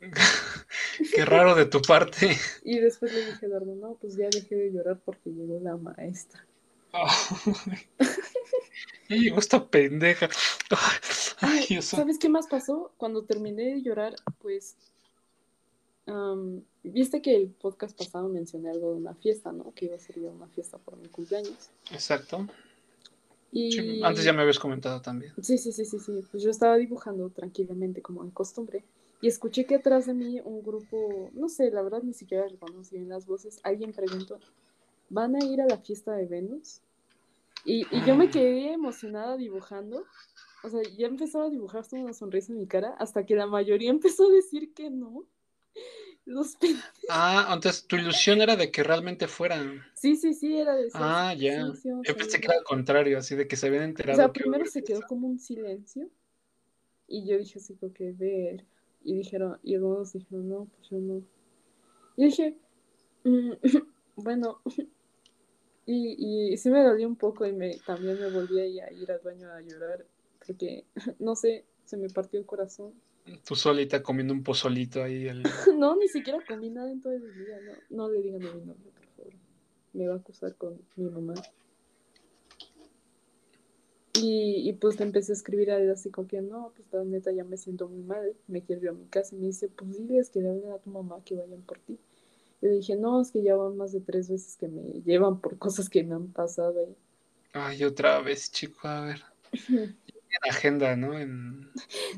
Qué 1.14 1.24
raro 1.24 1.54
de 1.54 1.66
tu 1.66 1.80
parte. 1.80 2.36
Y 2.62 2.78
después 2.78 3.12
le 3.12 3.26
dije 3.26 3.46
a 3.46 3.48
Eduardo, 3.48 3.74
no, 3.74 3.94
pues 4.00 4.16
ya 4.16 4.28
dejé 4.30 4.54
de 4.56 4.72
llorar 4.72 5.00
porque 5.04 5.30
llegó 5.30 5.60
la 5.60 5.76
maestra. 5.76 6.44
Ya 9.08 9.16
llegó 9.16 9.38
esta 9.38 9.66
pendeja. 9.66 10.30
Ay, 11.40 11.66
Dios. 11.68 11.84
¿Sabes 11.84 12.18
qué 12.18 12.30
más 12.30 12.46
pasó? 12.46 12.94
Cuando 12.96 13.24
terminé 13.24 13.74
de 13.74 13.82
llorar, 13.82 14.14
pues. 14.40 14.76
am, 16.06 16.64
Viste 16.84 17.22
que 17.22 17.34
el 17.34 17.48
podcast 17.48 17.96
pasado 17.96 18.28
mencioné 18.28 18.70
algo 18.70 18.92
de 18.92 18.98
una 18.98 19.14
fiesta, 19.14 19.52
¿no? 19.52 19.72
Que 19.74 19.86
iba 19.86 19.96
a 19.96 19.98
ser 19.98 20.18
una 20.18 20.46
fiesta 20.48 20.76
por 20.76 20.98
mi 20.98 21.08
cumpleaños. 21.08 21.70
Exacto. 21.90 22.46
Y... 23.50 23.72
Sí, 23.72 24.00
antes 24.02 24.22
ya 24.22 24.34
me 24.34 24.42
habías 24.42 24.58
comentado 24.58 25.00
también. 25.00 25.32
Sí, 25.40 25.56
sí, 25.56 25.72
sí, 25.72 25.86
sí, 25.86 25.98
sí. 25.98 26.12
Pues 26.30 26.42
yo 26.42 26.50
estaba 26.50 26.76
dibujando 26.76 27.30
tranquilamente 27.30 28.02
como 28.02 28.22
de 28.22 28.32
costumbre 28.32 28.84
y 29.22 29.28
escuché 29.28 29.64
que 29.64 29.76
atrás 29.76 30.04
de 30.04 30.12
mí 30.12 30.40
un 30.44 30.62
grupo, 30.62 31.30
no 31.32 31.48
sé, 31.48 31.70
la 31.70 31.80
verdad 31.80 32.02
ni 32.02 32.12
siquiera 32.12 32.46
reconocí 32.46 32.96
bien 32.96 33.08
las 33.08 33.24
voces. 33.24 33.60
Alguien 33.62 33.94
preguntó, 33.94 34.38
¿van 35.08 35.36
a 35.36 35.42
ir 35.42 35.62
a 35.62 35.66
la 35.66 35.78
fiesta 35.78 36.12
de 36.12 36.26
Venus? 36.26 36.82
Y, 37.64 37.86
y 37.90 38.04
yo 38.04 38.14
me 38.14 38.28
quedé 38.28 38.74
emocionada 38.74 39.38
dibujando. 39.38 40.04
O 40.62 40.68
sea, 40.68 40.82
ya 40.98 41.06
empezaba 41.06 41.46
a 41.46 41.50
dibujar 41.50 41.86
una 41.92 42.12
sonrisa 42.12 42.52
en 42.52 42.58
mi 42.58 42.66
cara 42.66 42.94
hasta 42.98 43.24
que 43.24 43.34
la 43.34 43.46
mayoría 43.46 43.88
empezó 43.90 44.28
a 44.28 44.32
decir 44.32 44.74
que 44.74 44.90
no. 44.90 45.24
Los 46.26 46.56
Ah, 47.08 47.50
entonces 47.52 47.86
tu 47.86 47.96
ilusión 47.96 48.40
era 48.42 48.56
de 48.56 48.70
que 48.70 48.82
realmente 48.82 49.28
fueran. 49.28 49.84
Sí, 49.94 50.16
sí, 50.16 50.34
sí, 50.34 50.56
era 50.58 50.74
de 50.76 50.90
Ah, 50.92 51.34
sí, 51.34 51.38
ya. 51.38 51.66
sí, 51.72 51.74
sí, 51.74 51.90
vamos 51.90 52.06
Yo 52.06 52.16
pensé 52.16 52.40
que 52.40 52.46
era 52.46 52.56
al 52.58 52.64
contrario, 52.64 53.18
así 53.18 53.34
de 53.36 53.48
que 53.48 53.56
se 53.56 53.66
habían 53.66 53.84
O 53.84 53.86
enterado. 53.90 54.16
sea, 54.16 54.32
que 54.32 54.40
primero 54.40 54.64
se 54.66 54.82
quedó 54.84 55.02
como 55.06 55.28
un 55.28 55.38
silencio 55.38 56.08
y 57.08 57.26
yo 57.26 57.38
dije 57.38 57.58
así 57.58 57.76
que 57.94 58.12
ver 58.12 58.66
y 59.02 59.14
dijeron 59.16 59.58
y 59.62 59.74
algunos 59.74 60.12
dijeron 60.12 60.48
no, 60.48 60.66
pues 60.66 60.90
yo 60.90 60.98
no. 60.98 61.22
Y 62.16 62.26
dije 62.26 62.58
"Mm, 63.24 63.52
bueno 64.16 64.60
y, 65.86 66.52
y 66.52 66.56
sí 66.56 66.70
me 66.70 66.82
dolió 66.82 67.08
un 67.08 67.16
poco 67.16 67.46
y 67.46 67.52
me 67.52 67.78
también 67.80 68.18
me 68.20 68.28
volví 68.28 68.58
a 68.60 68.66
ir, 68.66 68.82
a 68.82 68.92
ir 68.92 69.10
al 69.12 69.20
baño 69.20 69.50
a 69.52 69.60
llorar 69.60 70.06
porque 70.46 70.86
no 71.18 71.36
sé, 71.36 71.66
se 71.84 71.96
me 71.96 72.08
partió 72.10 72.38
el 72.40 72.46
corazón 72.46 72.94
Tú 73.46 73.56
solita 73.56 74.02
comiendo 74.02 74.34
un 74.34 74.42
pozolito 74.42 75.02
ahí. 75.02 75.26
El... 75.26 75.42
no, 75.78 75.96
ni 75.96 76.08
siquiera 76.08 76.38
comí 76.46 76.70
nada 76.70 76.90
en 76.90 77.00
todo 77.00 77.14
el 77.14 77.22
día. 77.22 77.58
No, 77.90 78.06
no 78.06 78.12
le 78.12 78.20
digan 78.20 78.44
a 78.46 78.52
mi 78.52 78.60
nombre, 78.60 78.90
por 78.90 79.06
favor. 79.16 79.32
Me 79.92 80.08
va 80.08 80.14
a 80.14 80.18
acusar 80.18 80.54
con 80.56 80.80
mi 80.96 81.10
mamá. 81.10 81.34
Y, 84.20 84.68
y 84.68 84.72
pues 84.74 84.98
le 84.98 85.06
empecé 85.06 85.32
a 85.32 85.34
escribir 85.34 85.70
a 85.70 85.78
él 85.78 85.90
así 85.90 86.10
como 86.10 86.28
que 86.28 86.40
no, 86.40 86.72
pues 86.76 86.86
la 86.92 87.04
neta 87.04 87.32
ya 87.32 87.42
me 87.42 87.56
siento 87.56 87.88
muy 87.88 88.02
mal, 88.02 88.36
me 88.46 88.62
quiero 88.62 88.82
ir 88.82 88.88
a 88.90 88.92
mi 88.92 89.06
casa. 89.06 89.34
Y 89.34 89.38
me 89.38 89.46
dice, 89.46 89.68
pues 89.68 89.96
diles 89.96 90.30
que 90.30 90.40
le 90.40 90.50
hablen 90.50 90.72
a 90.72 90.78
tu 90.78 90.90
mamá 90.90 91.22
que 91.24 91.34
vayan 91.34 91.62
por 91.62 91.78
ti. 91.78 91.98
Y 92.60 92.66
le 92.66 92.72
dije, 92.74 92.96
no, 92.96 93.20
es 93.20 93.30
que 93.30 93.42
ya 93.42 93.56
van 93.56 93.76
más 93.76 93.92
de 93.92 94.00
tres 94.00 94.28
veces 94.28 94.56
que 94.56 94.68
me 94.68 94.82
llevan 95.02 95.40
por 95.40 95.58
cosas 95.58 95.88
que 95.88 96.04
me 96.04 96.14
han 96.14 96.28
pasado 96.28 96.78
ahí. 96.80 96.96
Ay, 97.52 97.84
otra 97.84 98.20
vez, 98.20 98.50
chico, 98.52 98.86
a 98.86 99.06
ver. 99.06 99.22
en 100.44 100.50
agenda, 100.50 100.96
¿no? 100.96 101.18
En, 101.18 101.70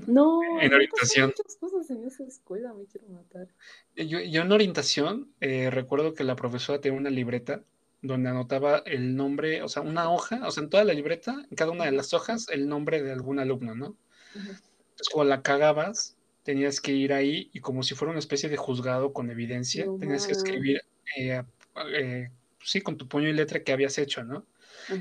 no, 0.07 0.41
en 0.61 0.72
orientación. 0.72 1.33
muchas 1.37 1.57
cosas 1.57 1.91
en 1.91 2.05
esa 2.05 2.24
escuela, 2.24 2.72
me 2.74 2.87
quiero 2.87 3.09
matar. 3.09 3.49
Yo, 3.97 4.20
yo 4.20 4.43
en 4.43 4.53
orientación 4.53 5.33
eh, 5.41 5.70
recuerdo 5.70 6.14
que 6.14 6.24
la 6.24 6.37
profesora 6.37 6.81
tenía 6.81 6.99
una 6.99 7.11
libreta 7.11 7.62
donde 8.03 8.29
anotaba 8.31 8.83
el 8.87 9.16
nombre, 9.16 9.62
o 9.62 9.68
sea, 9.68 9.83
una 9.83 10.11
hoja, 10.11 10.47
o 10.47 10.51
sea, 10.51 10.62
en 10.62 10.70
toda 10.70 10.85
la 10.85 10.93
libreta, 10.93 11.45
en 11.51 11.57
cada 11.57 11.70
una 11.72 11.85
de 11.85 11.93
las 11.93 12.12
hojas, 12.14 12.47
el 12.51 12.68
nombre 12.68 13.03
de 13.03 13.12
algún 13.12 13.39
alumno, 13.39 13.74
¿no? 13.74 13.97
Entonces, 14.35 15.09
cuando 15.12 15.31
la 15.31 15.43
cagabas, 15.43 16.16
tenías 16.43 16.81
que 16.81 16.93
ir 16.93 17.12
ahí 17.12 17.51
y 17.53 17.61
como 17.61 17.83
si 17.83 17.95
fuera 17.95 18.11
una 18.11 18.20
especie 18.20 18.49
de 18.49 18.57
juzgado 18.57 19.12
con 19.12 19.31
evidencia, 19.31 19.87
tenías 19.99 20.27
que 20.27 20.33
escribir, 20.33 20.81
eh, 21.16 21.43
eh, 21.93 22.31
sí, 22.62 22.81
con 22.81 22.97
tu 22.97 23.09
puño 23.09 23.29
y 23.29 23.33
letra 23.33 23.62
que 23.62 23.72
habías 23.72 23.99
hecho, 23.99 24.22
¿no? 24.22 24.47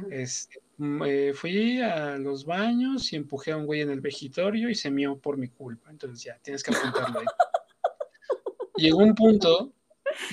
Este, 0.09 0.59
mm, 0.59 0.64
eh, 1.05 1.33
fui 1.33 1.81
a 1.81 2.17
los 2.17 2.45
baños 2.45 3.11
y 3.13 3.15
empujé 3.15 3.51
a 3.51 3.57
un 3.57 3.65
güey 3.65 3.81
en 3.81 3.91
el 3.91 4.01
vegitorio 4.01 4.69
y 4.69 4.75
se 4.75 4.91
mió 4.91 5.17
por 5.17 5.37
mi 5.37 5.49
culpa. 5.49 5.89
Entonces 5.91 6.23
ya, 6.23 6.37
tienes 6.41 6.63
que 6.63 6.75
apuntarlo 6.75 7.19
ahí. 7.19 7.25
Llegó 8.77 8.99
un 8.99 9.15
punto 9.15 9.75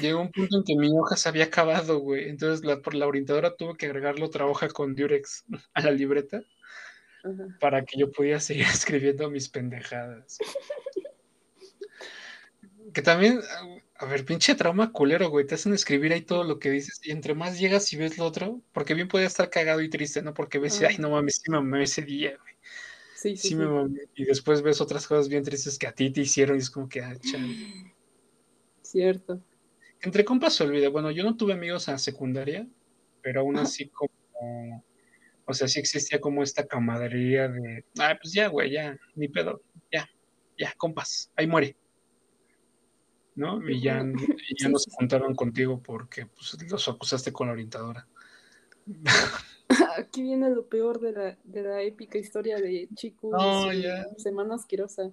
Llegó 0.01 0.21
un 0.21 0.31
punto 0.31 0.59
en 0.59 0.65
que 0.65 0.77
mi 0.77 0.89
hoja 0.97 1.17
se 1.17 1.29
había 1.29 1.45
acabado, 1.45 1.99
güey. 1.99 2.29
Entonces 2.29 2.65
la, 2.65 2.81
por 2.81 2.95
la 2.95 3.07
orientadora 3.07 3.57
tuvo 3.57 3.75
que 3.75 3.87
agregarle 3.87 4.25
otra 4.25 4.47
hoja 4.47 4.69
con 4.69 4.95
Durex 4.95 5.45
a 5.75 5.81
la 5.81 5.91
libreta 5.91 6.43
para 7.61 7.85
que 7.85 7.99
yo 7.99 8.11
pudiera 8.11 8.41
seguir 8.41 8.67
escribiendo 8.73 9.31
mis 9.31 9.49
pendejadas. 9.49 10.39
que 12.93 13.03
también, 13.03 13.41
a 14.03 14.07
ver, 14.07 14.25
pinche 14.25 14.55
trauma 14.55 14.93
culero, 14.93 15.31
güey. 15.31 15.47
Te 15.47 15.55
hacen 15.55 15.73
escribir 15.73 16.13
ahí 16.13 16.23
todo 16.23 16.45
lo 16.45 16.59
que 16.59 16.71
dices 16.71 17.01
y 17.03 17.11
entre 17.11 17.35
más 17.35 17.59
llegas 17.59 17.93
y 17.93 17.97
ves 17.97 18.19
lo 18.19 18.25
otro, 18.25 18.61
porque 18.73 18.95
bien 18.95 19.09
puede 19.09 19.27
estar 19.27 19.49
cagado 19.49 19.81
y 19.81 19.89
triste, 19.89 20.23
¿no? 20.23 20.35
Porque 20.35 20.59
ves, 20.59 20.83
ay, 20.83 20.99
no 20.99 21.11
mames, 21.11 21.41
sí 21.43 21.51
me 21.51 21.59
mamé 21.59 21.85
ese 21.85 22.03
día, 22.03 22.37
güey. 22.41 22.55
Sí, 23.15 23.37
sí, 23.37 23.49
sí, 23.49 23.57
me 23.57 23.67
mamé. 23.67 24.01
Y 24.15 24.25
después 24.25 24.63
ves 24.63 24.81
otras 24.81 25.07
cosas 25.07 25.29
bien 25.29 25.45
tristes 25.45 25.79
que 25.79 25.87
a 25.87 25.93
ti 25.93 26.11
te 26.11 26.23
hicieron 26.23 26.57
y 26.57 26.61
es 26.61 26.71
como 26.71 26.89
que, 26.89 27.01
ah, 27.01 27.15
Cierto 28.83 29.43
entre 30.03 30.25
compas 30.25 30.55
se 30.55 30.65
olvida. 30.65 30.89
Bueno, 30.89 31.11
yo 31.11 31.25
no 31.25 31.37
tuve 31.37 31.55
amigos 31.55 31.89
en 31.89 31.99
secundaria, 31.99 32.67
pero 33.23 33.41
aún 33.41 33.57
así 33.57 33.89
como, 33.89 34.85
o 35.47 35.55
sea, 35.55 35.69
sí 35.69 35.79
existía 35.79 36.21
como 36.21 36.43
esta 36.43 36.67
camaradería 36.67 37.49
de, 37.49 37.85
ah, 37.99 38.17
pues 38.21 38.35
ya, 38.35 38.49
güey, 38.49 38.73
ya, 38.73 38.99
ni 39.15 39.29
pedo, 39.29 39.63
ya, 39.91 40.09
ya, 40.59 40.73
compas, 40.77 41.31
ahí 41.37 41.47
muere. 41.47 41.77
¿No? 43.35 43.67
Y 43.69 43.81
ya, 43.81 44.05
ya 44.59 44.69
nos 44.69 44.87
contaron 44.87 45.35
contigo 45.35 45.81
porque 45.83 46.27
pues, 46.27 46.57
los 46.71 46.89
acusaste 46.89 47.33
con 47.33 47.47
la 47.47 47.55
orientadora. 47.55 48.07
Aquí 49.97 50.23
viene 50.23 50.51
lo 50.51 50.67
peor 50.67 51.01
de 51.01 51.13
la, 51.13 51.39
de 51.45 51.63
la 51.63 51.83
épica 51.83 52.19
historia 52.19 52.59
de 52.59 52.89
chicos 52.95 53.31
no, 53.33 53.73
ya. 53.73 54.07
Semana 54.19 54.57
Asquerosa. 54.57 55.11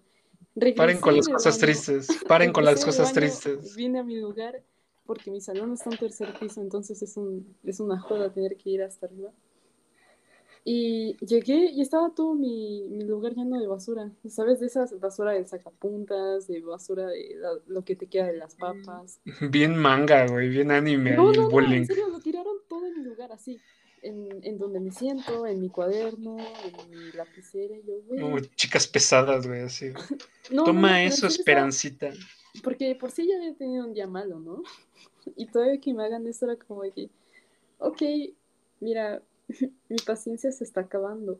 Paren 0.75 0.99
con 0.99 1.15
las 1.15 1.27
cosas 1.27 1.57
tristes, 1.57 2.07
paren 2.27 2.51
con 2.51 2.65
las 2.65 2.83
cosas 2.83 3.13
tristes. 3.13 3.75
Vine 3.75 3.99
a 3.99 4.03
mi 4.03 4.19
lugar 4.19 4.61
porque 5.05 5.31
mi 5.31 5.41
salón 5.41 5.73
está 5.73 5.89
en 5.89 5.97
tercer 5.97 6.37
piso, 6.39 6.61
entonces 6.61 7.01
es, 7.01 7.17
un, 7.17 7.55
es 7.63 7.79
una 7.79 7.99
joda 7.99 8.31
tener 8.31 8.57
que 8.57 8.71
ir 8.71 8.83
hasta 8.83 9.05
arriba. 9.05 9.31
Y 10.71 11.17
llegué 11.25 11.71
y 11.71 11.81
estaba 11.81 12.11
todo 12.13 12.35
mi, 12.35 12.83
mi 12.91 13.03
lugar 13.03 13.33
lleno 13.33 13.59
de 13.59 13.65
basura. 13.65 14.11
¿Sabes? 14.27 14.59
De 14.59 14.67
esas 14.67 14.99
basura 14.99 15.31
de 15.31 15.43
sacapuntas, 15.43 16.45
de 16.45 16.61
basura 16.61 17.07
de 17.07 17.37
lo 17.65 17.83
que 17.83 17.95
te 17.95 18.05
queda 18.05 18.27
de 18.27 18.37
las 18.37 18.53
papas. 18.53 19.19
Bien 19.49 19.75
manga, 19.75 20.27
güey, 20.27 20.47
bien 20.49 20.69
anime. 20.69 21.15
No, 21.15 21.31
no, 21.31 21.49
no, 21.49 21.73
en 21.73 21.87
serio, 21.87 22.09
lo 22.09 22.19
tiraron 22.19 22.57
todo 22.67 22.85
en 22.85 22.99
mi 22.99 23.03
lugar, 23.03 23.31
así. 23.31 23.59
En, 24.03 24.29
en 24.43 24.59
donde 24.59 24.79
me 24.79 24.91
siento, 24.91 25.47
en 25.47 25.59
mi 25.59 25.69
cuaderno, 25.69 26.37
en 26.37 26.89
mi 26.91 27.11
lapicera. 27.13 27.75
Yo, 27.83 28.29
güey. 28.29 28.45
chicas 28.55 28.85
pesadas, 28.85 29.47
güey, 29.47 29.61
así. 29.61 29.87
Toma 30.65 31.01
eso, 31.01 31.25
Esperancita. 31.25 32.11
Porque 32.63 32.93
por 32.93 33.09
sí 33.09 33.27
ya 33.27 33.37
había 33.37 33.55
tenido 33.55 33.87
un 33.87 33.95
día 33.95 34.05
malo, 34.05 34.39
¿no? 34.39 34.61
Y 35.35 35.47
todavía 35.47 35.81
que 35.81 35.95
me 35.95 36.03
hagan 36.03 36.27
eso 36.27 36.45
era 36.45 36.55
como 36.57 36.83
de 36.83 37.09
ok, 37.79 38.01
mira, 38.81 39.23
mi 39.89 39.97
paciencia 40.05 40.51
se 40.51 40.63
está 40.63 40.81
acabando. 40.81 41.39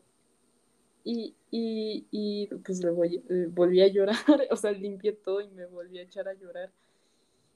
Y, 1.02 1.34
y, 1.50 2.06
y 2.10 2.46
pues 2.64 2.82
le 2.84 2.90
voy, 2.90 3.24
eh, 3.30 3.46
volví 3.50 3.80
a 3.80 3.88
llorar, 3.88 4.16
o 4.50 4.56
sea, 4.56 4.72
limpié 4.72 5.12
todo 5.12 5.40
y 5.40 5.48
me 5.48 5.66
volví 5.66 5.98
a 5.98 6.02
echar 6.02 6.28
a 6.28 6.34
llorar. 6.34 6.70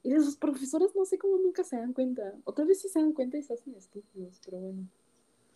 Y 0.03 0.11
sus 0.15 0.35
profesores 0.35 0.95
no 0.95 1.05
sé 1.05 1.17
cómo 1.17 1.37
nunca 1.37 1.63
se 1.63 1.77
dan 1.77 1.93
cuenta. 1.93 2.33
O 2.43 2.53
tal 2.53 2.67
vez 2.67 2.81
sí 2.81 2.89
se 2.89 2.99
dan 2.99 3.13
cuenta 3.13 3.37
y 3.37 3.43
se 3.43 3.53
hacen 3.53 3.75
estúpidos, 3.75 4.39
pero 4.45 4.57
bueno. 4.57 4.87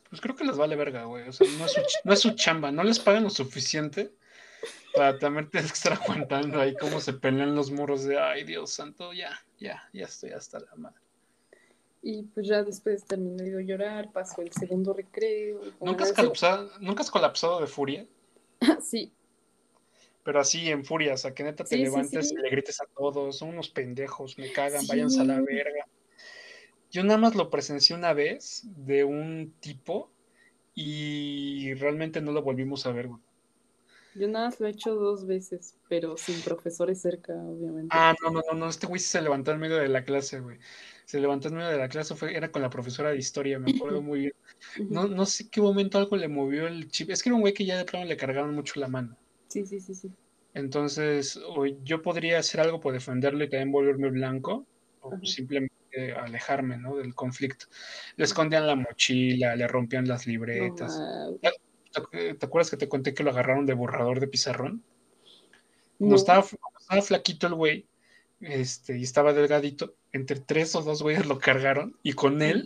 Pues 0.09 0.21
creo 0.21 0.35
que 0.35 0.43
les 0.43 0.57
vale 0.57 0.75
verga, 0.75 1.05
güey. 1.05 1.27
O 1.27 1.31
sea, 1.31 1.47
no 1.59 1.65
es, 1.65 1.71
su, 1.73 1.81
no 2.03 2.13
es 2.13 2.19
su 2.19 2.31
chamba, 2.31 2.71
no 2.71 2.83
les 2.83 2.99
pagan 2.99 3.23
lo 3.23 3.29
suficiente 3.29 4.11
para 4.93 5.17
también 5.17 5.49
tienes 5.49 5.71
que 5.71 5.77
estar 5.77 5.93
aguantando 5.93 6.59
ahí 6.59 6.75
cómo 6.75 6.99
se 6.99 7.13
pelean 7.13 7.55
los 7.55 7.71
muros 7.71 8.03
de, 8.03 8.19
ay 8.19 8.43
Dios 8.43 8.71
santo, 8.71 9.13
ya, 9.13 9.39
ya, 9.59 9.87
ya 9.93 10.05
estoy 10.05 10.31
hasta 10.31 10.59
la 10.59 10.75
madre. 10.75 10.99
Y 12.01 12.23
pues 12.23 12.47
ya 12.47 12.63
después 12.63 13.03
terminé 13.05 13.43
de 13.43 13.65
llorar, 13.65 14.11
pasó 14.11 14.41
el 14.41 14.51
segundo 14.51 14.93
recreo. 14.93 15.61
¿Nunca 15.81 16.05
has, 16.05 16.13
colapsado, 16.13 16.71
¿Nunca 16.79 17.01
has 17.01 17.11
colapsado 17.11 17.59
de 17.59 17.67
furia? 17.67 18.07
sí. 18.81 19.11
Pero 20.23 20.39
así 20.39 20.69
en 20.69 20.85
furia, 20.85 21.13
o 21.13 21.17
sea, 21.17 21.33
que 21.33 21.43
neta 21.43 21.63
te 21.63 21.77
levantes 21.77 22.31
y 22.31 22.35
le 22.35 22.49
grites 22.49 22.81
a 22.81 22.85
todos, 22.85 23.37
son 23.37 23.49
unos 23.49 23.69
pendejos, 23.69 24.37
me 24.37 24.51
cagan, 24.51 24.85
váyanse 24.87 25.21
a 25.21 25.23
la 25.23 25.41
verga. 25.41 25.87
Yo 26.91 27.03
nada 27.03 27.17
más 27.17 27.35
lo 27.35 27.49
presencié 27.49 27.95
una 27.95 28.13
vez 28.13 28.63
de 28.65 29.03
un 29.03 29.53
tipo 29.59 30.09
y 30.75 31.73
realmente 31.75 32.21
no 32.21 32.31
lo 32.31 32.41
volvimos 32.41 32.85
a 32.85 32.91
ver, 32.91 33.07
güey. 33.07 33.21
Yo 34.15 34.27
nada 34.27 34.47
más 34.47 34.59
lo 34.59 34.67
he 34.67 34.71
hecho 34.71 34.95
dos 34.95 35.27
veces, 35.27 35.75
pero 35.87 36.17
sin 36.17 36.41
profesores 36.41 37.01
cerca, 37.01 37.33
obviamente. 37.33 37.89
Ah, 37.91 38.15
no, 38.23 38.31
no, 38.31 38.41
no, 38.51 38.57
no, 38.57 38.69
este 38.69 38.87
güey 38.87 38.99
se 38.99 39.21
levantó 39.21 39.51
en 39.51 39.59
medio 39.59 39.77
de 39.77 39.87
la 39.87 40.03
clase, 40.03 40.39
güey. 40.39 40.57
Se 41.09 41.19
levantó 41.19 41.47
en 41.47 41.55
medio 41.55 41.69
de 41.69 41.77
la 41.79 41.89
clase, 41.89 42.13
fue, 42.13 42.37
era 42.37 42.51
con 42.51 42.61
la 42.61 42.69
profesora 42.69 43.09
de 43.09 43.17
historia, 43.17 43.57
me 43.57 43.71
acuerdo 43.71 43.99
muy 43.99 44.19
bien. 44.19 44.33
No, 44.91 45.07
no 45.07 45.25
sé 45.25 45.49
qué 45.49 45.59
momento 45.59 45.97
algo 45.97 46.15
le 46.15 46.27
movió 46.27 46.67
el 46.67 46.87
chip. 46.91 47.09
Es 47.09 47.23
que 47.23 47.29
era 47.29 47.35
un 47.35 47.41
güey 47.41 47.51
que 47.51 47.65
ya 47.65 47.79
de 47.79 47.85
plano 47.85 48.05
le 48.05 48.15
cargaron 48.15 48.53
mucho 48.53 48.79
la 48.79 48.89
mano. 48.89 49.17
Sí, 49.47 49.65
sí, 49.65 49.79
sí, 49.79 49.95
sí. 49.95 50.11
Entonces, 50.53 51.41
yo 51.83 52.03
podría 52.03 52.37
hacer 52.37 52.61
algo 52.61 52.79
por 52.79 52.93
defenderlo 52.93 53.43
y 53.43 53.49
también 53.49 53.71
volverme 53.71 54.11
blanco, 54.11 54.67
o 55.01 55.17
simplemente 55.23 56.13
alejarme, 56.15 56.77
¿no? 56.77 56.97
Del 56.97 57.15
conflicto. 57.15 57.65
Le 58.15 58.25
escondían 58.25 58.67
la 58.67 58.75
mochila, 58.75 59.55
le 59.55 59.67
rompían 59.67 60.07
las 60.07 60.27
libretas. 60.27 61.01
¿Te 62.11 62.45
acuerdas 62.45 62.69
que 62.69 62.77
te 62.77 62.87
conté 62.87 63.15
que 63.15 63.23
lo 63.23 63.31
agarraron 63.31 63.65
de 63.65 63.73
borrador 63.73 64.19
de 64.19 64.27
pizarrón? 64.27 64.83
Como, 65.97 66.13
estaba, 66.13 66.43
flaquito 67.01 67.47
el 67.47 67.55
güey, 67.55 67.87
este, 68.41 68.99
y 68.99 69.01
estaba 69.01 69.33
delgadito, 69.33 69.95
entre 70.11 70.39
tres 70.39 70.75
o 70.75 70.81
dos 70.81 71.03
güeyes 71.03 71.25
lo 71.25 71.39
cargaron 71.39 71.97
y 72.03 72.13
con 72.13 72.41
él 72.41 72.65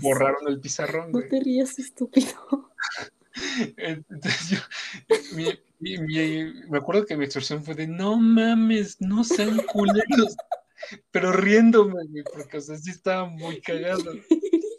borraron 0.00 0.48
el 0.48 0.60
pizarrón. 0.60 1.12
No 1.12 1.20
te 1.22 1.40
rías, 1.40 1.78
estúpido. 1.78 2.70
Entonces 3.76 4.50
yo, 4.50 4.58
me 5.80 6.78
acuerdo 6.78 7.06
que 7.06 7.16
mi 7.16 7.24
expresión 7.24 7.64
fue 7.64 7.74
de 7.74 7.86
no 7.86 8.16
mames, 8.16 9.00
no 9.00 9.24
sean 9.24 9.58
culeros, 9.58 10.36
pero 11.10 11.32
riéndome, 11.32 12.02
porque 12.32 12.58
o 12.58 12.60
sea, 12.60 12.76
sí 12.76 12.90
estaba 12.90 13.26
muy 13.26 13.60
cagado. 13.60 14.12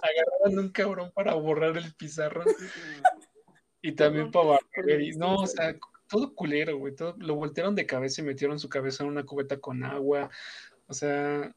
Agarraron 0.01 0.65
un 0.65 0.69
cabrón 0.69 1.11
para 1.13 1.33
borrar 1.35 1.77
el 1.77 1.93
pizarrón. 1.95 2.47
Y 3.81 3.93
también 3.93 4.31
para 4.31 4.59
barrer. 4.75 5.15
no, 5.17 5.35
o 5.35 5.47
sea, 5.47 5.75
todo 6.07 6.33
culero, 6.35 6.77
güey. 6.77 6.95
Todo, 6.95 7.15
lo 7.17 7.35
voltearon 7.35 7.75
de 7.75 7.85
cabeza 7.85 8.21
y 8.21 8.25
metieron 8.25 8.59
su 8.59 8.69
cabeza 8.69 9.03
en 9.03 9.09
una 9.09 9.23
cubeta 9.23 9.59
con 9.59 9.83
agua. 9.83 10.29
O 10.87 10.93
sea, 10.93 11.55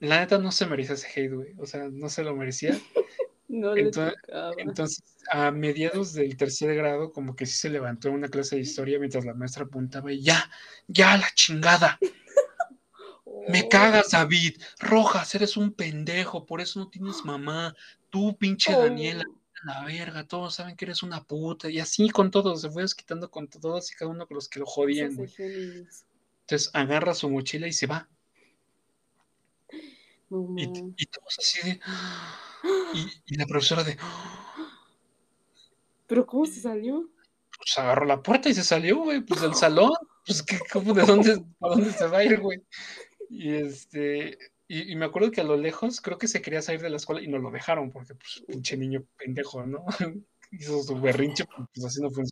la 0.00 0.20
neta 0.20 0.38
no 0.38 0.52
se 0.52 0.66
merecía 0.66 0.94
ese 0.94 1.08
hate, 1.08 1.32
güey. 1.32 1.54
O 1.58 1.66
sea, 1.66 1.88
no 1.88 2.08
se 2.08 2.22
lo 2.22 2.34
merecía. 2.34 2.70
no 3.48 3.76
entonces, 3.76 4.14
entonces, 4.58 5.04
a 5.30 5.50
mediados 5.50 6.12
del 6.12 6.36
tercer 6.36 6.74
grado, 6.74 7.12
como 7.12 7.34
que 7.34 7.46
sí 7.46 7.54
se 7.54 7.70
levantó 7.70 8.08
en 8.08 8.14
una 8.14 8.28
clase 8.28 8.56
de 8.56 8.62
historia 8.62 8.98
mientras 8.98 9.24
la 9.24 9.34
maestra 9.34 9.64
apuntaba 9.64 10.12
y 10.12 10.22
ya, 10.22 10.50
ya 10.88 11.16
la 11.16 11.28
chingada. 11.34 11.98
Me 13.48 13.62
oh. 13.62 13.68
cagas, 13.68 14.10
David. 14.10 14.60
Rojas, 14.80 15.34
eres 15.34 15.56
un 15.56 15.72
pendejo, 15.72 16.46
por 16.46 16.60
eso 16.60 16.80
no 16.80 16.88
tienes 16.88 17.24
mamá. 17.24 17.74
Tú, 18.10 18.36
pinche 18.36 18.72
Daniela, 18.72 19.24
la 19.64 19.84
verga, 19.84 20.26
todos 20.26 20.54
saben 20.54 20.76
que 20.76 20.84
eres 20.84 21.02
una 21.02 21.22
puta. 21.24 21.70
Y 21.70 21.78
así 21.78 22.10
con 22.10 22.30
todos, 22.30 22.60
se 22.60 22.70
fue 22.70 22.82
desquitando 22.82 23.30
con 23.30 23.48
todos 23.48 23.90
y 23.92 23.94
cada 23.94 24.10
uno 24.10 24.26
con 24.26 24.34
los 24.34 24.48
que 24.48 24.58
lo 24.60 24.66
jodían. 24.66 25.12
Entonces 25.12 26.70
agarra 26.72 27.14
su 27.14 27.30
mochila 27.30 27.66
y 27.66 27.72
se 27.72 27.86
va. 27.86 28.08
Y, 30.56 31.06
todos 31.06 31.38
así 31.38 31.68
de. 31.68 31.80
Y, 32.94 33.06
y 33.34 33.36
la 33.36 33.46
profesora 33.46 33.84
de. 33.84 33.96
¿Pero 36.06 36.26
cómo 36.26 36.46
se 36.46 36.60
salió? 36.60 37.08
Pues 37.56 37.78
agarró 37.78 38.04
la 38.04 38.22
puerta 38.22 38.48
y 38.48 38.54
se 38.54 38.62
salió, 38.62 38.98
güey, 38.98 39.20
pues 39.22 39.40
del 39.40 39.54
salón. 39.54 39.92
Pues, 40.26 40.42
¿qué, 40.42 40.58
cómo, 40.72 40.92
¿de 40.92 41.02
dónde, 41.02 41.32
a 41.60 41.68
dónde 41.68 41.90
se 41.92 42.06
va 42.06 42.18
a 42.18 42.24
ir, 42.24 42.40
güey? 42.40 42.62
Y 43.30 43.54
este. 43.54 44.38
Y, 44.68 44.92
y 44.92 44.96
me 44.96 45.04
acuerdo 45.04 45.30
que 45.30 45.40
a 45.40 45.44
lo 45.44 45.56
lejos 45.56 46.00
creo 46.00 46.18
que 46.18 46.26
se 46.26 46.42
quería 46.42 46.60
salir 46.60 46.80
de 46.80 46.90
la 46.90 46.96
escuela 46.96 47.22
y 47.22 47.28
no 47.28 47.38
lo 47.38 47.50
dejaron 47.50 47.92
porque, 47.92 48.14
pues, 48.14 48.42
pinche 48.46 48.76
niño 48.76 49.04
pendejo, 49.16 49.64
¿no? 49.64 49.84
Hizo 50.52 50.82
su 50.82 51.00
berrinche, 51.00 51.44
pues 51.74 51.84
así 51.84 52.00
no 52.00 52.10
funciona. 52.10 52.30